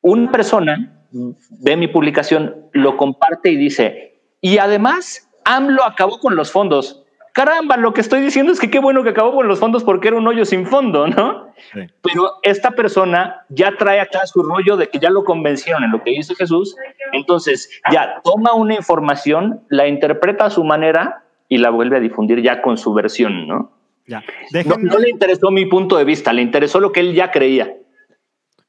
Una 0.01 0.31
persona 0.31 1.05
ve 1.11 1.77
mi 1.77 1.89
publicación, 1.89 2.69
lo 2.75 2.97
comparte 2.97 3.51
y 3.51 3.57
dice, 3.57 4.21
y 4.41 4.59
además 4.59 5.29
AMLO 5.45 5.83
acabó 5.83 6.21
con 6.21 6.37
los 6.37 6.53
fondos. 6.53 6.98
Caramba, 7.39 7.77
lo 7.77 7.95
que 7.95 8.01
estoy 8.01 8.21
diciendo 8.21 8.51
es 8.51 8.59
que 8.59 8.69
qué 8.69 8.81
bueno 8.81 9.05
que 9.05 9.11
acabó 9.11 9.33
con 9.33 9.47
los 9.47 9.61
fondos 9.61 9.85
porque 9.85 10.09
era 10.09 10.17
un 10.17 10.27
hoyo 10.27 10.45
sin 10.45 10.67
fondo, 10.67 11.07
¿no? 11.07 11.53
Pero 11.73 12.33
esta 12.43 12.73
persona 12.73 13.45
ya 13.49 13.77
trae 13.79 14.01
acá 14.01 14.27
su 14.27 14.43
rollo 14.43 14.77
de 14.77 14.89
que 14.89 14.99
ya 14.99 15.09
lo 15.09 15.23
convencieron 15.23 15.85
en 15.85 15.93
lo 15.93 16.03
que 16.03 16.11
dice 16.11 16.35
Jesús, 16.35 16.75
entonces 17.13 17.71
ya 17.93 18.21
toma 18.25 18.55
una 18.55 18.75
información, 18.75 19.61
la 19.69 19.87
interpreta 19.87 20.47
a 20.47 20.51
su 20.51 20.65
manera 20.65 21.23
y 21.49 21.59
la 21.59 21.71
vuelve 21.71 21.99
a 21.99 22.01
difundir 22.01 22.43
ya 22.43 22.61
con 22.61 22.77
su 22.77 22.93
versión, 22.93 23.47
¿no? 23.47 23.71
No, 24.09 24.99
le 24.99 25.09
interesó 25.09 25.53
mi 25.53 25.67
punto 25.67 25.97
de 25.97 26.05
vista, 26.05 26.33
le 26.33 26.43
interesó 26.43 26.81
lo 26.81 26.91
que 26.91 26.99
él 26.99 27.15
ya 27.15 27.31
creía. 27.31 27.73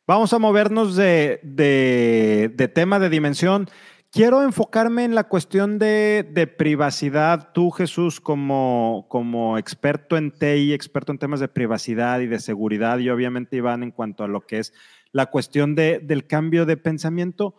Vamos 0.05 0.31
a 0.33 0.37
movernos 0.37 0.95
de, 0.95 1.39
de, 1.41 2.67
tema 2.67 2.99
de 2.99 3.09
dimensión. 3.09 3.67
Quiero 4.11 4.41
enfocarme 4.41 5.03
en 5.03 5.13
la 5.13 5.25
cuestión 5.25 5.77
de, 5.77 6.55
privacidad. 6.57 7.51
Tú, 7.53 7.69
Jesús, 7.69 8.19
como, 8.19 9.05
como 9.07 9.59
experto 9.59 10.17
en 10.17 10.31
TI, 10.31 10.73
experto 10.73 11.11
en 11.11 11.19
temas 11.19 11.39
de 11.39 11.47
privacidad 11.47 12.19
y 12.19 12.25
de 12.25 12.39
seguridad, 12.39 12.97
y 12.97 13.09
obviamente 13.11 13.57
Iván 13.57 13.83
en 13.83 13.91
cuanto 13.91 14.23
a 14.23 14.27
lo 14.27 14.41
que 14.41 14.57
es 14.59 14.73
la 15.11 15.27
cuestión 15.27 15.75
del 15.75 16.25
cambio 16.25 16.65
de 16.65 16.75
pensamiento. 16.75 17.53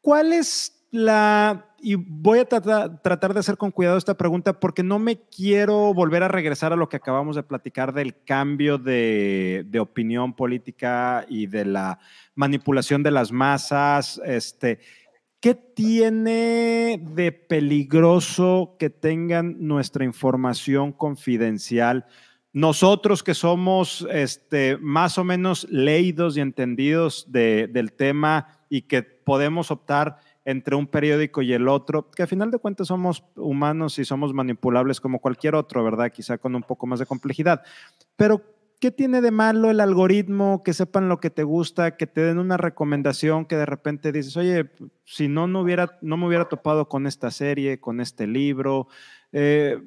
¿Cuál 0.00 0.32
es 0.32 0.86
la, 0.90 1.74
y 1.78 1.96
voy 1.96 2.38
a 2.38 2.46
tratar, 2.46 3.34
de 3.34 3.40
hacer 3.40 3.58
con 3.58 3.70
cuidado 3.70 3.98
esta 3.98 4.16
pregunta 4.16 4.58
porque 4.58 4.82
no 4.82 4.98
me 4.98 5.20
quiero 5.28 5.92
volver 5.92 6.22
a 6.22 6.28
regresar 6.28 6.72
a 6.72 6.76
lo 6.76 6.88
que 6.88 6.96
acabamos 6.96 7.36
de 7.36 7.42
platicar 7.42 7.92
del 7.92 8.22
cambio 8.24 8.78
de, 8.78 9.66
de 9.68 9.80
opinión 9.80 10.32
política 10.34 11.26
y 11.28 11.48
de 11.48 11.66
la 11.66 11.98
manipulación 12.34 13.02
de 13.02 13.10
las 13.10 13.30
masas. 13.30 14.22
Este, 14.24 14.80
¿Qué 15.40 15.54
tiene 15.54 16.98
de 17.02 17.30
peligroso 17.30 18.76
que 18.78 18.90
tengan 18.90 19.56
nuestra 19.66 20.04
información 20.04 20.92
confidencial? 20.92 22.06
Nosotros 22.52 23.22
que 23.22 23.34
somos 23.34 24.06
este, 24.10 24.78
más 24.78 25.18
o 25.18 25.24
menos 25.24 25.66
leídos 25.70 26.36
y 26.36 26.40
entendidos 26.40 27.30
del 27.30 27.92
tema 27.92 28.48
y 28.70 28.82
que 28.82 29.02
podemos 29.02 29.70
optar 29.70 30.18
entre 30.46 30.74
un 30.74 30.86
periódico 30.86 31.42
y 31.42 31.52
el 31.52 31.68
otro, 31.68 32.10
que 32.10 32.22
a 32.22 32.26
final 32.26 32.50
de 32.50 32.58
cuentas 32.58 32.86
somos 32.86 33.24
humanos 33.34 33.98
y 33.98 34.04
somos 34.04 34.32
manipulables 34.32 35.00
como 35.00 35.18
cualquier 35.18 35.54
otro, 35.54 35.84
¿verdad? 35.84 36.10
Quizá 36.10 36.38
con 36.38 36.54
un 36.54 36.62
poco 36.62 36.86
más 36.86 36.98
de 36.98 37.06
complejidad. 37.06 37.62
Pero, 38.16 38.42
¿qué 38.80 38.90
tiene 38.90 39.20
de 39.20 39.30
malo 39.30 39.70
el 39.70 39.80
algoritmo? 39.80 40.62
Que 40.62 40.72
sepan 40.72 41.08
lo 41.08 41.20
que 41.20 41.30
te 41.30 41.42
gusta, 41.42 41.96
que 41.96 42.06
te 42.06 42.20
den 42.20 42.38
una 42.38 42.56
recomendación 42.56 43.46
que 43.46 43.56
de 43.56 43.66
repente 43.66 44.12
dices, 44.12 44.36
oye, 44.36 44.70
si 45.04 45.28
no, 45.28 45.46
no, 45.46 45.60
hubiera, 45.60 45.98
no 46.02 46.16
me 46.16 46.26
hubiera 46.26 46.48
topado 46.48 46.88
con 46.88 47.06
esta 47.06 47.30
serie, 47.30 47.80
con 47.80 48.00
este 48.00 48.26
libro. 48.26 48.88
Eh, 49.32 49.78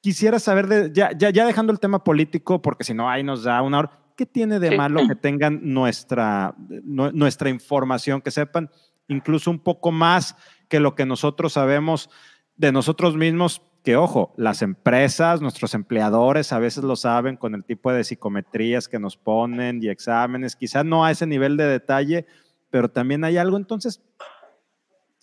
quisiera 0.00 0.38
saber, 0.38 0.66
de, 0.66 0.90
ya, 0.92 1.10
ya, 1.16 1.30
ya 1.30 1.46
dejando 1.46 1.72
el 1.72 1.80
tema 1.80 2.04
político, 2.04 2.62
porque 2.62 2.84
si 2.84 2.94
no, 2.94 3.08
ahí 3.10 3.22
nos 3.22 3.44
da 3.44 3.62
una 3.62 3.80
hora. 3.80 3.98
¿Qué 4.16 4.24
tiene 4.24 4.58
de 4.58 4.76
malo 4.76 5.06
que 5.06 5.14
tengan 5.20 5.60
nuestra, 5.62 6.54
nuestra 6.58 7.50
información, 7.50 8.22
que 8.22 8.30
sepan 8.30 8.70
incluso 9.08 9.50
un 9.50 9.58
poco 9.58 9.92
más 9.92 10.36
que 10.68 10.80
lo 10.80 10.94
que 10.94 11.06
nosotros 11.06 11.52
sabemos 11.52 12.10
de 12.56 12.72
nosotros 12.72 13.16
mismos, 13.16 13.62
que 13.86 13.96
ojo, 13.96 14.34
las 14.36 14.62
empresas, 14.62 15.40
nuestros 15.40 15.72
empleadores 15.72 16.52
a 16.52 16.58
veces 16.58 16.82
lo 16.82 16.96
saben 16.96 17.36
con 17.36 17.54
el 17.54 17.62
tipo 17.62 17.92
de 17.92 18.02
psicometrías 18.02 18.88
que 18.88 18.98
nos 18.98 19.16
ponen 19.16 19.78
y 19.80 19.86
exámenes, 19.86 20.56
quizás 20.56 20.84
no 20.84 21.04
a 21.04 21.12
ese 21.12 21.24
nivel 21.24 21.56
de 21.56 21.66
detalle, 21.66 22.26
pero 22.68 22.90
también 22.90 23.22
hay 23.22 23.36
algo. 23.36 23.56
Entonces, 23.56 24.02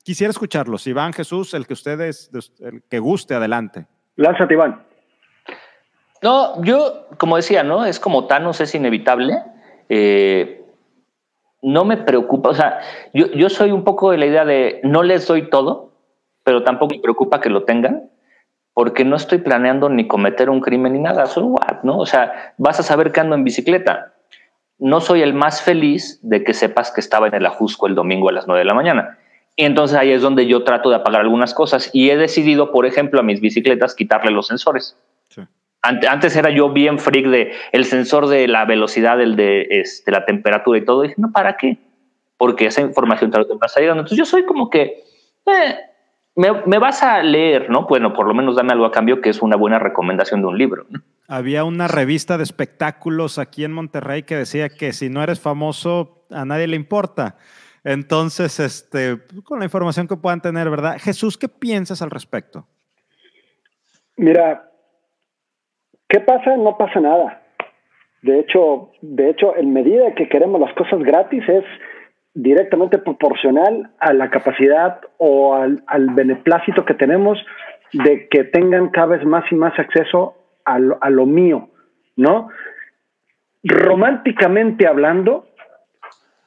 quisiera 0.05 0.31
escucharlos. 0.31 0.87
Iván 0.87 1.11
Jesús, 1.11 1.53
el 1.53 1.67
que 1.67 1.73
ustedes, 1.73 2.31
el 2.61 2.83
que 2.89 2.99
guste, 2.99 3.35
adelante. 3.35 3.85
Lánzate, 4.15 4.53
Iván. 4.53 4.81
No, 6.21 6.63
yo, 6.63 7.09
como 7.17 7.35
decía, 7.35 7.63
¿no? 7.63 7.83
Es 7.83 7.99
como 7.99 8.27
Thanos, 8.27 8.61
es 8.61 8.73
inevitable. 8.73 9.39
Eh, 9.89 10.63
no 11.61 11.83
me 11.83 11.97
preocupa, 11.97 12.51
o 12.51 12.53
sea, 12.53 12.79
yo, 13.13 13.27
yo 13.27 13.49
soy 13.49 13.71
un 13.71 13.83
poco 13.83 14.11
de 14.11 14.19
la 14.19 14.25
idea 14.25 14.45
de 14.45 14.79
no 14.85 15.03
les 15.03 15.27
doy 15.27 15.49
todo, 15.49 15.91
pero 16.45 16.63
tampoco 16.63 16.95
me 16.95 17.01
preocupa 17.01 17.41
que 17.41 17.49
lo 17.49 17.65
tengan, 17.65 18.09
porque 18.73 19.05
no 19.05 19.15
estoy 19.15 19.37
planeando 19.39 19.89
ni 19.89 20.07
cometer 20.07 20.49
un 20.49 20.61
crimen 20.61 20.93
ni 20.93 20.99
nada, 20.99 21.25
so 21.27 21.45
what, 21.45 21.83
¿no? 21.83 21.99
O 21.99 22.05
sea, 22.05 22.53
vas 22.57 22.79
a 22.79 22.83
saber 22.83 23.11
que 23.11 23.19
ando 23.19 23.35
en 23.35 23.43
bicicleta. 23.43 24.13
No 24.79 24.99
soy 24.99 25.21
el 25.21 25.33
más 25.33 25.61
feliz 25.61 26.19
de 26.23 26.43
que 26.43 26.53
sepas 26.53 26.91
que 26.91 26.99
estaba 26.99 27.27
en 27.27 27.35
el 27.35 27.45
Ajusco 27.45 27.87
el 27.87 27.95
domingo 27.95 28.29
a 28.29 28.33
las 28.33 28.47
9 28.47 28.59
de 28.59 28.65
la 28.65 28.73
mañana. 28.73 29.19
Y 29.55 29.65
entonces 29.65 29.95
ahí 29.95 30.11
es 30.11 30.21
donde 30.21 30.47
yo 30.47 30.63
trato 30.63 30.89
de 30.89 30.95
apagar 30.95 31.21
algunas 31.21 31.53
cosas 31.53 31.91
y 31.93 32.09
he 32.09 32.17
decidido, 32.17 32.71
por 32.71 32.87
ejemplo, 32.87 33.19
a 33.19 33.23
mis 33.23 33.39
bicicletas 33.39 33.93
quitarle 33.93 34.31
los 34.31 34.47
sensores. 34.47 34.97
Antes 35.83 36.33
era 36.37 36.49
yo 36.49 36.69
bien 36.69 36.97
freak 36.97 37.25
de 37.27 37.51
el 37.73 37.83
sensor 37.83 38.27
de 38.27 38.47
la 38.47 38.63
velocidad, 38.63 39.19
el 39.19 39.35
de 39.35 39.67
este, 39.69 40.11
la 40.11 40.23
temperatura 40.23 40.79
y 40.79 40.85
todo. 40.85 41.03
Y 41.03 41.09
dije, 41.09 41.21
no, 41.21 41.33
¿para 41.33 41.57
qué? 41.57 41.77
Porque 42.37 42.67
esa 42.67 42.79
información 42.79 43.31
te 43.31 43.37
lo 43.37 43.57
vas 43.57 43.75
a 43.75 43.81
llegando. 43.81 43.99
Entonces 43.99 44.17
yo 44.17 44.25
soy 44.25 44.45
como 44.45 44.69
que, 44.69 45.03
eh, 45.45 45.75
me, 46.35 46.77
vas 46.79 47.03
a 47.03 47.21
leer, 47.21 47.69
¿no? 47.69 47.85
Bueno, 47.87 48.13
por 48.13 48.27
lo 48.27 48.33
menos 48.33 48.55
dame 48.55 48.73
algo 48.73 48.85
a 48.85 48.91
cambio, 48.91 49.21
que 49.21 49.29
es 49.29 49.41
una 49.41 49.55
buena 49.55 49.79
recomendación 49.79 50.41
de 50.41 50.47
un 50.47 50.57
libro. 50.57 50.85
Había 51.27 51.63
una 51.63 51.87
revista 51.87 52.37
de 52.37 52.43
espectáculos 52.43 53.39
aquí 53.39 53.63
en 53.63 53.71
Monterrey 53.71 54.23
que 54.23 54.35
decía 54.35 54.69
que 54.69 54.93
si 54.93 55.09
no 55.09 55.23
eres 55.23 55.39
famoso, 55.39 56.25
a 56.29 56.45
nadie 56.45 56.67
le 56.67 56.75
importa. 56.75 57.37
Entonces, 57.83 58.59
este, 58.59 59.19
con 59.43 59.59
la 59.59 59.65
información 59.65 60.07
que 60.07 60.15
puedan 60.15 60.41
tener, 60.41 60.69
¿verdad? 60.69 60.97
Jesús, 60.99 61.37
¿qué 61.37 61.49
piensas 61.49 62.01
al 62.01 62.11
respecto? 62.11 62.67
Mira, 64.15 64.69
¿Qué 66.13 66.19
pasa? 66.19 66.55
No 66.57 66.77
pasa 66.77 66.99
nada. 66.99 67.41
De 68.21 68.39
hecho, 68.39 68.91
de 69.01 69.31
hecho, 69.31 69.57
en 69.57 69.73
medida 69.73 70.13
que 70.13 70.29
queremos 70.29 70.61
las 70.61 70.71
cosas 70.75 70.99
gratis 70.99 71.43
es 71.49 71.63
directamente 72.33 72.97
proporcional 72.97 73.91
a 73.99 74.13
la 74.13 74.29
capacidad 74.29 75.01
o 75.17 75.55
al, 75.55 76.09
beneplácito 76.13 76.85
que 76.85 76.93
tenemos 76.93 77.37
de 77.91 78.27
que 78.27 78.43
tengan 78.43 78.89
cada 78.89 79.17
vez 79.17 79.25
más 79.25 79.43
y 79.51 79.55
más 79.55 79.77
acceso 79.77 80.35
a 80.65 80.79
lo, 80.79 80.97
a 81.01 81.09
lo 81.09 81.25
mío, 81.25 81.69
¿no? 82.15 82.49
Románticamente 83.63 84.87
hablando, 84.87 85.47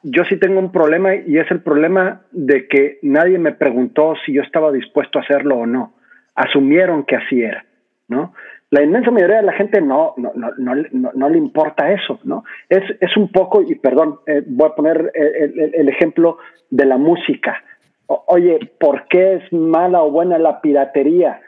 yo 0.03 0.25
sí 0.25 0.37
tengo 0.37 0.59
un 0.59 0.73
problema 0.73 1.15
y 1.15 1.39
es 1.39 1.51
el 1.51 1.61
problema 1.61 2.23
de 2.33 2.67
que 2.69 2.99
nadie 3.03 3.39
me 3.39 3.53
preguntó 3.53 4.15
si 4.25 4.33
yo 4.33 4.43
estaba 4.43 4.73
dispuesto 4.73 5.19
a 5.19 5.23
hacerlo 5.23 5.57
o 5.57 5.67
no. 5.67 5.95
Asumieron 6.35 7.05
que 7.05 7.17
así 7.17 7.43
era, 7.43 7.65
¿no? 8.09 8.35
La 8.71 8.83
inmensa 8.83 9.11
mayoría 9.11 9.37
de 9.37 9.45
la 9.45 9.53
gente 9.53 9.81
no, 9.81 10.15
no, 10.17 10.33
no, 10.35 10.75
no, 11.15 11.29
le 11.29 11.39
importa 11.39 11.93
eso, 11.93 12.19
¿no? 12.25 12.45
Es, 12.69 12.83
es 13.01 13.17
un 13.17 13.31
poco, 13.31 13.63
y 13.63 13.77
perdón, 13.77 14.19
eh, 14.27 14.43
voy 14.45 14.69
a 14.69 14.75
poner 14.75 15.13
el, 15.15 15.75
el, 15.75 15.89
ejemplo 15.89 16.39
de 16.71 16.85
la 16.85 16.97
música. 16.97 17.63
oye, 18.07 18.59
¿por 18.81 19.07
qué 19.07 19.35
es 19.35 19.53
mala 19.53 20.03
o 20.03 20.11
buena 20.11 20.39
la 20.39 20.61
piratería? 20.61 21.41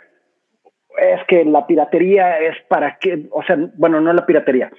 es 0.99 1.21
que 1.27 1.45
la 1.45 1.67
piratería 1.67 2.39
es 2.39 2.57
para 2.69 2.99
que, 2.99 3.27
o 3.31 3.43
sea, 3.43 3.57
bueno, 3.77 4.01
no 4.01 4.13
la 4.13 4.27
piratería, 4.27 4.71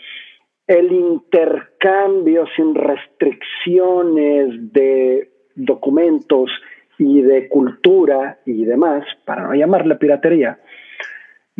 el 0.67 0.91
intercambio 0.91 2.45
sin 2.55 2.75
restricciones 2.75 4.73
de 4.73 5.29
documentos 5.55 6.51
y 6.97 7.21
de 7.21 7.47
cultura 7.47 8.39
y 8.45 8.65
demás, 8.65 9.05
para 9.25 9.43
no 9.43 9.55
llamarle 9.55 9.95
piratería, 9.95 10.59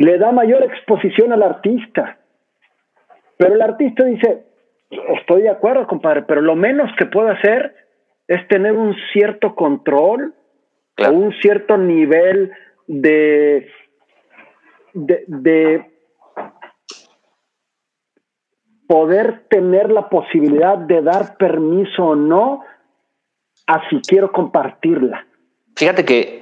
le 0.00 0.16
da 0.16 0.32
mayor 0.32 0.62
exposición 0.62 1.30
al 1.30 1.42
artista. 1.42 2.16
Pero 3.36 3.54
el 3.54 3.60
artista 3.60 4.02
dice, 4.06 4.46
estoy 5.18 5.42
de 5.42 5.50
acuerdo, 5.50 5.86
compadre, 5.86 6.22
pero 6.22 6.40
lo 6.40 6.56
menos 6.56 6.90
que 6.96 7.04
puedo 7.04 7.28
hacer 7.28 7.74
es 8.26 8.48
tener 8.48 8.72
un 8.72 8.96
cierto 9.12 9.54
control 9.54 10.34
o 11.06 11.10
un 11.10 11.34
cierto 11.42 11.76
nivel 11.76 12.50
de, 12.86 13.68
de, 14.94 15.90
poder 18.88 19.44
tener 19.50 19.90
la 19.90 20.08
posibilidad 20.08 20.78
de 20.78 21.02
dar 21.02 21.36
permiso 21.36 22.06
o 22.06 22.16
no 22.16 22.64
a 23.66 23.86
si 23.90 24.00
quiero 24.00 24.32
compartirla. 24.32 25.26
Fíjate 25.76 26.06
que... 26.06 26.40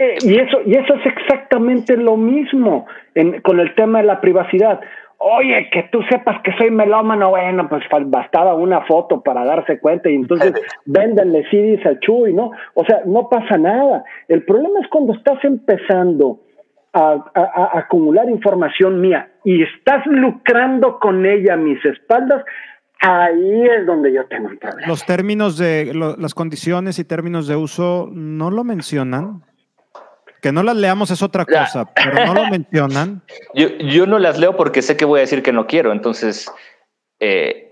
Eh, 0.00 0.16
y, 0.22 0.38
eso, 0.38 0.62
y 0.64 0.74
eso 0.76 0.94
es 0.94 1.04
exactamente 1.04 1.94
lo 1.94 2.16
mismo 2.16 2.86
con 3.42 3.60
el 3.60 3.74
tema 3.74 4.00
de 4.00 4.06
la 4.06 4.18
privacidad. 4.22 4.80
Oye, 5.18 5.68
que 5.70 5.90
tú 5.92 6.00
sepas 6.08 6.40
que 6.42 6.52
soy 6.56 6.70
melómano, 6.70 7.28
bueno, 7.28 7.68
pues 7.68 7.82
bastaba 8.06 8.54
una 8.54 8.80
foto 8.86 9.20
para 9.20 9.44
darse 9.44 9.78
cuenta 9.78 10.08
y 10.08 10.14
entonces 10.14 10.54
véndanle 10.86 11.44
CDs 11.50 11.84
a 11.84 12.00
Chuy, 12.00 12.32
¿no? 12.32 12.50
O 12.72 12.84
sea, 12.86 13.02
no 13.04 13.28
pasa 13.28 13.58
nada. 13.58 14.02
El 14.26 14.42
problema 14.44 14.80
es 14.80 14.88
cuando 14.88 15.12
estás 15.12 15.44
empezando 15.44 16.40
a, 16.94 17.22
acumular 17.74 18.30
información 18.30 19.02
mía 19.02 19.28
y 19.44 19.62
estás 19.62 20.06
lucrando 20.06 20.98
con 20.98 21.26
ella 21.26 21.54
a 21.54 21.56
mis 21.58 21.84
espaldas, 21.84 22.42
ahí 23.00 23.64
es 23.64 23.84
donde 23.84 24.14
yo 24.14 24.24
tengo 24.28 24.48
un 24.48 24.56
problema. 24.56 24.88
Los 24.88 25.04
términos 25.04 25.58
de 25.58 25.92
las 25.92 26.32
condiciones 26.32 26.98
y 26.98 27.04
términos 27.04 27.46
de 27.46 27.56
uso 27.56 28.08
no 28.10 28.50
lo 28.50 28.64
mencionan. 28.64 29.42
Que 30.40 30.52
no 30.52 30.62
las 30.62 30.76
leamos 30.76 31.10
es 31.10 31.22
otra 31.22 31.44
cosa, 31.44 31.92
pero 31.94 32.26
no 32.26 32.34
lo 32.34 32.46
mencionan. 32.46 33.22
Yo, 33.54 34.06
no 34.06 34.18
las 34.18 34.38
leo 34.38 34.56
porque 34.56 34.82
sé 34.82 34.96
que 34.96 35.04
voy 35.04 35.18
a 35.18 35.22
decir 35.22 35.42
que 35.42 35.52
no 35.52 35.66
quiero, 35.66 35.92
entonces, 35.92 36.50
eh, 37.18 37.70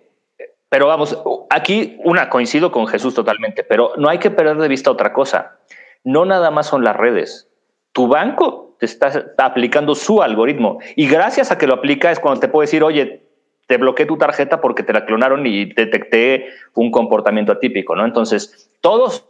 pero 0.68 0.86
vamos, 0.86 1.18
aquí 1.50 1.98
una 2.04 2.28
coincido 2.28 2.70
con 2.70 2.86
Jesús 2.86 3.14
totalmente, 3.14 3.64
pero 3.64 3.92
no 3.96 4.08
hay 4.08 4.18
que 4.18 4.30
perder 4.30 4.58
de 4.58 4.68
vista 4.68 4.90
otra 4.90 5.12
cosa. 5.12 5.56
No 6.04 6.24
nada 6.24 6.50
más 6.50 6.66
son 6.66 6.84
las 6.84 6.96
redes. 6.96 7.48
Tu 7.92 8.06
banco 8.06 8.76
te 8.78 8.86
está, 8.86 9.34
aplicando 9.38 9.94
su 9.94 10.22
algoritmo 10.22 10.78
y 10.94 11.08
gracias 11.08 11.50
a 11.50 11.58
que 11.58 11.66
lo 11.66 11.74
aplica 11.74 12.10
es 12.10 12.20
cuando 12.20 12.40
te 12.40 12.48
puedo 12.48 12.62
decir, 12.62 12.82
oye, 12.82 13.24
te 13.66 13.76
bloqueé 13.76 14.06
tu 14.06 14.16
tarjeta 14.16 14.60
porque 14.60 14.82
te 14.82 14.92
la 14.92 15.04
clonaron 15.04 15.46
y 15.46 15.66
detecté 15.66 16.48
un 16.74 16.90
comportamiento 16.90 17.52
atípico, 17.52 17.96
¿no? 17.96 18.04
Entonces, 18.04 18.70
todos 18.80 19.27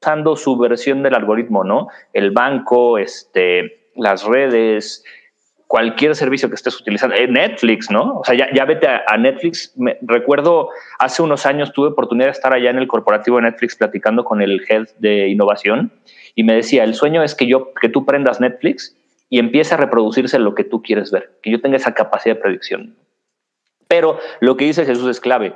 usando 0.00 0.36
su 0.36 0.56
versión 0.56 1.02
del 1.02 1.14
algoritmo, 1.14 1.64
¿no? 1.64 1.88
El 2.12 2.30
banco, 2.30 2.98
este, 2.98 3.90
las 3.96 4.24
redes, 4.24 5.04
cualquier 5.66 6.14
servicio 6.14 6.48
que 6.48 6.54
estés 6.54 6.80
utilizando, 6.80 7.14
eh, 7.16 7.26
Netflix, 7.26 7.90
¿no? 7.90 8.20
O 8.20 8.24
sea, 8.24 8.34
ya, 8.34 8.64
vete 8.64 8.86
a, 8.86 9.16
Netflix. 9.18 9.74
Recuerdo 10.02 10.70
hace 10.98 11.22
unos 11.22 11.46
años 11.46 11.72
tuve 11.72 11.88
oportunidad 11.88 12.26
de 12.26 12.32
estar 12.32 12.52
allá 12.54 12.70
en 12.70 12.78
el 12.78 12.88
corporativo 12.88 13.36
de 13.36 13.42
Netflix 13.42 13.76
platicando 13.76 14.24
con 14.24 14.40
el 14.40 14.64
head 14.68 14.88
de 14.98 15.28
innovación 15.28 15.92
y 16.34 16.44
me 16.44 16.54
decía, 16.54 16.84
el 16.84 16.94
sueño 16.94 17.22
es 17.22 17.34
que 17.34 17.46
yo, 17.46 17.74
que 17.74 17.88
tú 17.88 18.06
prendas 18.06 18.40
Netflix 18.40 18.96
y 19.28 19.38
empiece 19.38 19.74
a 19.74 19.76
reproducirse 19.76 20.38
lo 20.38 20.54
que 20.54 20.64
tú 20.64 20.82
quieres 20.82 21.10
ver, 21.10 21.32
que 21.42 21.50
yo 21.50 21.60
tenga 21.60 21.76
esa 21.76 21.92
capacidad 21.92 22.36
de 22.36 22.40
predicción. 22.40 22.96
Pero 23.88 24.18
lo 24.40 24.56
que 24.56 24.64
dice 24.64 24.86
Jesús 24.86 25.08
es 25.10 25.20
clave. 25.20 25.54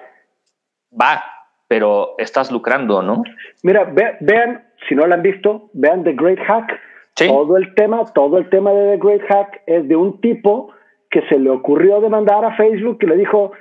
Va, 0.92 1.24
pero 1.72 2.16
estás 2.18 2.52
lucrando, 2.52 3.00
¿no? 3.00 3.22
Mira, 3.62 3.90
vean, 4.20 4.62
si 4.86 4.94
no 4.94 5.06
lo 5.06 5.14
han 5.14 5.22
visto, 5.22 5.70
vean 5.72 6.04
The 6.04 6.12
Great 6.12 6.38
Hack. 6.40 6.78
Todo 7.14 7.56
el 7.56 7.74
tema, 7.74 8.04
todo 8.12 8.36
el 8.36 8.50
tema 8.50 8.74
de 8.74 8.90
The 8.90 8.98
Great 9.02 9.22
Hack 9.22 9.62
es 9.64 9.88
de 9.88 9.96
un 9.96 10.20
tipo 10.20 10.70
que 11.10 11.22
se 11.30 11.38
le 11.38 11.48
ocurrió 11.48 12.02
demandar 12.02 12.44
a 12.44 12.54
Facebook 12.56 12.98
y 13.00 13.06
le 13.06 13.16
dijo, 13.16 13.52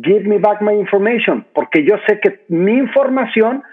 give 0.00 0.28
me 0.28 0.38
back 0.38 0.62
my 0.62 0.74
information, 0.74 1.44
porque 1.54 1.82
yo 1.82 1.96
sé 2.06 2.20
que 2.20 2.44
mi 2.46 2.74
información 2.74 3.64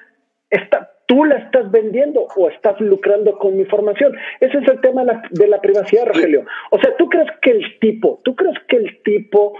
está, 0.49 0.89
tú 1.05 1.23
la 1.25 1.35
estás 1.35 1.69
vendiendo 1.69 2.25
o 2.35 2.49
estás 2.49 2.81
lucrando 2.81 3.37
con 3.37 3.57
mi 3.57 3.61
información. 3.61 4.15
Ese 4.39 4.57
es 4.57 4.67
el 4.69 4.81
tema 4.81 5.01
de 5.01 5.13
la, 5.13 5.21
de 5.29 5.47
la 5.47 5.61
privacidad, 5.61 6.07
Rogelio. 6.07 6.45
O 6.71 6.79
sea, 6.79 6.97
¿tú 6.97 7.07
crees 7.09 7.29
que 7.43 7.51
el 7.51 7.77
tipo, 7.77 8.21
tú 8.23 8.35
crees 8.35 8.57
que 8.67 8.77
el 8.77 9.03
tipo 9.03 9.53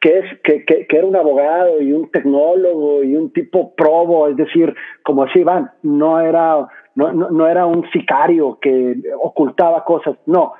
que, 0.00 0.18
es, 0.18 0.40
que, 0.42 0.64
que, 0.64 0.86
era 0.96 1.06
un 1.06 1.14
abogado 1.14 1.80
y 1.80 1.92
un 1.92 2.10
tecnólogo 2.10 3.04
y 3.04 3.14
un 3.14 3.32
tipo 3.32 3.74
probo, 3.74 4.28
es 4.28 4.36
decir, 4.36 4.74
como 5.02 5.24
así 5.24 5.44
van, 5.44 5.70
no 5.82 6.18
era, 6.18 6.66
no, 6.94 7.12
no, 7.12 7.46
era 7.46 7.66
un 7.66 7.88
sicario 7.90 8.58
que 8.60 8.96
ocultaba 9.22 9.84
cosas, 9.84 10.16
no. 10.26 10.54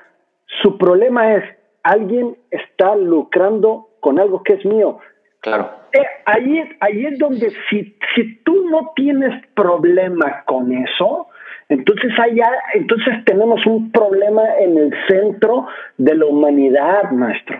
Su 0.61 0.77
problema 0.77 1.33
es, 1.33 1.43
alguien 1.81 2.37
está 2.51 2.95
lucrando 2.95 3.89
con 3.99 4.19
algo 4.19 4.43
que 4.43 4.53
es 4.53 4.65
mío. 4.65 4.99
Claro. 5.39 5.71
Eh, 5.91 6.05
ahí, 6.25 6.61
ahí 6.79 7.05
es 7.07 7.17
donde 7.17 7.51
si, 7.69 7.97
si 8.13 8.35
tú 8.43 8.69
no 8.69 8.91
tienes 8.95 9.43
problema 9.55 10.43
con 10.45 10.71
eso, 10.71 11.27
entonces 11.67 12.11
allá, 12.19 12.51
entonces 12.75 13.25
tenemos 13.25 13.65
un 13.65 13.91
problema 13.91 14.43
en 14.59 14.77
el 14.77 14.93
centro 15.07 15.67
de 15.97 16.15
la 16.15 16.25
humanidad, 16.25 17.09
maestro. 17.11 17.59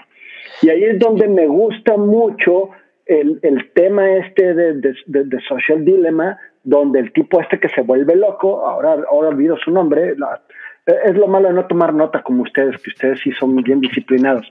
Y 0.62 0.70
ahí 0.70 0.84
es 0.84 1.00
donde 1.00 1.28
me 1.28 1.48
gusta 1.48 1.98
mucho 1.98 2.70
el, 3.06 3.40
el 3.42 3.72
tema 3.74 4.18
este 4.18 4.54
de, 4.54 4.74
de, 5.06 5.40
Social 5.48 5.84
Dilemma, 5.84 6.40
donde 6.64 7.00
el 7.00 7.12
tipo 7.14 7.42
este 7.42 7.60
que 7.60 7.70
se 7.70 7.82
vuelve 7.82 8.16
loco, 8.16 8.66
ahora, 8.66 8.98
ahora 9.10 9.30
olvido 9.30 9.58
su 9.58 9.72
nombre, 9.72 10.16
es 10.86 11.16
lo 11.16 11.28
malo 11.28 11.50
de 11.50 11.56
no 11.56 11.68
tomar 11.68 11.94
nota 11.94 12.22
como 12.24 12.44
ustedes, 12.44 12.82
que 12.82 12.92
ustedes 12.92 13.20
sí 13.22 13.32
son 13.34 13.56
bien 13.58 13.82
disciplinados. 13.82 14.50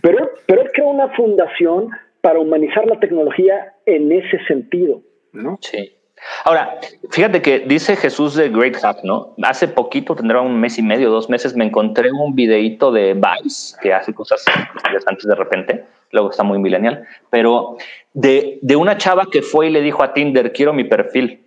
Pero, 0.00 0.30
pero 0.46 0.62
él 0.62 0.70
creó 0.72 0.88
una 0.88 1.08
fundación 1.10 1.90
para 2.20 2.38
humanizar 2.38 2.86
la 2.86 2.98
tecnología 2.98 3.74
en 3.86 4.10
ese 4.12 4.38
sentido, 4.46 5.02
¿no? 5.32 5.58
Sí. 5.60 5.97
Ahora, 6.44 6.78
fíjate 7.10 7.42
que 7.42 7.60
dice 7.60 7.96
Jesús 7.96 8.34
de 8.34 8.48
Great 8.48 8.76
Hack, 8.76 9.04
¿no? 9.04 9.34
Hace 9.42 9.68
poquito, 9.68 10.14
tendrá 10.14 10.40
un 10.40 10.58
mes 10.58 10.78
y 10.78 10.82
medio, 10.82 11.10
dos 11.10 11.28
meses, 11.28 11.54
me 11.54 11.64
encontré 11.64 12.10
un 12.12 12.34
videito 12.34 12.92
de 12.92 13.14
Vice 13.14 13.76
que 13.80 13.92
hace 13.92 14.14
cosas 14.14 14.44
interesantes 14.74 15.26
de 15.26 15.34
repente, 15.34 15.84
luego 16.12 16.30
está 16.30 16.42
muy 16.42 16.58
millennial, 16.58 17.04
pero 17.30 17.76
de, 18.12 18.58
de 18.62 18.76
una 18.76 18.96
chava 18.96 19.26
que 19.30 19.42
fue 19.42 19.68
y 19.68 19.70
le 19.70 19.80
dijo 19.80 20.02
a 20.02 20.12
Tinder, 20.12 20.52
quiero 20.52 20.72
mi 20.72 20.84
perfil. 20.84 21.44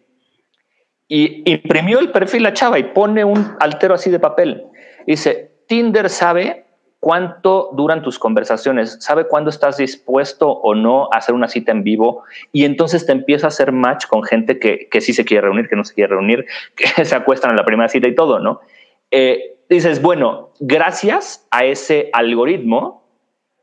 Y 1.08 1.50
imprimió 1.52 2.00
el 2.00 2.12
perfil 2.12 2.44
la 2.44 2.54
chava 2.54 2.80
y 2.80 2.84
pone 2.84 3.26
un 3.26 3.56
altero 3.60 3.96
así 3.96 4.10
de 4.10 4.20
papel. 4.20 4.66
Dice, 5.06 5.52
Tinder 5.68 6.10
sabe 6.10 6.66
cuánto 7.02 7.72
duran 7.74 8.04
tus 8.04 8.20
conversaciones, 8.20 8.98
sabe 9.02 9.28
cuándo 9.28 9.50
estás 9.50 9.76
dispuesto 9.76 10.50
o 10.50 10.76
no 10.76 11.10
a 11.12 11.18
hacer 11.18 11.34
una 11.34 11.48
cita 11.48 11.72
en 11.72 11.84
vivo 11.84 12.24
y 12.54 12.64
entonces 12.64 13.08
te 13.08 13.12
empieza 13.12 13.48
a 13.48 13.50
hacer 13.50 13.72
match 13.72 14.06
con 14.06 14.24
gente 14.24 14.60
que, 14.60 14.88
que 14.88 15.02
sí 15.02 15.12
se 15.12 15.26
quiere 15.26 15.42
reunir, 15.42 15.68
que 15.68 15.76
no 15.76 15.84
se 15.84 15.96
quiere 15.96 16.14
reunir, 16.14 16.46
que 16.76 17.04
se 17.04 17.16
acuestan 17.16 17.52
en 17.52 17.58
la 17.58 17.66
primera 17.66 17.90
cita 17.90 18.08
y 18.08 18.16
todo, 18.16 18.40
¿no? 18.40 18.62
Eh, 19.10 19.58
dices, 19.68 20.00
bueno, 20.02 20.52
gracias 20.60 21.48
a 21.50 21.66
ese 21.66 22.12
algoritmo, 22.14 23.04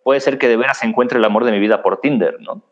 puede 0.03 0.19
ser 0.19 0.39
que 0.39 0.49
de 0.49 0.57
veras 0.57 0.83
encuentre 0.83 1.19
el 1.19 1.25
amor 1.25 1.45
de 1.45 1.53
mi 1.53 1.61
vida 1.61 1.81
por 1.81 2.01
Tinder, 2.01 2.39
¿no? 2.41 2.63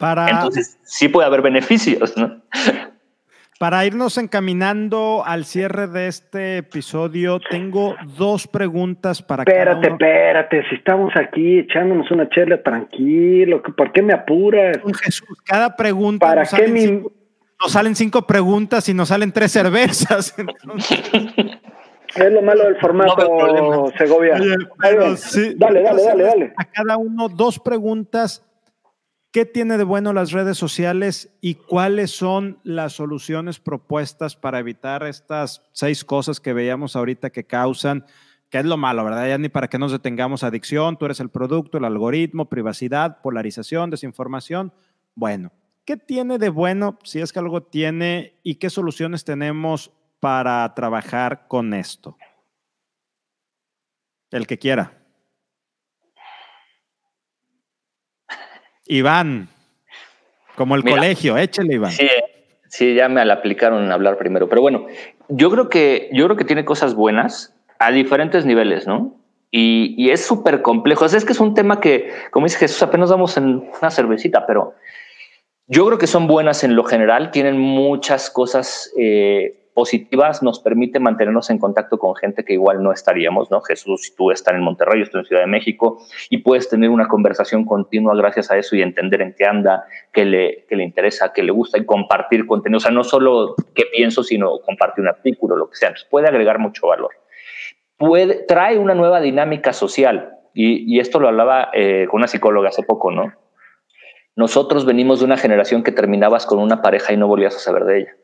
Para... 0.00 0.28
Entonces 0.30 0.80
sí 0.82 1.08
puede 1.08 1.28
haber 1.28 1.42
beneficios, 1.42 2.16
¿no? 2.16 2.42
Para 3.60 3.84
irnos 3.84 4.16
encaminando 4.16 5.22
al 5.22 5.44
cierre 5.44 5.86
de 5.86 6.06
este 6.06 6.56
episodio, 6.56 7.38
tengo 7.50 7.94
dos 8.16 8.48
preguntas 8.48 9.20
para 9.20 9.42
Espérate, 9.42 9.88
espérate, 9.88 10.64
si 10.70 10.76
estamos 10.76 11.12
aquí 11.14 11.58
echándonos 11.58 12.10
una 12.10 12.26
charla 12.30 12.62
tranquilo, 12.62 13.60
¿por 13.60 13.92
qué 13.92 14.00
me 14.00 14.14
apuras? 14.14 14.78
Jesús, 15.02 15.42
cada 15.44 15.76
pregunta. 15.76 16.26
¿Para 16.26 16.46
qué 16.46 17.02
nos 17.60 17.72
salen 17.72 17.94
cinco 17.94 18.22
preguntas 18.22 18.88
y 18.88 18.94
nos 18.94 19.08
salen 19.08 19.30
tres 19.30 19.52
cervezas. 19.52 20.34
Es 22.16 22.32
lo 22.32 22.42
malo 22.42 22.64
del 22.64 22.76
formato, 22.80 23.92
Segovia. 23.96 24.36
dale, 24.36 25.82
dale, 25.82 25.82
dale, 25.82 26.22
dale. 26.24 26.52
A 26.56 26.64
cada 26.64 26.96
uno 26.96 27.28
dos 27.28 27.60
preguntas 27.60 28.49
¿Qué 29.32 29.44
tiene 29.44 29.78
de 29.78 29.84
bueno 29.84 30.12
las 30.12 30.32
redes 30.32 30.58
sociales 30.58 31.32
y 31.40 31.54
cuáles 31.54 32.10
son 32.10 32.58
las 32.64 32.94
soluciones 32.94 33.60
propuestas 33.60 34.34
para 34.34 34.58
evitar 34.58 35.04
estas 35.04 35.62
seis 35.70 36.04
cosas 36.04 36.40
que 36.40 36.52
veíamos 36.52 36.96
ahorita 36.96 37.30
que 37.30 37.44
causan, 37.44 38.06
que 38.48 38.58
es 38.58 38.64
lo 38.64 38.76
malo, 38.76 39.04
¿verdad? 39.04 39.28
Ya 39.28 39.38
ni 39.38 39.48
para 39.48 39.68
que 39.68 39.78
nos 39.78 39.92
detengamos 39.92 40.42
adicción, 40.42 40.96
tú 40.96 41.04
eres 41.04 41.20
el 41.20 41.30
producto, 41.30 41.78
el 41.78 41.84
algoritmo, 41.84 42.48
privacidad, 42.48 43.20
polarización, 43.22 43.90
desinformación. 43.90 44.72
Bueno, 45.14 45.52
¿qué 45.84 45.96
tiene 45.96 46.38
de 46.38 46.48
bueno, 46.48 46.98
si 47.04 47.20
es 47.20 47.32
que 47.32 47.38
algo 47.38 47.62
tiene, 47.62 48.40
y 48.42 48.56
qué 48.56 48.68
soluciones 48.68 49.24
tenemos 49.24 49.92
para 50.18 50.74
trabajar 50.74 51.46
con 51.46 51.72
esto? 51.72 52.16
El 54.32 54.48
que 54.48 54.58
quiera. 54.58 54.99
Iván, 58.90 59.48
como 60.56 60.74
el 60.74 60.82
colegio, 60.82 61.38
échale, 61.38 61.74
Iván. 61.74 61.92
Sí, 61.92 62.08
sí, 62.68 62.94
ya 62.94 63.08
me 63.08 63.24
la 63.24 63.34
aplicaron 63.34 63.84
en 63.84 63.92
hablar 63.92 64.18
primero. 64.18 64.48
Pero 64.48 64.62
bueno, 64.62 64.86
yo 65.28 65.50
creo 65.50 65.68
que, 65.68 66.10
yo 66.12 66.24
creo 66.24 66.36
que 66.36 66.44
tiene 66.44 66.64
cosas 66.64 66.94
buenas 66.94 67.54
a 67.78 67.92
diferentes 67.92 68.44
niveles, 68.44 68.88
¿no? 68.88 69.14
Y, 69.52 70.10
es 70.10 70.24
súper 70.24 70.62
complejo. 70.62 71.04
es 71.04 71.24
que 71.24 71.32
es 71.32 71.40
un 71.40 71.54
tema 71.54 71.80
que, 71.80 72.12
como 72.30 72.46
dice 72.46 72.58
Jesús, 72.58 72.82
apenas 72.82 73.10
vamos 73.10 73.36
en 73.36 73.68
una 73.80 73.90
cervecita, 73.90 74.44
pero 74.46 74.74
yo 75.68 75.86
creo 75.86 75.98
que 75.98 76.08
son 76.08 76.26
buenas 76.26 76.64
en 76.64 76.74
lo 76.74 76.82
general, 76.82 77.30
tienen 77.30 77.58
muchas 77.58 78.28
cosas 78.28 78.92
eh, 78.98 79.59
positivas, 79.74 80.42
nos 80.42 80.60
permite 80.60 80.98
mantenernos 80.98 81.50
en 81.50 81.58
contacto 81.58 81.98
con 81.98 82.14
gente 82.16 82.44
que 82.44 82.54
igual 82.54 82.82
no 82.82 82.92
estaríamos, 82.92 83.50
¿no? 83.50 83.60
Jesús, 83.60 84.02
si 84.02 84.14
tú 84.14 84.30
estás 84.30 84.54
en 84.54 84.62
Monterrey, 84.62 84.98
yo 84.98 85.04
estoy 85.04 85.20
en 85.20 85.26
Ciudad 85.26 85.42
de 85.42 85.48
México, 85.48 85.98
y 86.28 86.38
puedes 86.38 86.68
tener 86.68 86.90
una 86.90 87.08
conversación 87.08 87.64
continua 87.64 88.14
gracias 88.16 88.50
a 88.50 88.58
eso 88.58 88.76
y 88.76 88.82
entender 88.82 89.22
en 89.22 89.34
qué 89.36 89.44
anda, 89.46 89.84
qué 90.12 90.24
le, 90.24 90.66
le 90.68 90.84
interesa, 90.84 91.32
qué 91.32 91.42
le 91.42 91.52
gusta 91.52 91.78
y 91.78 91.84
compartir 91.84 92.46
contenido. 92.46 92.78
O 92.78 92.80
sea, 92.80 92.90
no 92.90 93.04
solo 93.04 93.54
qué 93.74 93.84
pienso, 93.94 94.22
sino 94.22 94.60
compartir 94.60 95.02
un 95.02 95.08
artículo, 95.08 95.56
lo 95.56 95.68
que 95.70 95.76
sea. 95.76 95.88
Entonces 95.88 96.08
puede 96.10 96.28
agregar 96.28 96.58
mucho 96.58 96.86
valor. 96.86 97.10
Trae 98.48 98.78
una 98.78 98.94
nueva 98.94 99.20
dinámica 99.20 99.72
social. 99.72 100.36
Y, 100.52 100.98
esto 100.98 101.20
lo 101.20 101.28
hablaba 101.28 101.70
eh, 101.72 102.06
con 102.10 102.18
una 102.18 102.26
psicóloga 102.26 102.70
hace 102.70 102.82
poco, 102.82 103.12
¿no? 103.12 103.32
Nosotros 104.34 104.84
venimos 104.84 105.20
de 105.20 105.26
una 105.26 105.36
generación 105.36 105.82
que 105.84 105.92
terminabas 105.92 106.44
con 106.44 106.58
una 106.58 106.82
pareja 106.82 107.12
y 107.12 107.16
no 107.16 107.28
volvías 107.28 107.54
a 107.54 107.60
saber 107.60 107.84
de 107.84 107.98
ella 107.98 108.16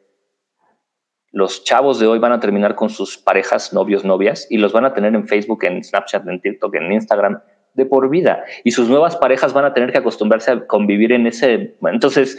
los 1.36 1.64
chavos 1.64 2.00
de 2.00 2.06
hoy 2.06 2.18
van 2.18 2.32
a 2.32 2.40
terminar 2.40 2.74
con 2.74 2.88
sus 2.88 3.18
parejas, 3.18 3.70
novios, 3.74 4.06
novias, 4.06 4.46
y 4.48 4.56
los 4.56 4.72
van 4.72 4.86
a 4.86 4.94
tener 4.94 5.14
en 5.14 5.28
Facebook, 5.28 5.64
en 5.64 5.84
Snapchat, 5.84 6.26
en 6.26 6.40
TikTok, 6.40 6.74
en 6.76 6.90
Instagram, 6.90 7.42
de 7.74 7.84
por 7.84 8.08
vida. 8.08 8.42
Y 8.64 8.70
sus 8.70 8.88
nuevas 8.88 9.16
parejas 9.16 9.52
van 9.52 9.66
a 9.66 9.74
tener 9.74 9.92
que 9.92 9.98
acostumbrarse 9.98 10.50
a 10.50 10.66
convivir 10.66 11.12
en 11.12 11.26
ese. 11.26 11.76
Entonces, 11.92 12.38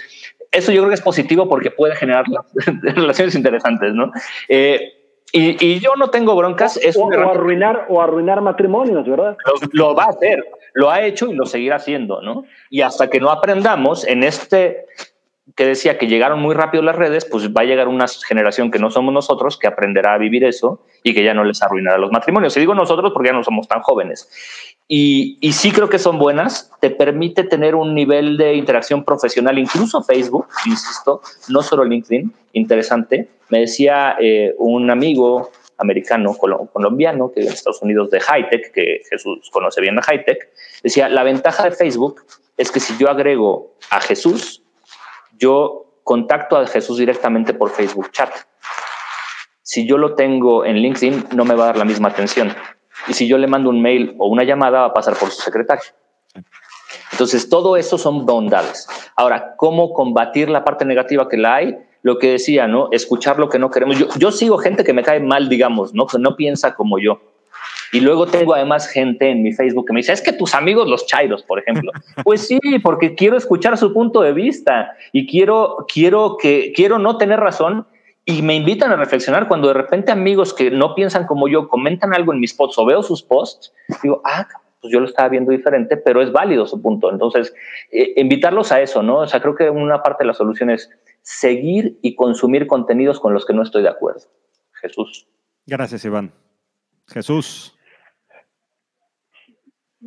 eso 0.51 0.71
yo 0.71 0.81
creo 0.81 0.89
que 0.89 0.95
es 0.95 1.01
positivo 1.01 1.47
porque 1.47 1.69
puede 1.69 1.95
generar 1.95 2.25
relaciones 2.81 3.35
interesantes, 3.35 3.93
¿no? 3.93 4.11
Eh, 4.49 4.93
y, 5.31 5.79
yo 5.79 5.95
no 5.95 6.09
tengo 6.09 6.35
broncas. 6.35 6.79
O, 6.95 7.11
arruinar, 7.11 7.85
o 7.89 8.01
arruinar 8.01 8.41
matrimonios, 8.41 9.07
¿verdad? 9.07 9.37
Lo, 9.45 9.89
lo, 9.89 9.95
va 9.95 10.05
a 10.05 10.09
hacer, 10.09 10.43
lo 10.73 10.89
ha 10.89 11.03
hecho 11.03 11.27
y 11.27 11.33
lo 11.33 11.45
seguirá 11.45 11.75
haciendo, 11.75 12.23
¿no? 12.23 12.45
Y 12.71 12.81
hasta 12.81 13.11
que 13.11 13.19
no 13.19 13.29
aprendamos 13.29 14.07
en 14.07 14.23
este 14.23 14.85
que 15.55 15.65
decía 15.65 15.97
que 15.97 16.07
llegaron 16.07 16.39
muy 16.39 16.53
rápido 16.53 16.83
las 16.83 16.95
redes, 16.95 17.25
pues 17.25 17.49
va 17.49 17.61
a 17.61 17.65
llegar 17.65 17.87
una 17.87 18.05
generación 18.07 18.69
que 18.69 18.79
no 18.79 18.91
somos 18.91 19.13
nosotros 19.13 19.57
que 19.57 19.67
aprenderá 19.67 20.13
a 20.13 20.17
vivir 20.17 20.43
eso 20.43 20.83
y 21.03 21.13
que 21.13 21.23
ya 21.23 21.33
no 21.33 21.43
les 21.43 21.61
arruinará 21.61 21.97
los 21.97 22.11
matrimonios. 22.11 22.55
Y 22.57 22.59
digo 22.59 22.75
nosotros 22.75 23.11
porque 23.13 23.29
ya 23.29 23.33
no 23.33 23.43
somos 23.43 23.67
tan 23.67 23.81
jóvenes. 23.81 24.29
Y, 24.87 25.37
y 25.41 25.53
sí 25.53 25.71
creo 25.71 25.89
que 25.89 25.99
son 25.99 26.17
buenas, 26.17 26.71
te 26.79 26.89
permite 26.89 27.43
tener 27.43 27.75
un 27.75 27.93
nivel 27.93 28.37
de 28.37 28.55
interacción 28.55 29.03
profesional, 29.03 29.57
incluso 29.57 30.01
Facebook, 30.03 30.47
insisto, 30.65 31.21
no 31.49 31.61
solo 31.61 31.83
LinkedIn, 31.83 32.33
interesante. 32.53 33.27
Me 33.49 33.61
decía 33.61 34.15
eh, 34.19 34.53
un 34.57 34.89
amigo 34.89 35.51
americano, 35.77 36.35
colombiano, 36.35 37.31
que 37.31 37.41
en 37.41 37.47
Estados 37.47 37.81
Unidos 37.81 38.09
de 38.11 38.19
Hightech, 38.19 38.71
que 38.71 39.01
Jesús 39.09 39.49
conoce 39.51 39.81
bien 39.81 39.97
a 39.99 40.01
Hightech, 40.01 40.49
decía, 40.83 41.09
la 41.09 41.23
ventaja 41.23 41.63
de 41.63 41.71
Facebook 41.71 42.23
es 42.57 42.71
que 42.71 42.79
si 42.79 42.97
yo 42.97 43.09
agrego 43.09 43.73
a 43.91 44.01
Jesús, 44.01 44.63
yo 45.37 46.01
contacto 46.03 46.57
a 46.57 46.65
Jesús 46.67 46.97
directamente 46.97 47.53
por 47.53 47.69
Facebook 47.69 48.11
Chat. 48.11 48.31
Si 49.61 49.85
yo 49.85 49.97
lo 49.97 50.15
tengo 50.15 50.63
en 50.65 50.77
LinkedIn, 50.77 51.27
no 51.35 51.43
me 51.43 51.55
va 51.55 51.63
a 51.63 51.67
dar 51.67 51.77
la 51.77 51.85
misma 51.85 52.09
atención. 52.09 52.55
Y 53.07 53.13
si 53.13 53.27
yo 53.27 53.37
le 53.37 53.47
mando 53.47 53.69
un 53.69 53.81
mail 53.81 54.15
o 54.17 54.27
una 54.27 54.43
llamada, 54.43 54.79
va 54.79 54.85
a 54.87 54.93
pasar 54.93 55.15
por 55.15 55.29
su 55.29 55.41
secretario. 55.41 55.83
Entonces, 57.11 57.49
todo 57.49 57.77
eso 57.77 57.97
son 57.97 58.25
bondades. 58.25 58.87
Ahora, 59.15 59.55
¿cómo 59.57 59.93
combatir 59.93 60.49
la 60.49 60.63
parte 60.63 60.85
negativa 60.85 61.27
que 61.27 61.37
la 61.37 61.55
hay? 61.55 61.77
Lo 62.01 62.17
que 62.19 62.31
decía, 62.31 62.67
¿no? 62.67 62.89
Escuchar 62.91 63.39
lo 63.39 63.49
que 63.49 63.59
no 63.59 63.69
queremos. 63.69 63.97
Yo, 63.97 64.07
yo 64.17 64.31
sigo 64.31 64.57
gente 64.57 64.83
que 64.83 64.93
me 64.93 65.03
cae 65.03 65.19
mal, 65.19 65.49
digamos, 65.49 65.93
¿no? 65.93 66.07
Que 66.07 66.19
no 66.19 66.35
piensa 66.35 66.75
como 66.75 66.99
yo. 66.99 67.19
Y 67.91 68.01
luego 68.01 68.25
tengo 68.25 68.53
además 68.53 68.87
gente 68.87 69.29
en 69.29 69.43
mi 69.43 69.53
Facebook 69.53 69.87
que 69.87 69.93
me 69.93 69.99
dice, 69.99 70.13
es 70.13 70.21
que 70.21 70.33
tus 70.33 70.53
amigos 70.53 70.87
los 70.87 71.05
chairos, 71.05 71.43
por 71.43 71.59
ejemplo. 71.59 71.91
pues 72.23 72.47
sí, 72.47 72.59
porque 72.83 73.15
quiero 73.15 73.37
escuchar 73.37 73.77
su 73.77 73.93
punto 73.93 74.21
de 74.21 74.33
vista 74.33 74.93
y 75.11 75.27
quiero, 75.27 75.85
quiero, 75.91 76.37
que, 76.37 76.73
quiero 76.75 76.99
no 76.99 77.17
tener 77.17 77.39
razón 77.39 77.87
y 78.25 78.41
me 78.41 78.55
invitan 78.55 78.91
a 78.91 78.97
reflexionar 78.97 79.47
cuando 79.47 79.69
de 79.69 79.73
repente 79.73 80.11
amigos 80.11 80.53
que 80.53 80.69
no 80.69 80.95
piensan 80.95 81.25
como 81.25 81.47
yo 81.47 81.69
comentan 81.69 82.13
algo 82.13 82.33
en 82.33 82.41
mis 82.41 82.53
posts 82.53 82.77
o 82.77 82.85
veo 82.85 83.01
sus 83.01 83.23
posts, 83.23 83.73
digo, 84.03 84.21
ah, 84.25 84.45
pues 84.81 84.91
yo 84.91 84.99
lo 84.99 85.05
estaba 85.05 85.29
viendo 85.29 85.51
diferente, 85.51 85.95
pero 85.95 86.21
es 86.21 86.31
válido 86.31 86.67
su 86.67 86.81
punto. 86.81 87.09
Entonces, 87.09 87.53
eh, 87.91 88.13
invitarlos 88.17 88.71
a 88.73 88.81
eso, 88.81 89.01
¿no? 89.01 89.19
O 89.19 89.27
sea, 89.27 89.41
creo 89.41 89.55
que 89.55 89.69
una 89.69 90.03
parte 90.03 90.23
de 90.23 90.27
la 90.27 90.33
solución 90.33 90.69
es 90.69 90.89
seguir 91.21 91.97
y 92.01 92.15
consumir 92.15 92.67
contenidos 92.67 93.19
con 93.19 93.33
los 93.33 93.45
que 93.45 93.53
no 93.53 93.63
estoy 93.63 93.83
de 93.83 93.89
acuerdo. 93.89 94.21
Jesús. 94.73 95.25
Gracias, 95.65 96.05
Iván. 96.05 96.33
Jesús 97.07 97.76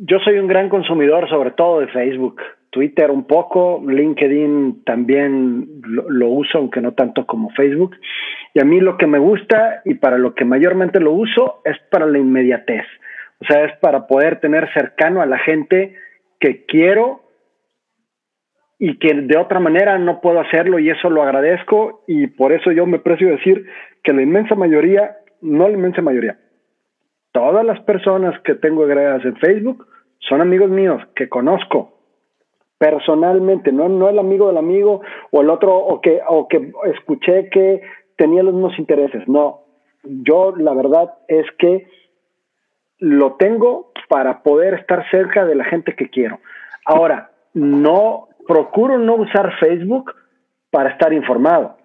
yo 0.03 0.19
soy 0.19 0.39
un 0.39 0.47
gran 0.47 0.67
consumidor, 0.67 1.29
sobre 1.29 1.51
todo 1.51 1.79
de 1.79 1.87
Facebook, 1.87 2.41
Twitter 2.71 3.11
un 3.11 3.27
poco, 3.27 3.83
LinkedIn 3.87 4.83
también 4.83 5.67
lo, 5.83 6.27
uso, 6.29 6.57
aunque 6.57 6.81
no 6.81 6.93
tanto 6.93 7.27
como 7.27 7.51
Facebook. 7.51 7.95
Y 8.55 8.59
a 8.59 8.65
mí 8.65 8.79
lo 8.79 8.97
que 8.97 9.05
me 9.05 9.19
gusta 9.19 9.81
y 9.85 9.93
para 9.95 10.17
lo 10.17 10.33
que 10.33 10.43
mayormente 10.43 10.99
lo 10.99 11.11
uso 11.11 11.61
es 11.65 11.77
para 11.91 12.07
la 12.07 12.17
inmediatez. 12.17 12.85
O 13.41 13.45
sea, 13.45 13.65
es 13.65 13.77
para 13.77 14.07
poder 14.07 14.39
tener 14.39 14.71
cercano 14.73 15.21
a 15.21 15.27
la 15.27 15.37
gente 15.37 15.95
que 16.39 16.65
quiero 16.65 17.21
y 18.79 18.97
que 18.97 19.13
de 19.13 19.37
otra 19.37 19.59
manera 19.59 19.99
no 19.99 20.19
puedo 20.19 20.39
hacerlo 20.39 20.79
y 20.79 20.89
eso 20.89 21.11
lo 21.11 21.21
agradezco 21.21 22.03
y 22.07 22.25
por 22.25 22.53
eso 22.53 22.71
yo 22.71 22.87
me 22.87 22.97
precio 22.97 23.29
decir 23.29 23.67
que 24.03 24.13
la 24.13 24.23
inmensa 24.23 24.55
mayoría, 24.55 25.17
no 25.41 25.67
la 25.67 25.75
inmensa 25.75 26.01
mayoría, 26.01 26.39
todas 27.31 27.63
las 27.63 27.79
personas 27.81 28.39
que 28.41 28.55
tengo 28.55 28.83
agregadas 28.83 29.23
en 29.25 29.35
Facebook 29.35 29.85
son 30.21 30.41
amigos 30.41 30.69
míos 30.69 31.01
que 31.15 31.29
conozco 31.29 31.93
personalmente, 32.77 33.71
no, 33.71 33.89
no 33.89 34.09
el 34.09 34.17
amigo 34.17 34.47
del 34.47 34.57
amigo 34.57 35.01
o 35.29 35.41
el 35.41 35.51
otro, 35.51 35.77
o 35.77 36.01
que, 36.01 36.19
o 36.27 36.47
que 36.47 36.71
escuché 36.95 37.47
que 37.49 37.81
tenía 38.17 38.41
los 38.41 38.55
mismos 38.55 38.79
intereses. 38.79 39.27
No, 39.27 39.61
yo 40.03 40.55
la 40.57 40.73
verdad 40.73 41.13
es 41.27 41.45
que 41.59 41.87
lo 42.97 43.33
tengo 43.33 43.91
para 44.09 44.41
poder 44.41 44.73
estar 44.73 45.07
cerca 45.11 45.45
de 45.45 45.53
la 45.55 45.65
gente 45.65 45.95
que 45.95 46.09
quiero. 46.09 46.39
Ahora, 46.85 47.29
no 47.53 48.29
procuro 48.47 48.97
no 48.97 49.15
usar 49.15 49.53
Facebook 49.59 50.15
para 50.71 50.89
estar 50.89 51.13
informado. 51.13 51.77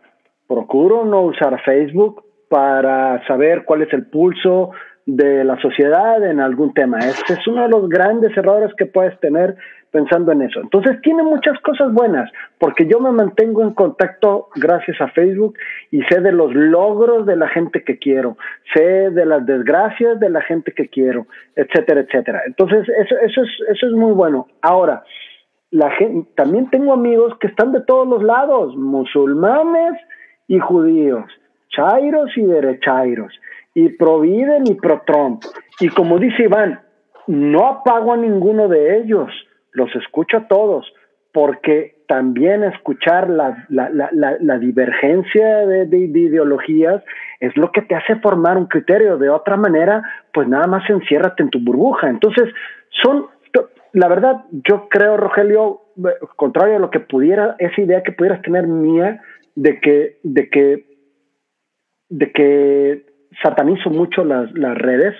Procuro 0.47 1.05
no 1.05 1.23
usar 1.23 1.61
Facebook 1.63 2.25
para 2.49 3.27
saber 3.27 3.65
cuál 3.65 3.83
es 3.83 3.93
el 3.93 4.07
pulso 4.07 4.71
de 5.07 5.45
la 5.45 5.59
sociedad 5.61 6.23
en 6.29 6.41
algún 6.41 6.75
tema. 6.75 6.99
Este 6.99 7.35
es 7.35 7.47
uno 7.47 7.63
de 7.63 7.69
los 7.69 7.89
grandes 7.89 8.37
errores 8.37 8.75
que 8.77 8.87
puedes 8.87 9.19
tener 9.21 9.57
pensando 9.93 10.33
en 10.33 10.43
eso. 10.43 10.61
Entonces 10.61 11.01
tiene 11.01 11.23
muchas 11.23 11.59
cosas 11.61 11.93
buenas, 11.93 12.31
porque 12.59 12.87
yo 12.87 12.99
me 12.99 13.13
mantengo 13.13 13.63
en 13.63 13.73
contacto 13.73 14.49
gracias 14.57 15.01
a 15.01 15.09
Facebook 15.09 15.57
y 15.93 16.03
sé 16.03 16.21
de 16.21 16.33
los 16.33 16.53
logros 16.55 17.25
de 17.25 17.37
la 17.37 17.49
gente 17.49 17.85
que 17.85 17.99
quiero, 17.99 18.37
sé 18.75 19.11
de 19.11 19.25
las 19.25 19.47
desgracias 19.47 20.19
de 20.19 20.29
la 20.29 20.43
gente 20.43 20.73
que 20.73 20.89
quiero, 20.89 21.29
etcétera, 21.55 22.01
etcétera. 22.01 22.43
Entonces 22.47 22.87
eso, 22.89 23.15
eso, 23.23 23.43
es, 23.43 23.49
eso 23.71 23.87
es 23.87 23.93
muy 23.93 24.13
bueno. 24.13 24.49
Ahora, 24.61 25.05
la 25.71 25.91
gente, 25.93 26.29
también 26.35 26.69
tengo 26.69 26.93
amigos 26.93 27.39
que 27.39 27.47
están 27.47 27.73
de 27.73 27.81
todos 27.81 28.09
los 28.09 28.23
lados, 28.25 28.77
musulmanes 28.77 29.95
y 30.49 30.59
judíos, 30.59 31.25
chairos 31.71 32.37
y 32.37 32.43
derechairos 32.43 33.33
y 33.77 33.91
pro 33.91 34.21
Biden 34.21 34.67
y 34.67 34.75
pro 34.75 35.03
Trump. 35.07 35.43
Y 35.81 35.91
como 35.91 36.19
dice 36.19 36.45
Iván, 36.45 36.81
no 37.27 37.67
apago 37.67 38.15
a 38.15 38.17
ninguno 38.17 38.69
de 38.69 38.97
ellos, 38.97 39.31
los 39.73 39.95
escucho 39.95 40.39
a 40.39 40.49
todos, 40.49 40.91
porque 41.31 42.03
también 42.09 42.65
escuchar 42.65 43.29
la, 43.29 43.67
la, 43.69 43.91
la, 43.91 44.37
la 44.41 44.59
divergencia 44.59 45.67
de, 45.67 45.85
de, 45.85 45.99
ideologías 45.99 47.03
es 47.41 47.55
lo 47.59 47.71
que 47.71 47.83
te 47.83 47.95
hace 47.95 48.17
formar 48.17 48.57
un 48.57 48.65
criterio. 48.65 49.19
De 49.19 49.29
otra 49.29 49.59
manera, 49.59 50.03
pues 50.33 50.49
nada 50.49 50.67
más 50.67 50.89
enciérrate 50.89 51.43
en 51.43 51.51
tu 51.51 51.59
burbuja. 51.61 52.09
Entonces, 52.09 52.49
son, 53.03 53.27
la 53.93 54.09
verdad, 54.09 54.47
yo 54.51 54.89
creo, 54.89 55.19
Rogelio, 55.19 55.83
contrario 56.37 56.77
a 56.77 56.81
lo 56.81 56.91
que 56.91 57.01
pudiera, 57.01 57.57
esa 57.59 57.79
idea 57.79 58.03
que 58.03 58.13
pudieras 58.13 58.41
tener 58.41 58.67
mía 58.67 59.21
de 59.55 59.81
que, 59.81 60.17
de 60.23 60.49
que, 60.49 60.87
de 62.09 62.33
que 62.33 63.16
satanizo 63.43 63.91
mucho 63.91 64.25
las, 64.25 64.51
las 64.53 64.77
redes. 64.77 65.15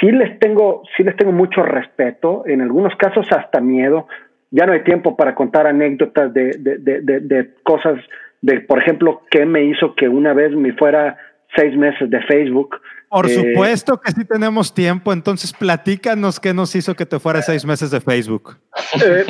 Sí 0.00 0.10
les 0.10 0.38
tengo, 0.38 0.82
sí 0.96 1.02
les 1.02 1.16
tengo 1.16 1.32
mucho 1.32 1.62
respeto, 1.62 2.42
en 2.46 2.60
algunos 2.60 2.94
casos 2.96 3.26
hasta 3.30 3.60
miedo. 3.60 4.06
Ya 4.50 4.66
no 4.66 4.72
hay 4.72 4.82
tiempo 4.82 5.16
para 5.16 5.34
contar 5.34 5.66
anécdotas 5.66 6.32
de, 6.34 6.50
de, 6.58 6.78
de, 6.78 7.20
de 7.20 7.54
cosas, 7.62 8.00
de 8.42 8.60
por 8.60 8.80
ejemplo, 8.80 9.22
qué 9.30 9.46
me 9.46 9.64
hizo 9.64 9.94
que 9.94 10.08
una 10.08 10.34
vez 10.34 10.52
me 10.52 10.72
fuera 10.72 11.16
seis 11.56 11.76
meses 11.76 12.10
de 12.10 12.20
Facebook 12.22 12.80
Por 13.08 13.26
eh, 13.26 13.30
supuesto 13.30 14.00
que 14.00 14.12
sí 14.12 14.24
tenemos 14.24 14.72
tiempo, 14.72 15.12
entonces 15.12 15.52
platícanos 15.52 16.38
qué 16.38 16.54
nos 16.54 16.74
hizo 16.74 16.94
que 16.94 17.06
te 17.06 17.18
fuera 17.18 17.42
seis 17.42 17.64
meses 17.64 17.90
de 17.90 18.00
Facebook. 18.00 18.56
Eh, 19.04 19.26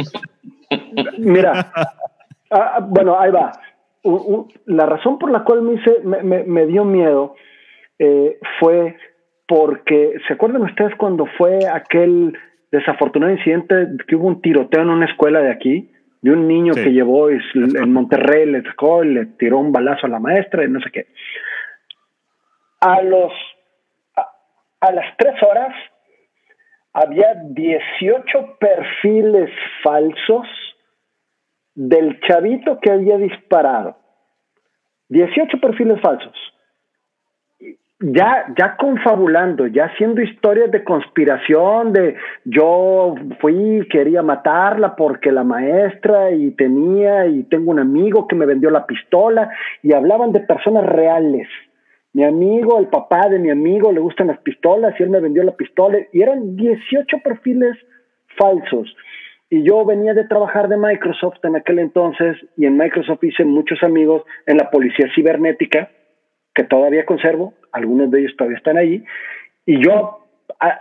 mira, 1.18 1.72
ah, 1.74 1.94
ah, 2.50 2.78
bueno, 2.80 3.18
ahí 3.18 3.30
va. 3.30 3.52
La 4.66 4.86
razón 4.86 5.18
por 5.18 5.30
la 5.30 5.44
cual 5.44 5.62
me, 5.62 5.74
hice, 5.74 6.00
me, 6.02 6.66
dio 6.66 6.84
miedo 6.84 7.34
eh, 7.98 8.38
fue 8.58 8.96
porque, 9.46 10.14
¿se 10.26 10.34
acuerdan 10.34 10.62
ustedes 10.62 10.94
cuando 10.96 11.26
fue 11.36 11.66
aquel 11.66 12.36
desafortunado 12.70 13.32
incidente 13.32 13.88
que 14.06 14.16
hubo 14.16 14.28
un 14.28 14.40
tiroteo 14.40 14.82
en 14.82 14.90
una 14.90 15.06
escuela 15.06 15.40
de 15.40 15.50
aquí? 15.50 15.90
De 16.22 16.30
un 16.30 16.46
niño 16.46 16.74
que 16.74 16.92
llevó 16.92 17.30
en 17.30 17.92
Monterrey, 17.92 18.44
le 18.44 18.62
sacó, 18.62 19.02
le 19.02 19.24
tiró 19.26 19.58
un 19.58 19.72
balazo 19.72 20.06
a 20.06 20.10
la 20.10 20.18
maestra 20.18 20.64
y 20.64 20.68
no 20.68 20.80
sé 20.80 20.90
qué. 20.90 21.06
A 22.80 23.00
los 23.02 23.32
a 24.80 24.92
las 24.92 25.16
tres 25.16 25.34
horas 25.42 25.74
había 26.92 27.34
18 27.50 28.56
perfiles 28.58 29.50
falsos 29.82 30.46
del 31.88 32.20
chavito 32.20 32.78
que 32.80 32.90
había 32.90 33.16
disparado. 33.16 33.96
18 35.08 35.58
perfiles 35.60 36.00
falsos. 36.00 36.34
Ya, 38.02 38.46
ya 38.56 38.76
confabulando, 38.76 39.66
ya 39.66 39.86
haciendo 39.86 40.22
historias 40.22 40.70
de 40.70 40.84
conspiración, 40.84 41.92
de 41.92 42.16
yo 42.44 43.14
fui, 43.40 43.86
quería 43.90 44.22
matarla 44.22 44.96
porque 44.96 45.30
la 45.30 45.44
maestra 45.44 46.30
y 46.30 46.50
tenía 46.52 47.26
y 47.26 47.42
tengo 47.44 47.70
un 47.70 47.78
amigo 47.78 48.26
que 48.26 48.36
me 48.36 48.46
vendió 48.46 48.70
la 48.70 48.86
pistola 48.86 49.50
y 49.82 49.92
hablaban 49.92 50.32
de 50.32 50.40
personas 50.40 50.86
reales 50.86 51.48
mi 52.12 52.24
amigo, 52.24 52.78
el 52.80 52.88
papá 52.88 53.28
de 53.28 53.38
mi 53.38 53.50
amigo, 53.50 53.92
le 53.92 54.00
gustan 54.00 54.26
las 54.28 54.40
pistolas 54.40 54.98
y 54.98 55.02
él 55.02 55.10
me 55.10 55.20
vendió 55.20 55.44
la 55.44 55.52
pistola 55.52 55.98
y 56.12 56.22
eran 56.22 56.56
18 56.56 57.18
perfiles 57.22 57.76
falsos. 58.36 58.94
Y 59.50 59.64
yo 59.64 59.84
venía 59.84 60.14
de 60.14 60.24
trabajar 60.24 60.68
de 60.68 60.76
Microsoft 60.76 61.44
en 61.44 61.56
aquel 61.56 61.80
entonces 61.80 62.36
y 62.56 62.66
en 62.66 62.76
Microsoft 62.76 63.24
hice 63.24 63.44
muchos 63.44 63.82
amigos 63.82 64.22
en 64.46 64.56
la 64.56 64.70
policía 64.70 65.10
cibernética, 65.14 65.90
que 66.54 66.62
todavía 66.62 67.04
conservo, 67.04 67.54
algunos 67.72 68.10
de 68.12 68.20
ellos 68.20 68.36
todavía 68.36 68.58
están 68.58 68.76
ahí, 68.76 69.04
y 69.66 69.84
yo 69.84 70.20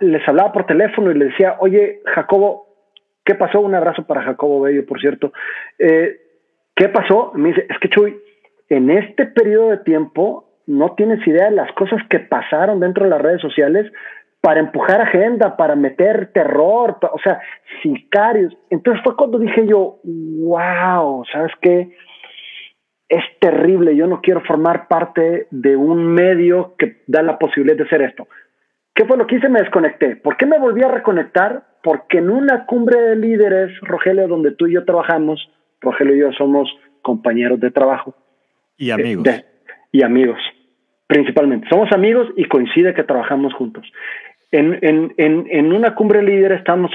les 0.01 0.27
hablaba 0.27 0.51
por 0.51 0.65
teléfono 0.65 1.11
y 1.11 1.17
les 1.17 1.29
decía, 1.29 1.57
oye, 1.59 2.01
Jacobo, 2.05 2.67
¿qué 3.25 3.35
pasó? 3.35 3.59
Un 3.59 3.75
abrazo 3.75 4.05
para 4.05 4.21
Jacobo 4.21 4.61
Bello, 4.61 4.85
por 4.85 4.99
cierto. 4.99 5.33
Eh, 5.77 6.17
¿Qué 6.75 6.89
pasó? 6.89 7.31
Me 7.35 7.49
dice, 7.49 7.65
es 7.69 7.77
que 7.79 7.89
Chuy, 7.89 8.17
en 8.69 8.89
este 8.91 9.25
periodo 9.25 9.69
de 9.71 9.77
tiempo 9.77 10.45
no 10.67 10.93
tienes 10.93 11.25
idea 11.27 11.49
de 11.49 11.55
las 11.55 11.71
cosas 11.73 12.01
que 12.09 12.19
pasaron 12.19 12.79
dentro 12.79 13.03
de 13.03 13.09
las 13.09 13.21
redes 13.21 13.41
sociales 13.41 13.91
para 14.41 14.59
empujar 14.59 15.01
agenda, 15.01 15.57
para 15.57 15.75
meter 15.75 16.31
terror, 16.33 16.97
o 17.01 17.19
sea, 17.23 17.41
sicarios. 17.83 18.55
Entonces 18.69 19.03
fue 19.03 19.15
cuando 19.15 19.37
dije 19.37 19.67
yo, 19.67 19.99
wow, 20.03 21.25
¿sabes 21.31 21.51
qué? 21.61 21.95
Es 23.09 23.23
terrible, 23.39 23.95
yo 23.95 24.07
no 24.07 24.21
quiero 24.21 24.41
formar 24.41 24.87
parte 24.87 25.47
de 25.51 25.75
un 25.75 26.13
medio 26.13 26.75
que 26.77 27.01
da 27.07 27.21
la 27.21 27.37
posibilidad 27.37 27.77
de 27.77 27.83
hacer 27.83 28.01
esto. 28.03 28.27
¿Qué 28.93 29.05
fue 29.05 29.17
lo 29.17 29.27
que 29.27 29.37
hice? 29.37 29.49
Me 29.49 29.61
desconecté. 29.61 30.15
¿Por 30.15 30.37
qué 30.37 30.45
me 30.45 30.59
volví 30.59 30.83
a 30.83 30.89
reconectar? 30.89 31.63
Porque 31.81 32.19
en 32.19 32.29
una 32.29 32.65
cumbre 32.65 32.99
de 32.99 33.15
líderes, 33.15 33.71
Rogelio, 33.81 34.27
donde 34.27 34.51
tú 34.51 34.67
y 34.67 34.73
yo 34.73 34.85
trabajamos, 34.85 35.49
Rogelio 35.81 36.15
y 36.15 36.19
yo 36.19 36.31
somos 36.33 36.69
compañeros 37.01 37.59
de 37.59 37.71
trabajo. 37.71 38.15
Y 38.77 38.91
amigos. 38.91 39.27
y 39.91 40.03
amigos 40.03 40.39
principalmente. 41.09 41.67
Somos 41.69 41.91
amigos 41.91 42.27
y 42.37 42.45
coincide 42.45 42.93
que 42.93 43.03
trabajamos 43.03 43.51
juntos. 43.55 43.83
En, 44.51 44.79
en, 44.81 45.13
en, 45.17 45.47
en 45.49 45.73
una 45.73 45.93
cumbre 45.93 46.23
líder 46.23 46.53
estábamos, 46.53 46.91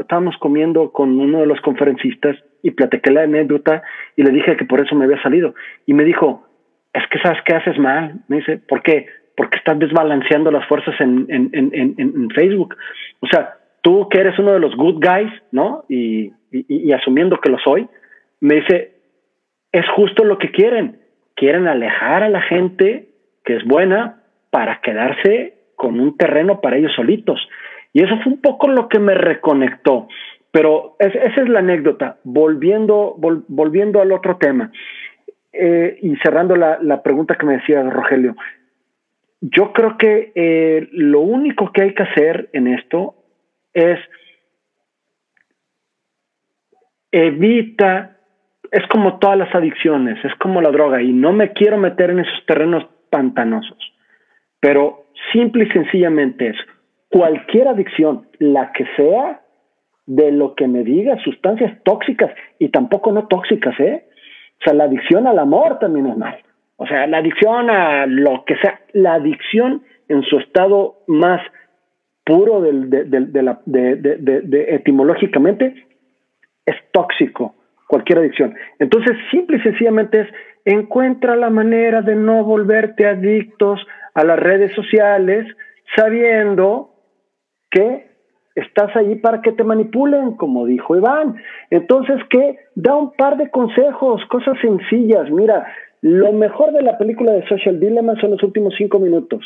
estábamos 0.00 0.36
comiendo 0.38 0.90
con 0.90 1.20
uno 1.20 1.40
de 1.40 1.46
los 1.46 1.60
conferencistas 1.60 2.36
y 2.62 2.70
platiqué 2.70 3.10
la 3.10 3.22
anécdota 3.22 3.82
y 4.16 4.22
le 4.22 4.30
dije 4.30 4.56
que 4.56 4.64
por 4.64 4.80
eso 4.80 4.94
me 4.94 5.04
había 5.04 5.22
salido. 5.22 5.54
Y 5.84 5.92
me 5.92 6.04
dijo, 6.04 6.46
es 6.94 7.02
que 7.10 7.18
sabes 7.18 7.42
que 7.44 7.54
haces 7.54 7.78
mal. 7.78 8.20
Me 8.28 8.36
dice, 8.36 8.56
¿por 8.56 8.82
qué? 8.82 9.06
Porque 9.36 9.58
estás 9.58 9.78
desbalanceando 9.78 10.50
las 10.50 10.66
fuerzas 10.66 10.94
en, 10.98 11.26
en, 11.28 11.50
en, 11.52 11.94
en 11.98 12.30
Facebook. 12.30 12.74
O 13.20 13.26
sea, 13.26 13.54
tú 13.82 14.08
que 14.08 14.20
eres 14.20 14.38
uno 14.38 14.52
de 14.52 14.60
los 14.60 14.74
good 14.74 15.04
guys, 15.04 15.30
¿no? 15.52 15.84
Y, 15.90 16.32
y 16.50 16.92
asumiendo 16.92 17.38
que 17.38 17.50
lo 17.50 17.58
soy, 17.58 17.86
me 18.40 18.56
dice, 18.56 18.92
es 19.72 19.86
justo 19.90 20.24
lo 20.24 20.38
que 20.38 20.50
quieren. 20.50 21.00
Quieren 21.36 21.66
alejar 21.66 22.22
a 22.22 22.28
la 22.30 22.40
gente 22.40 23.08
que 23.44 23.56
es 23.56 23.64
buena 23.64 24.22
para 24.50 24.80
quedarse 24.80 25.54
con 25.76 26.00
un 26.00 26.16
terreno 26.16 26.60
para 26.60 26.76
ellos 26.76 26.92
solitos. 26.94 27.40
Y 27.92 28.02
eso 28.02 28.16
fue 28.22 28.32
un 28.32 28.40
poco 28.40 28.68
lo 28.68 28.88
que 28.88 28.98
me 28.98 29.14
reconectó. 29.14 30.08
Pero 30.50 30.96
esa 30.98 31.42
es 31.42 31.48
la 31.48 31.60
anécdota. 31.60 32.18
Volviendo, 32.24 33.16
volviendo 33.48 34.00
al 34.00 34.12
otro 34.12 34.36
tema 34.36 34.70
eh, 35.52 35.98
y 36.00 36.16
cerrando 36.16 36.56
la, 36.56 36.78
la, 36.80 37.02
pregunta 37.02 37.36
que 37.36 37.46
me 37.46 37.56
decía 37.56 37.82
Rogelio, 37.82 38.36
yo 39.40 39.72
creo 39.72 39.98
que 39.98 40.32
eh, 40.34 40.88
lo 40.92 41.20
único 41.20 41.72
que 41.72 41.82
hay 41.82 41.94
que 41.94 42.04
hacer 42.04 42.48
en 42.52 42.68
esto 42.68 43.14
es 43.72 43.98
evita, 47.12 48.16
es 48.70 48.86
como 48.88 49.18
todas 49.18 49.38
las 49.38 49.54
adicciones, 49.54 50.24
es 50.24 50.34
como 50.36 50.60
la 50.60 50.70
droga, 50.70 51.02
y 51.02 51.12
no 51.12 51.32
me 51.32 51.52
quiero 51.52 51.78
meter 51.78 52.10
en 52.10 52.20
esos 52.20 52.46
terrenos 52.46 52.86
pantanosos. 53.10 53.78
Pero 54.60 55.03
simple 55.32 55.64
y 55.64 55.70
sencillamente 55.70 56.48
es 56.48 56.56
cualquier 57.08 57.68
adicción, 57.68 58.28
la 58.38 58.72
que 58.72 58.84
sea, 58.96 59.40
de 60.06 60.32
lo 60.32 60.54
que 60.54 60.68
me 60.68 60.82
diga, 60.82 61.16
sustancias 61.22 61.82
tóxicas 61.84 62.30
y 62.58 62.68
tampoco 62.68 63.12
no 63.12 63.26
tóxicas, 63.26 63.78
¿eh? 63.80 64.04
O 64.60 64.64
sea, 64.64 64.74
la 64.74 64.84
adicción 64.84 65.26
al 65.26 65.38
amor 65.38 65.78
también 65.78 66.06
es 66.06 66.16
mal. 66.16 66.36
O 66.76 66.86
sea, 66.86 67.06
la 67.06 67.18
adicción 67.18 67.70
a 67.70 68.06
lo 68.06 68.44
que 68.44 68.56
sea, 68.56 68.80
la 68.92 69.14
adicción 69.14 69.82
en 70.08 70.22
su 70.22 70.38
estado 70.38 70.96
más 71.06 71.40
puro 72.24 72.60
del, 72.60 72.90
de, 72.90 73.04
de, 73.04 73.42
la, 73.42 73.60
de, 73.64 74.66
etimológicamente 74.74 75.86
es 76.66 76.76
tóxico, 76.92 77.54
cualquier 77.86 78.18
adicción. 78.18 78.54
Entonces, 78.78 79.16
simple 79.30 79.58
y 79.58 79.60
sencillamente 79.60 80.20
es 80.22 80.28
encuentra 80.64 81.36
la 81.36 81.50
manera 81.50 82.02
de 82.02 82.14
no 82.14 82.44
volverte 82.44 83.06
adictos 83.06 83.80
a 84.14 84.24
las 84.24 84.38
redes 84.38 84.72
sociales 84.74 85.46
sabiendo 85.96 86.90
que 87.70 88.06
estás 88.54 88.94
ahí 88.96 89.16
para 89.16 89.42
que 89.42 89.52
te 89.52 89.64
manipulen, 89.64 90.36
como 90.36 90.64
dijo 90.66 90.96
Iván. 90.96 91.36
Entonces, 91.70 92.16
¿qué? 92.30 92.58
Da 92.74 92.96
un 92.96 93.12
par 93.12 93.36
de 93.36 93.50
consejos, 93.50 94.22
cosas 94.30 94.56
sencillas. 94.60 95.30
Mira, 95.30 95.66
lo 96.02 96.32
mejor 96.32 96.72
de 96.72 96.82
la 96.82 96.96
película 96.98 97.32
de 97.32 97.46
Social 97.48 97.80
Dilemma 97.80 98.14
son 98.20 98.32
los 98.32 98.42
últimos 98.42 98.74
cinco 98.76 98.98
minutos. 98.98 99.40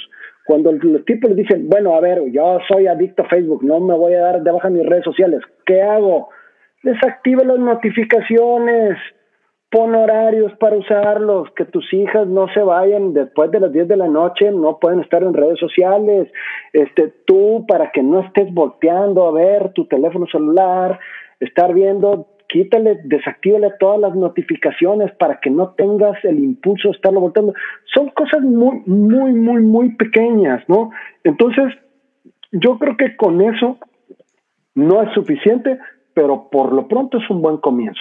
Cuando 0.45 0.73
los 0.73 1.05
tipos 1.05 1.35
dicen, 1.37 1.69
bueno, 1.69 1.95
a 1.95 2.01
ver, 2.01 2.23
yo 2.31 2.59
soy 2.69 2.87
adicto 2.87 3.23
a 3.23 3.29
Facebook, 3.29 3.63
no 3.63 3.81
me 3.81 3.95
voy 3.95 4.15
a 4.15 4.21
dar 4.21 4.43
de 4.43 4.51
baja 4.51 4.71
mis 4.71 4.87
redes 4.87 5.05
sociales. 5.05 5.41
¿Qué 5.65 5.83
hago? 5.83 6.29
Desactiva 6.83 7.45
las 7.45 7.59
notificaciones 7.59 8.99
pon 9.71 9.95
horarios 9.95 10.53
para 10.59 10.77
usarlos, 10.77 11.51
que 11.55 11.67
tus 11.67 11.93
hijas 11.93 12.27
no 12.27 12.49
se 12.55 12.61
vayan 12.61 13.13
después 13.13 13.51
de 13.51 13.61
las 13.61 13.73
10 13.73 13.89
de 13.89 13.97
la 13.97 14.09
noche, 14.09 14.51
no 14.51 14.79
pueden 14.79 15.01
estar 15.01 15.23
en 15.23 15.35
redes 15.35 15.59
sociales, 15.59 16.33
este, 16.73 17.13
tú 17.27 17.67
para 17.69 17.91
que 17.91 18.03
no 18.03 18.21
estés 18.21 18.53
volteando 18.53 19.27
a 19.27 19.33
ver 19.33 19.73
tu 19.75 19.87
teléfono 19.87 20.27
celular, 20.27 20.99
estar 21.41 21.75
viendo, 21.75 22.29
quítale, 22.49 23.01
desactívale 23.05 23.73
todas 23.79 24.01
las 24.01 24.15
notificaciones 24.15 25.13
para 25.17 25.39
que 25.39 25.51
no 25.51 25.71
tengas 25.71 26.25
el 26.25 26.39
impulso 26.39 26.89
de 26.89 26.97
estarlo 26.97 27.21
volteando. 27.21 27.53
Son 27.95 28.09
cosas 28.11 28.41
muy, 28.41 28.83
muy, 28.87 29.33
muy, 29.33 29.61
muy 29.61 29.95
pequeñas, 29.97 30.65
¿no? 30.67 30.91
Entonces, 31.25 31.75
yo 32.53 32.79
creo 32.79 32.97
que 32.97 33.17
con 33.17 33.43
eso 33.43 33.77
no 34.75 35.03
es 35.03 35.13
suficiente, 35.13 35.79
pero 36.15 36.49
por 36.51 36.73
lo 36.73 36.89
pronto 36.89 37.19
es 37.19 37.29
un 37.29 37.43
buen 37.43 37.59
comienzo. 37.59 38.01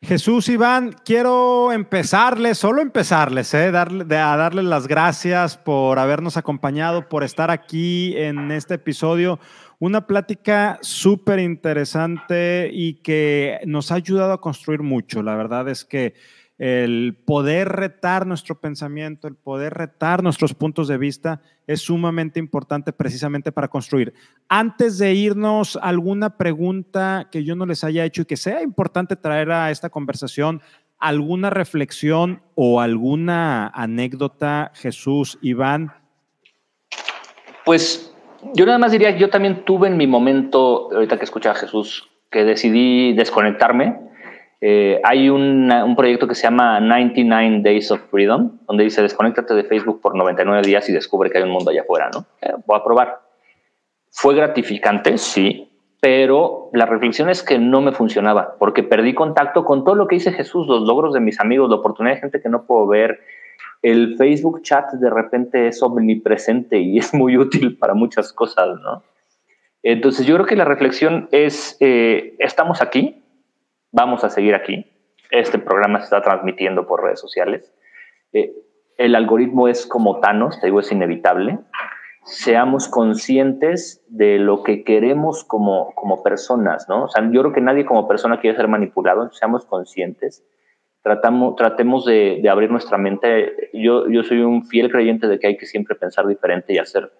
Jesús, 0.00 0.48
Iván, 0.48 0.94
quiero 1.04 1.72
empezarles, 1.72 2.56
solo 2.56 2.80
empezarles, 2.82 3.52
eh, 3.52 3.72
darle, 3.72 4.04
a 4.16 4.36
darles 4.36 4.64
las 4.64 4.86
gracias 4.86 5.56
por 5.56 5.98
habernos 5.98 6.36
acompañado, 6.36 7.08
por 7.08 7.24
estar 7.24 7.50
aquí 7.50 8.16
en 8.16 8.52
este 8.52 8.74
episodio. 8.74 9.40
Una 9.80 10.06
plática 10.06 10.78
súper 10.82 11.40
interesante 11.40 12.70
y 12.72 12.94
que 13.02 13.58
nos 13.66 13.90
ha 13.90 13.96
ayudado 13.96 14.32
a 14.32 14.40
construir 14.40 14.82
mucho. 14.82 15.20
La 15.22 15.34
verdad 15.34 15.68
es 15.68 15.84
que 15.84 16.14
el 16.58 17.16
poder 17.24 17.68
retar 17.68 18.26
nuestro 18.26 18.60
pensamiento, 18.60 19.28
el 19.28 19.36
poder 19.36 19.74
retar 19.74 20.24
nuestros 20.24 20.54
puntos 20.54 20.88
de 20.88 20.98
vista 20.98 21.40
es 21.68 21.82
sumamente 21.82 22.40
importante 22.40 22.92
precisamente 22.92 23.52
para 23.52 23.68
construir. 23.68 24.12
Antes 24.48 24.98
de 24.98 25.14
irnos, 25.14 25.78
alguna 25.80 26.36
pregunta 26.36 27.28
que 27.30 27.44
yo 27.44 27.54
no 27.54 27.64
les 27.64 27.84
haya 27.84 28.04
hecho 28.04 28.22
y 28.22 28.24
que 28.26 28.36
sea 28.36 28.62
importante 28.62 29.14
traer 29.14 29.52
a 29.52 29.70
esta 29.70 29.88
conversación, 29.88 30.60
alguna 30.98 31.48
reflexión 31.50 32.42
o 32.56 32.80
alguna 32.80 33.68
anécdota, 33.68 34.72
Jesús, 34.74 35.38
Iván, 35.40 35.92
Pues 37.64 38.12
yo 38.54 38.66
nada 38.66 38.78
más 38.78 38.92
diría 38.92 39.12
que 39.12 39.20
yo 39.20 39.30
también 39.30 39.64
tuve 39.64 39.88
en 39.88 39.96
mi 39.96 40.06
momento, 40.06 40.88
ahorita 40.92 41.18
que 41.18 41.24
escuchaba 41.24 41.54
a 41.54 41.58
Jesús, 41.58 42.08
que 42.30 42.44
decidí 42.44 43.12
desconectarme. 43.12 43.96
Eh, 44.60 45.00
hay 45.04 45.30
un 45.30 45.94
proyecto 45.96 46.26
que 46.26 46.34
se 46.34 46.42
llama 46.42 46.80
99 46.80 47.60
Days 47.62 47.90
of 47.92 48.00
Freedom, 48.10 48.58
donde 48.66 48.84
dice 48.84 49.02
desconéctate 49.02 49.54
de 49.54 49.64
Facebook 49.64 50.00
por 50.00 50.16
99 50.16 50.62
días 50.66 50.88
y 50.88 50.92
descubre 50.92 51.30
que 51.30 51.38
hay 51.38 51.44
un 51.44 51.50
mundo 51.50 51.70
allá 51.70 51.82
afuera, 51.82 52.10
¿no? 52.12 52.26
Eh, 52.40 52.54
voy 52.66 52.78
a 52.78 52.82
probar. 52.82 53.20
Fue 54.10 54.34
gratificante, 54.34 55.16
sí, 55.16 55.70
pero 56.00 56.70
la 56.72 56.86
reflexión 56.86 57.28
es 57.28 57.42
que 57.42 57.58
no 57.58 57.80
me 57.80 57.92
funcionaba, 57.92 58.56
porque 58.58 58.82
perdí 58.82 59.14
contacto 59.14 59.64
con 59.64 59.84
todo 59.84 59.94
lo 59.94 60.08
que 60.08 60.16
dice 60.16 60.32
Jesús, 60.32 60.66
los 60.66 60.82
logros 60.82 61.14
de 61.14 61.20
mis 61.20 61.38
amigos, 61.38 61.70
la 61.70 61.76
oportunidad 61.76 62.16
de 62.16 62.20
gente 62.22 62.40
que 62.40 62.48
no 62.48 62.64
puedo 62.64 62.86
ver. 62.88 63.20
El 63.80 64.16
Facebook 64.16 64.62
chat 64.62 64.90
de 64.92 65.08
repente 65.08 65.68
es 65.68 65.80
omnipresente 65.82 66.80
y 66.80 66.98
es 66.98 67.14
muy 67.14 67.36
útil 67.36 67.78
para 67.78 67.94
muchas 67.94 68.32
cosas, 68.32 68.80
¿no? 68.82 69.04
Entonces 69.84 70.26
yo 70.26 70.34
creo 70.34 70.46
que 70.46 70.56
la 70.56 70.64
reflexión 70.64 71.28
es, 71.30 71.76
eh, 71.78 72.34
estamos 72.40 72.82
aquí, 72.82 73.22
vamos 73.92 74.24
a 74.24 74.30
seguir 74.30 74.54
aquí. 74.54 74.86
Este 75.30 75.58
programa 75.58 75.98
se 75.98 76.04
está 76.04 76.22
transmitiendo 76.22 76.86
por 76.86 77.02
redes 77.02 77.20
sociales. 77.20 77.72
Eh, 78.32 78.52
el 78.96 79.14
algoritmo 79.14 79.68
es 79.68 79.86
como 79.86 80.20
Thanos, 80.20 80.60
te 80.60 80.66
digo, 80.66 80.80
es 80.80 80.90
inevitable 80.90 81.58
seamos 82.28 82.88
conscientes 82.88 84.04
de 84.08 84.38
lo 84.38 84.62
que 84.62 84.84
queremos 84.84 85.44
como, 85.44 85.94
como 85.94 86.22
personas, 86.22 86.86
¿no? 86.88 87.04
O 87.04 87.08
sea, 87.08 87.28
yo 87.30 87.40
creo 87.40 87.52
que 87.52 87.60
nadie 87.60 87.86
como 87.86 88.06
persona 88.06 88.40
quiere 88.40 88.56
ser 88.56 88.68
manipulado, 88.68 89.30
seamos 89.32 89.64
conscientes, 89.64 90.44
tratamos, 91.02 91.56
tratemos 91.56 92.04
de, 92.04 92.46
abrir 92.50 92.70
nuestra 92.70 92.98
mente. 92.98 93.70
Yo, 93.72 94.08
yo 94.08 94.22
soy 94.22 94.40
un 94.40 94.66
fiel 94.66 94.90
creyente 94.90 95.26
de 95.26 95.38
que 95.38 95.46
hay 95.46 95.56
que 95.56 95.66
siempre 95.66 95.96
pensar 95.96 96.26
diferente 96.26 96.74
y 96.74 96.78
hacer, 96.78 97.10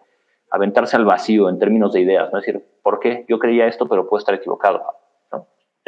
aventarse 0.50 0.96
al 0.96 1.06
vacío 1.06 1.48
en 1.48 1.58
términos 1.58 1.94
de 1.94 2.00
ideas, 2.00 2.30
¿no? 2.30 2.38
Es 2.38 2.44
decir, 2.44 2.62
¿por 2.82 3.00
qué? 3.00 3.24
Yo 3.28 3.38
creía 3.38 3.66
esto, 3.66 3.88
pero 3.88 4.08
puedo 4.08 4.18
estar 4.18 4.34
equivocado, 4.34 4.82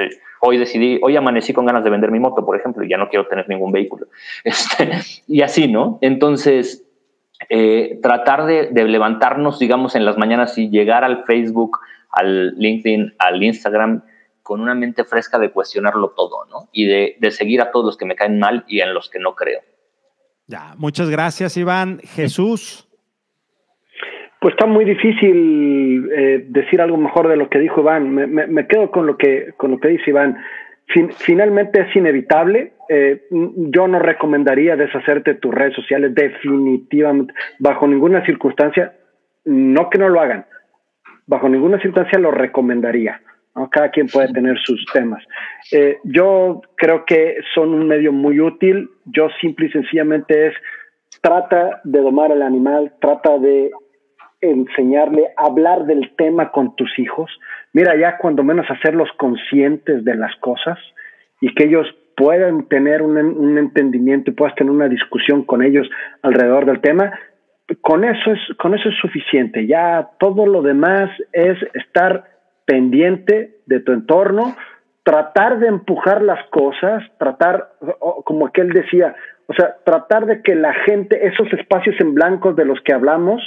¿no? 0.09 0.21
Hoy 0.43 0.57
decidí, 0.57 0.99
hoy 1.03 1.17
amanecí 1.17 1.53
con 1.53 1.67
ganas 1.67 1.85
de 1.85 1.91
vender 1.91 2.11
mi 2.11 2.19
moto, 2.19 2.45
por 2.45 2.57
ejemplo, 2.57 2.83
y 2.83 2.89
ya 2.89 2.97
no 2.97 3.09
quiero 3.09 3.27
tener 3.27 3.49
ningún 3.49 3.73
vehículo. 3.73 4.07
Este, 4.45 4.91
y 5.27 5.43
así, 5.43 5.69
¿no? 5.69 5.99
Entonces, 6.01 6.87
eh, 7.49 7.99
tratar 8.03 8.45
de, 8.45 8.71
levantarnos, 8.73 9.59
digamos, 9.59 9.95
en 9.95 10.05
las 10.05 10.19
mañanas 10.19 10.57
y 10.59 10.71
llegar 10.71 11.05
al 11.05 11.25
Facebook, 11.25 11.79
al 12.11 12.55
LinkedIn, 12.57 13.15
al 13.19 13.43
Instagram, 13.43 14.03
con 14.43 14.61
una 14.61 14.75
mente 14.75 15.05
fresca 15.05 15.39
de 15.39 15.51
cuestionarlo 15.51 16.11
todo, 16.11 16.47
¿no? 16.47 16.69
Y 16.73 16.87
de, 16.87 17.31
seguir 17.31 17.61
a 17.61 17.71
todos 17.71 17.87
los 17.87 17.97
que 17.97 18.05
me 18.05 18.17
caen 18.17 18.39
mal 18.39 18.65
y 18.67 18.81
en 18.81 18.95
los 18.95 19.09
que 19.09 19.19
no 19.19 19.35
creo. 19.35 19.61
Ya, 20.47 20.75
muchas 20.77 21.09
gracias, 21.09 21.57
Iván. 21.57 22.01
Jesús. 22.03 22.90
Pues 24.41 24.55
está 24.55 24.67
muy 24.67 24.87
difícil 24.87 26.11
eh, 26.13 26.47
decir 26.49 26.81
algo 26.81 26.97
mejor 26.97 27.29
de 27.29 27.37
lo 27.37 27.51
que 27.51 27.59
dijo 27.59 27.83
Iván. 27.83 28.11
Me, 28.11 28.67
quedo 28.67 28.91
con 28.91 29.07
lo 29.07 29.19
que, 29.19 29.53
con 29.57 29.71
lo 29.71 29.79
que 29.79 29.89
dice 29.89 30.11
Iván 30.11 30.39
finalmente 31.19 31.83
es 31.83 31.95
inevitable. 31.95 32.73
Eh, 32.89 33.23
yo 33.31 33.87
no 33.87 33.99
recomendaría 33.99 34.77
deshacerte 34.77 35.35
tus 35.35 35.55
redes 35.55 35.75
sociales 35.75 36.15
definitivamente, 36.15 37.33
bajo 37.59 37.87
ninguna 37.87 38.25
circunstancia, 38.25 38.95
no 39.45 39.89
que 39.89 39.99
no 39.99 40.09
lo 40.09 40.21
hagan, 40.21 40.47
bajo 41.27 41.49
ninguna 41.49 41.77
circunstancia 41.81 42.19
lo 42.19 42.31
recomendaría. 42.31 43.21
Cada 43.71 43.91
quien 43.91 44.07
puede 44.07 44.33
tener 44.33 44.59
sus 44.59 44.85
temas. 44.93 45.23
Eh, 45.71 45.99
yo 46.05 46.63
creo 46.77 47.05
que 47.05 47.37
son 47.53 47.75
un 47.75 47.87
medio 47.87 48.11
muy 48.11 48.41
útil. 48.41 48.89
Yo 49.05 49.29
simple 49.41 49.67
y 49.67 49.71
sencillamente 49.71 50.47
es, 50.47 50.55
trata 51.21 51.81
de 51.85 52.01
domar 52.01 52.33
al 52.33 52.43
animal, 52.43 52.95
trata 53.01 53.39
de 53.39 53.71
enseñarle, 54.41 55.29
hablar 55.37 55.85
del 55.85 56.15
tema 56.17 56.51
con 56.51 56.75
tus 56.77 56.99
hijos. 56.99 57.31
Mira, 57.73 57.97
ya 57.97 58.19
cuando 58.19 58.43
menos 58.43 58.67
hacerlos 58.71 59.09
conscientes 59.17 60.05
de 60.05 60.15
las 60.15 60.35
cosas 60.37 60.79
y 61.41 61.55
que 61.55 61.65
ellos 61.65 61.87
puedan 62.17 62.67
tener 62.69 63.03
un, 63.03 63.17
un 63.17 63.59
entendimiento 63.59 64.31
y 64.31 64.35
puedas 64.35 64.55
tener 64.55 64.71
una 64.71 64.89
discusión 64.89 65.45
con 65.45 65.63
ellos 65.63 65.89
alrededor 66.23 66.67
del 66.67 66.81
tema, 66.81 67.13
con 67.81 68.05
eso 68.05 68.33
es, 68.33 68.41
con 68.57 68.75
eso 68.75 68.89
es 68.89 68.97
suficiente. 68.97 69.67
Ya 69.67 70.11
todo 70.19 70.47
lo 70.47 70.63
demás 70.63 71.11
es 71.33 71.57
estar 71.75 72.25
pendiente 72.65 73.59
de 73.67 73.81
tu 73.81 73.93
entorno, 73.93 74.57
tratar 75.03 75.59
de 75.59 75.69
empujar 75.69 76.23
las 76.23 76.45
cosas, 76.51 77.03
tratar, 77.19 77.71
como 78.25 78.47
aquel 78.47 78.71
decía, 78.71 79.15
o 79.47 79.55
sea, 79.55 79.77
tratar 79.85 80.27
de 80.27 80.43
que 80.43 80.55
la 80.55 80.73
gente, 80.87 81.27
esos 81.27 81.53
espacios 81.53 81.97
en 82.01 82.15
blancos 82.15 82.55
de 82.57 82.65
los 82.65 82.81
que 82.83 82.93
hablamos, 82.93 83.43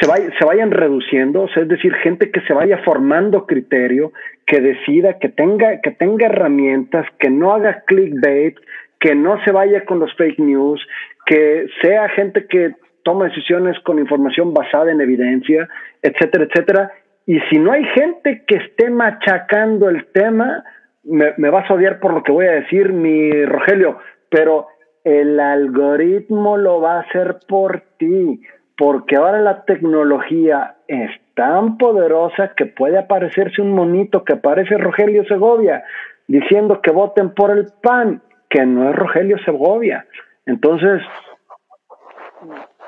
se, 0.00 0.44
vayan 0.44 0.70
reduciendo, 0.70 1.48
es 1.54 1.68
decir, 1.68 1.94
gente 1.94 2.30
que 2.30 2.40
se 2.42 2.52
vaya 2.52 2.78
formando 2.84 3.46
criterio, 3.46 4.12
que 4.46 4.60
decida, 4.60 5.18
que 5.18 5.28
tenga, 5.28 5.80
que 5.80 5.90
tenga 5.92 6.26
herramientas, 6.26 7.06
que 7.18 7.30
no 7.30 7.54
haga 7.54 7.82
clickbait, 7.86 8.56
que 9.00 9.14
no 9.14 9.42
se 9.44 9.52
vaya 9.52 9.84
con 9.84 9.98
los 9.98 10.14
fake 10.16 10.38
news, 10.38 10.86
que 11.24 11.66
sea 11.82 12.08
gente 12.10 12.46
que 12.46 12.74
toma 13.04 13.26
decisiones 13.26 13.78
con 13.80 13.98
información 13.98 14.52
basada 14.52 14.90
en 14.90 15.00
evidencia, 15.00 15.68
etcétera, 16.02 16.44
etcétera. 16.44 16.92
Y 17.26 17.40
si 17.50 17.58
no 17.58 17.72
hay 17.72 17.84
gente 17.84 18.44
que 18.46 18.56
esté 18.56 18.90
machacando 18.90 19.88
el 19.88 20.06
tema, 20.06 20.64
me, 21.04 21.32
me 21.36 21.50
vas 21.50 21.70
a 21.70 21.74
odiar 21.74 22.00
por 22.00 22.12
lo 22.12 22.22
que 22.22 22.32
voy 22.32 22.46
a 22.46 22.52
decir, 22.52 22.92
mi 22.92 23.44
Rogelio, 23.44 23.98
pero 24.28 24.66
el 25.04 25.38
algoritmo 25.38 26.56
lo 26.56 26.80
va 26.80 26.96
a 26.96 27.00
hacer 27.00 27.36
por 27.48 27.82
ti 27.98 28.40
porque 28.76 29.16
ahora 29.16 29.40
la 29.40 29.64
tecnología 29.64 30.76
es 30.86 31.10
tan 31.34 31.78
poderosa 31.78 32.52
que 32.56 32.66
puede 32.66 32.98
aparecerse 32.98 33.62
un 33.62 33.72
monito 33.72 34.24
que 34.24 34.36
parece 34.36 34.76
Rogelio 34.76 35.24
Segovia 35.26 35.84
diciendo 36.26 36.80
que 36.82 36.90
voten 36.90 37.34
por 37.34 37.50
el 37.50 37.72
PAN, 37.82 38.22
que 38.48 38.66
no 38.66 38.90
es 38.90 38.96
Rogelio 38.96 39.38
Segovia. 39.44 40.06
Entonces, 40.44 41.02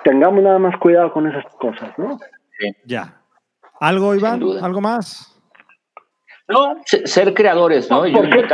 tengamos 0.05 0.43
nada 0.43 0.59
más 0.59 0.77
cuidado 0.79 1.13
con 1.13 1.27
esas 1.27 1.45
cosas, 1.57 1.97
¿no? 1.99 2.19
Ya. 2.85 3.15
¿Algo, 3.81 4.15
Iván? 4.15 4.43
¿Algo 4.63 4.81
más? 4.81 5.35
No, 6.49 6.77
ser 6.85 7.35
creadores, 7.35 7.91
¿no? 7.91 8.05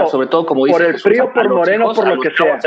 sobre 0.08 0.26
todo 0.26 0.44
como 0.44 0.66
Por 0.66 0.82
el 0.82 0.98
frío, 0.98 1.32
por 1.32 1.48
moreno, 1.48 1.92
por 1.92 2.08
lo 2.08 2.20
que 2.20 2.30
sea. 2.30 2.58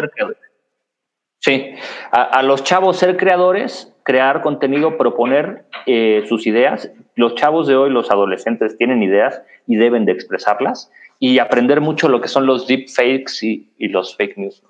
Sí, 1.39 1.75
a, 2.11 2.41
los 2.43 2.63
chavos 2.63 2.97
ser 2.97 3.15
creadores, 3.17 3.93
crear 4.07 4.41
contenido, 4.41 4.97
proponer 4.97 5.65
eh, 5.85 6.23
sus 6.29 6.47
ideas. 6.47 6.89
Los 7.15 7.35
chavos 7.35 7.67
de 7.67 7.75
hoy, 7.75 7.89
los 7.89 8.09
adolescentes, 8.09 8.77
tienen 8.77 9.03
ideas 9.03 9.41
y 9.67 9.75
deben 9.75 10.05
de 10.05 10.13
expresarlas 10.13 10.89
y 11.19 11.39
aprender 11.39 11.81
mucho 11.81 12.07
lo 12.07 12.21
que 12.21 12.29
son 12.29 12.45
los 12.45 12.67
deepfakes 12.67 13.45
y, 13.45 13.69
y 13.77 13.89
los 13.89 14.15
fake 14.15 14.37
news. 14.37 14.63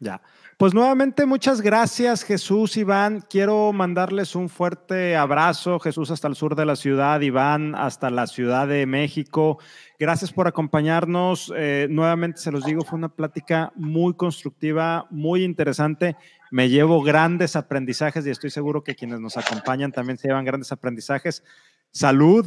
Ya. 0.00 0.20
Pues 0.62 0.74
nuevamente 0.74 1.26
muchas 1.26 1.60
gracias 1.60 2.22
Jesús, 2.22 2.76
Iván. 2.76 3.24
Quiero 3.28 3.72
mandarles 3.72 4.36
un 4.36 4.48
fuerte 4.48 5.16
abrazo, 5.16 5.80
Jesús 5.80 6.12
hasta 6.12 6.28
el 6.28 6.36
sur 6.36 6.54
de 6.54 6.64
la 6.64 6.76
ciudad, 6.76 7.20
Iván 7.20 7.74
hasta 7.74 8.10
la 8.10 8.28
Ciudad 8.28 8.68
de 8.68 8.86
México. 8.86 9.58
Gracias 9.98 10.32
por 10.32 10.46
acompañarnos. 10.46 11.52
Eh, 11.56 11.88
nuevamente 11.90 12.38
se 12.38 12.52
los 12.52 12.64
digo, 12.64 12.84
fue 12.84 12.96
una 12.96 13.08
plática 13.08 13.72
muy 13.74 14.14
constructiva, 14.14 15.08
muy 15.10 15.42
interesante. 15.42 16.14
Me 16.52 16.68
llevo 16.68 17.02
grandes 17.02 17.56
aprendizajes 17.56 18.24
y 18.24 18.30
estoy 18.30 18.50
seguro 18.50 18.84
que 18.84 18.94
quienes 18.94 19.18
nos 19.18 19.36
acompañan 19.36 19.90
también 19.90 20.16
se 20.16 20.28
llevan 20.28 20.44
grandes 20.44 20.70
aprendizajes. 20.70 21.42
Salud. 21.90 22.46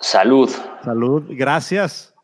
Salud. 0.00 0.50
Salud. 0.82 1.24
Gracias. 1.28 2.14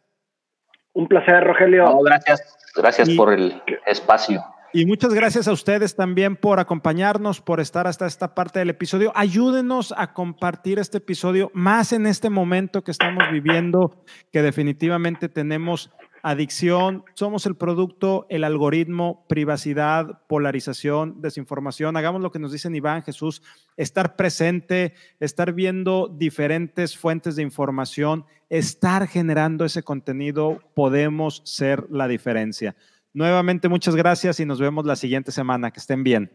Un 0.95 1.07
placer, 1.09 1.45
Rogelio. 1.45 1.85
gracias. 2.03 2.58
Gracias 2.79 3.11
por 3.11 3.33
el 3.33 3.62
espacio. 3.87 4.43
Y 4.72 4.85
muchas 4.85 5.14
gracias 5.14 5.49
a 5.49 5.53
ustedes 5.53 5.97
también 5.97 6.37
por 6.37 6.61
acompañarnos, 6.61 7.41
por 7.41 7.59
estar 7.59 7.87
hasta 7.87 8.07
esta 8.07 8.35
parte 8.35 8.59
del 8.59 8.68
episodio. 8.68 9.12
Ayúdenos 9.14 9.95
a 9.97 10.12
compartir 10.12 10.79
este 10.79 10.99
episodio 10.99 11.51
más 11.55 11.95
en 11.95 12.07
este 12.07 12.29
momento 12.29 12.85
que 12.85 12.91
estamos 12.91 13.24
viviendo, 13.33 14.05
que 14.31 14.43
definitivamente 14.43 15.31
tenemos 15.31 15.91
adicción, 16.23 17.05
somos 17.14 17.47
el 17.47 17.57
producto, 17.57 18.27
el 18.29 18.45
algoritmo, 18.45 19.25
privacidad, 19.29 20.23
polarización, 20.29 21.21
desinformación. 21.21 21.97
Hagamos 21.97 22.23
lo 22.23 22.33
que 22.33 22.39
nos 22.39 22.53
dicen 22.53 22.75
Iván, 22.75 23.03
Jesús, 23.03 23.43
estar 23.77 24.16
presente, 24.16 24.95
estar 25.21 25.53
viendo 25.53 26.09
diferentes 26.09 26.97
fuentes 26.97 27.37
de 27.37 27.43
información, 27.43 28.25
estar 28.49 29.07
generando 29.07 29.64
ese 29.64 29.83
contenido, 29.83 30.61
podemos 30.75 31.43
ser 31.45 31.87
la 31.91 32.09
diferencia. 32.09 32.77
Nuevamente, 33.12 33.69
muchas 33.69 33.97
gracias 33.97 34.39
y 34.41 34.45
nos 34.47 34.61
vemos 34.61 34.87
la 34.87 34.97
siguiente 34.97 35.33
semana. 35.33 35.71
Que 35.71 35.81
estén 35.81 36.05
bien. 36.05 36.31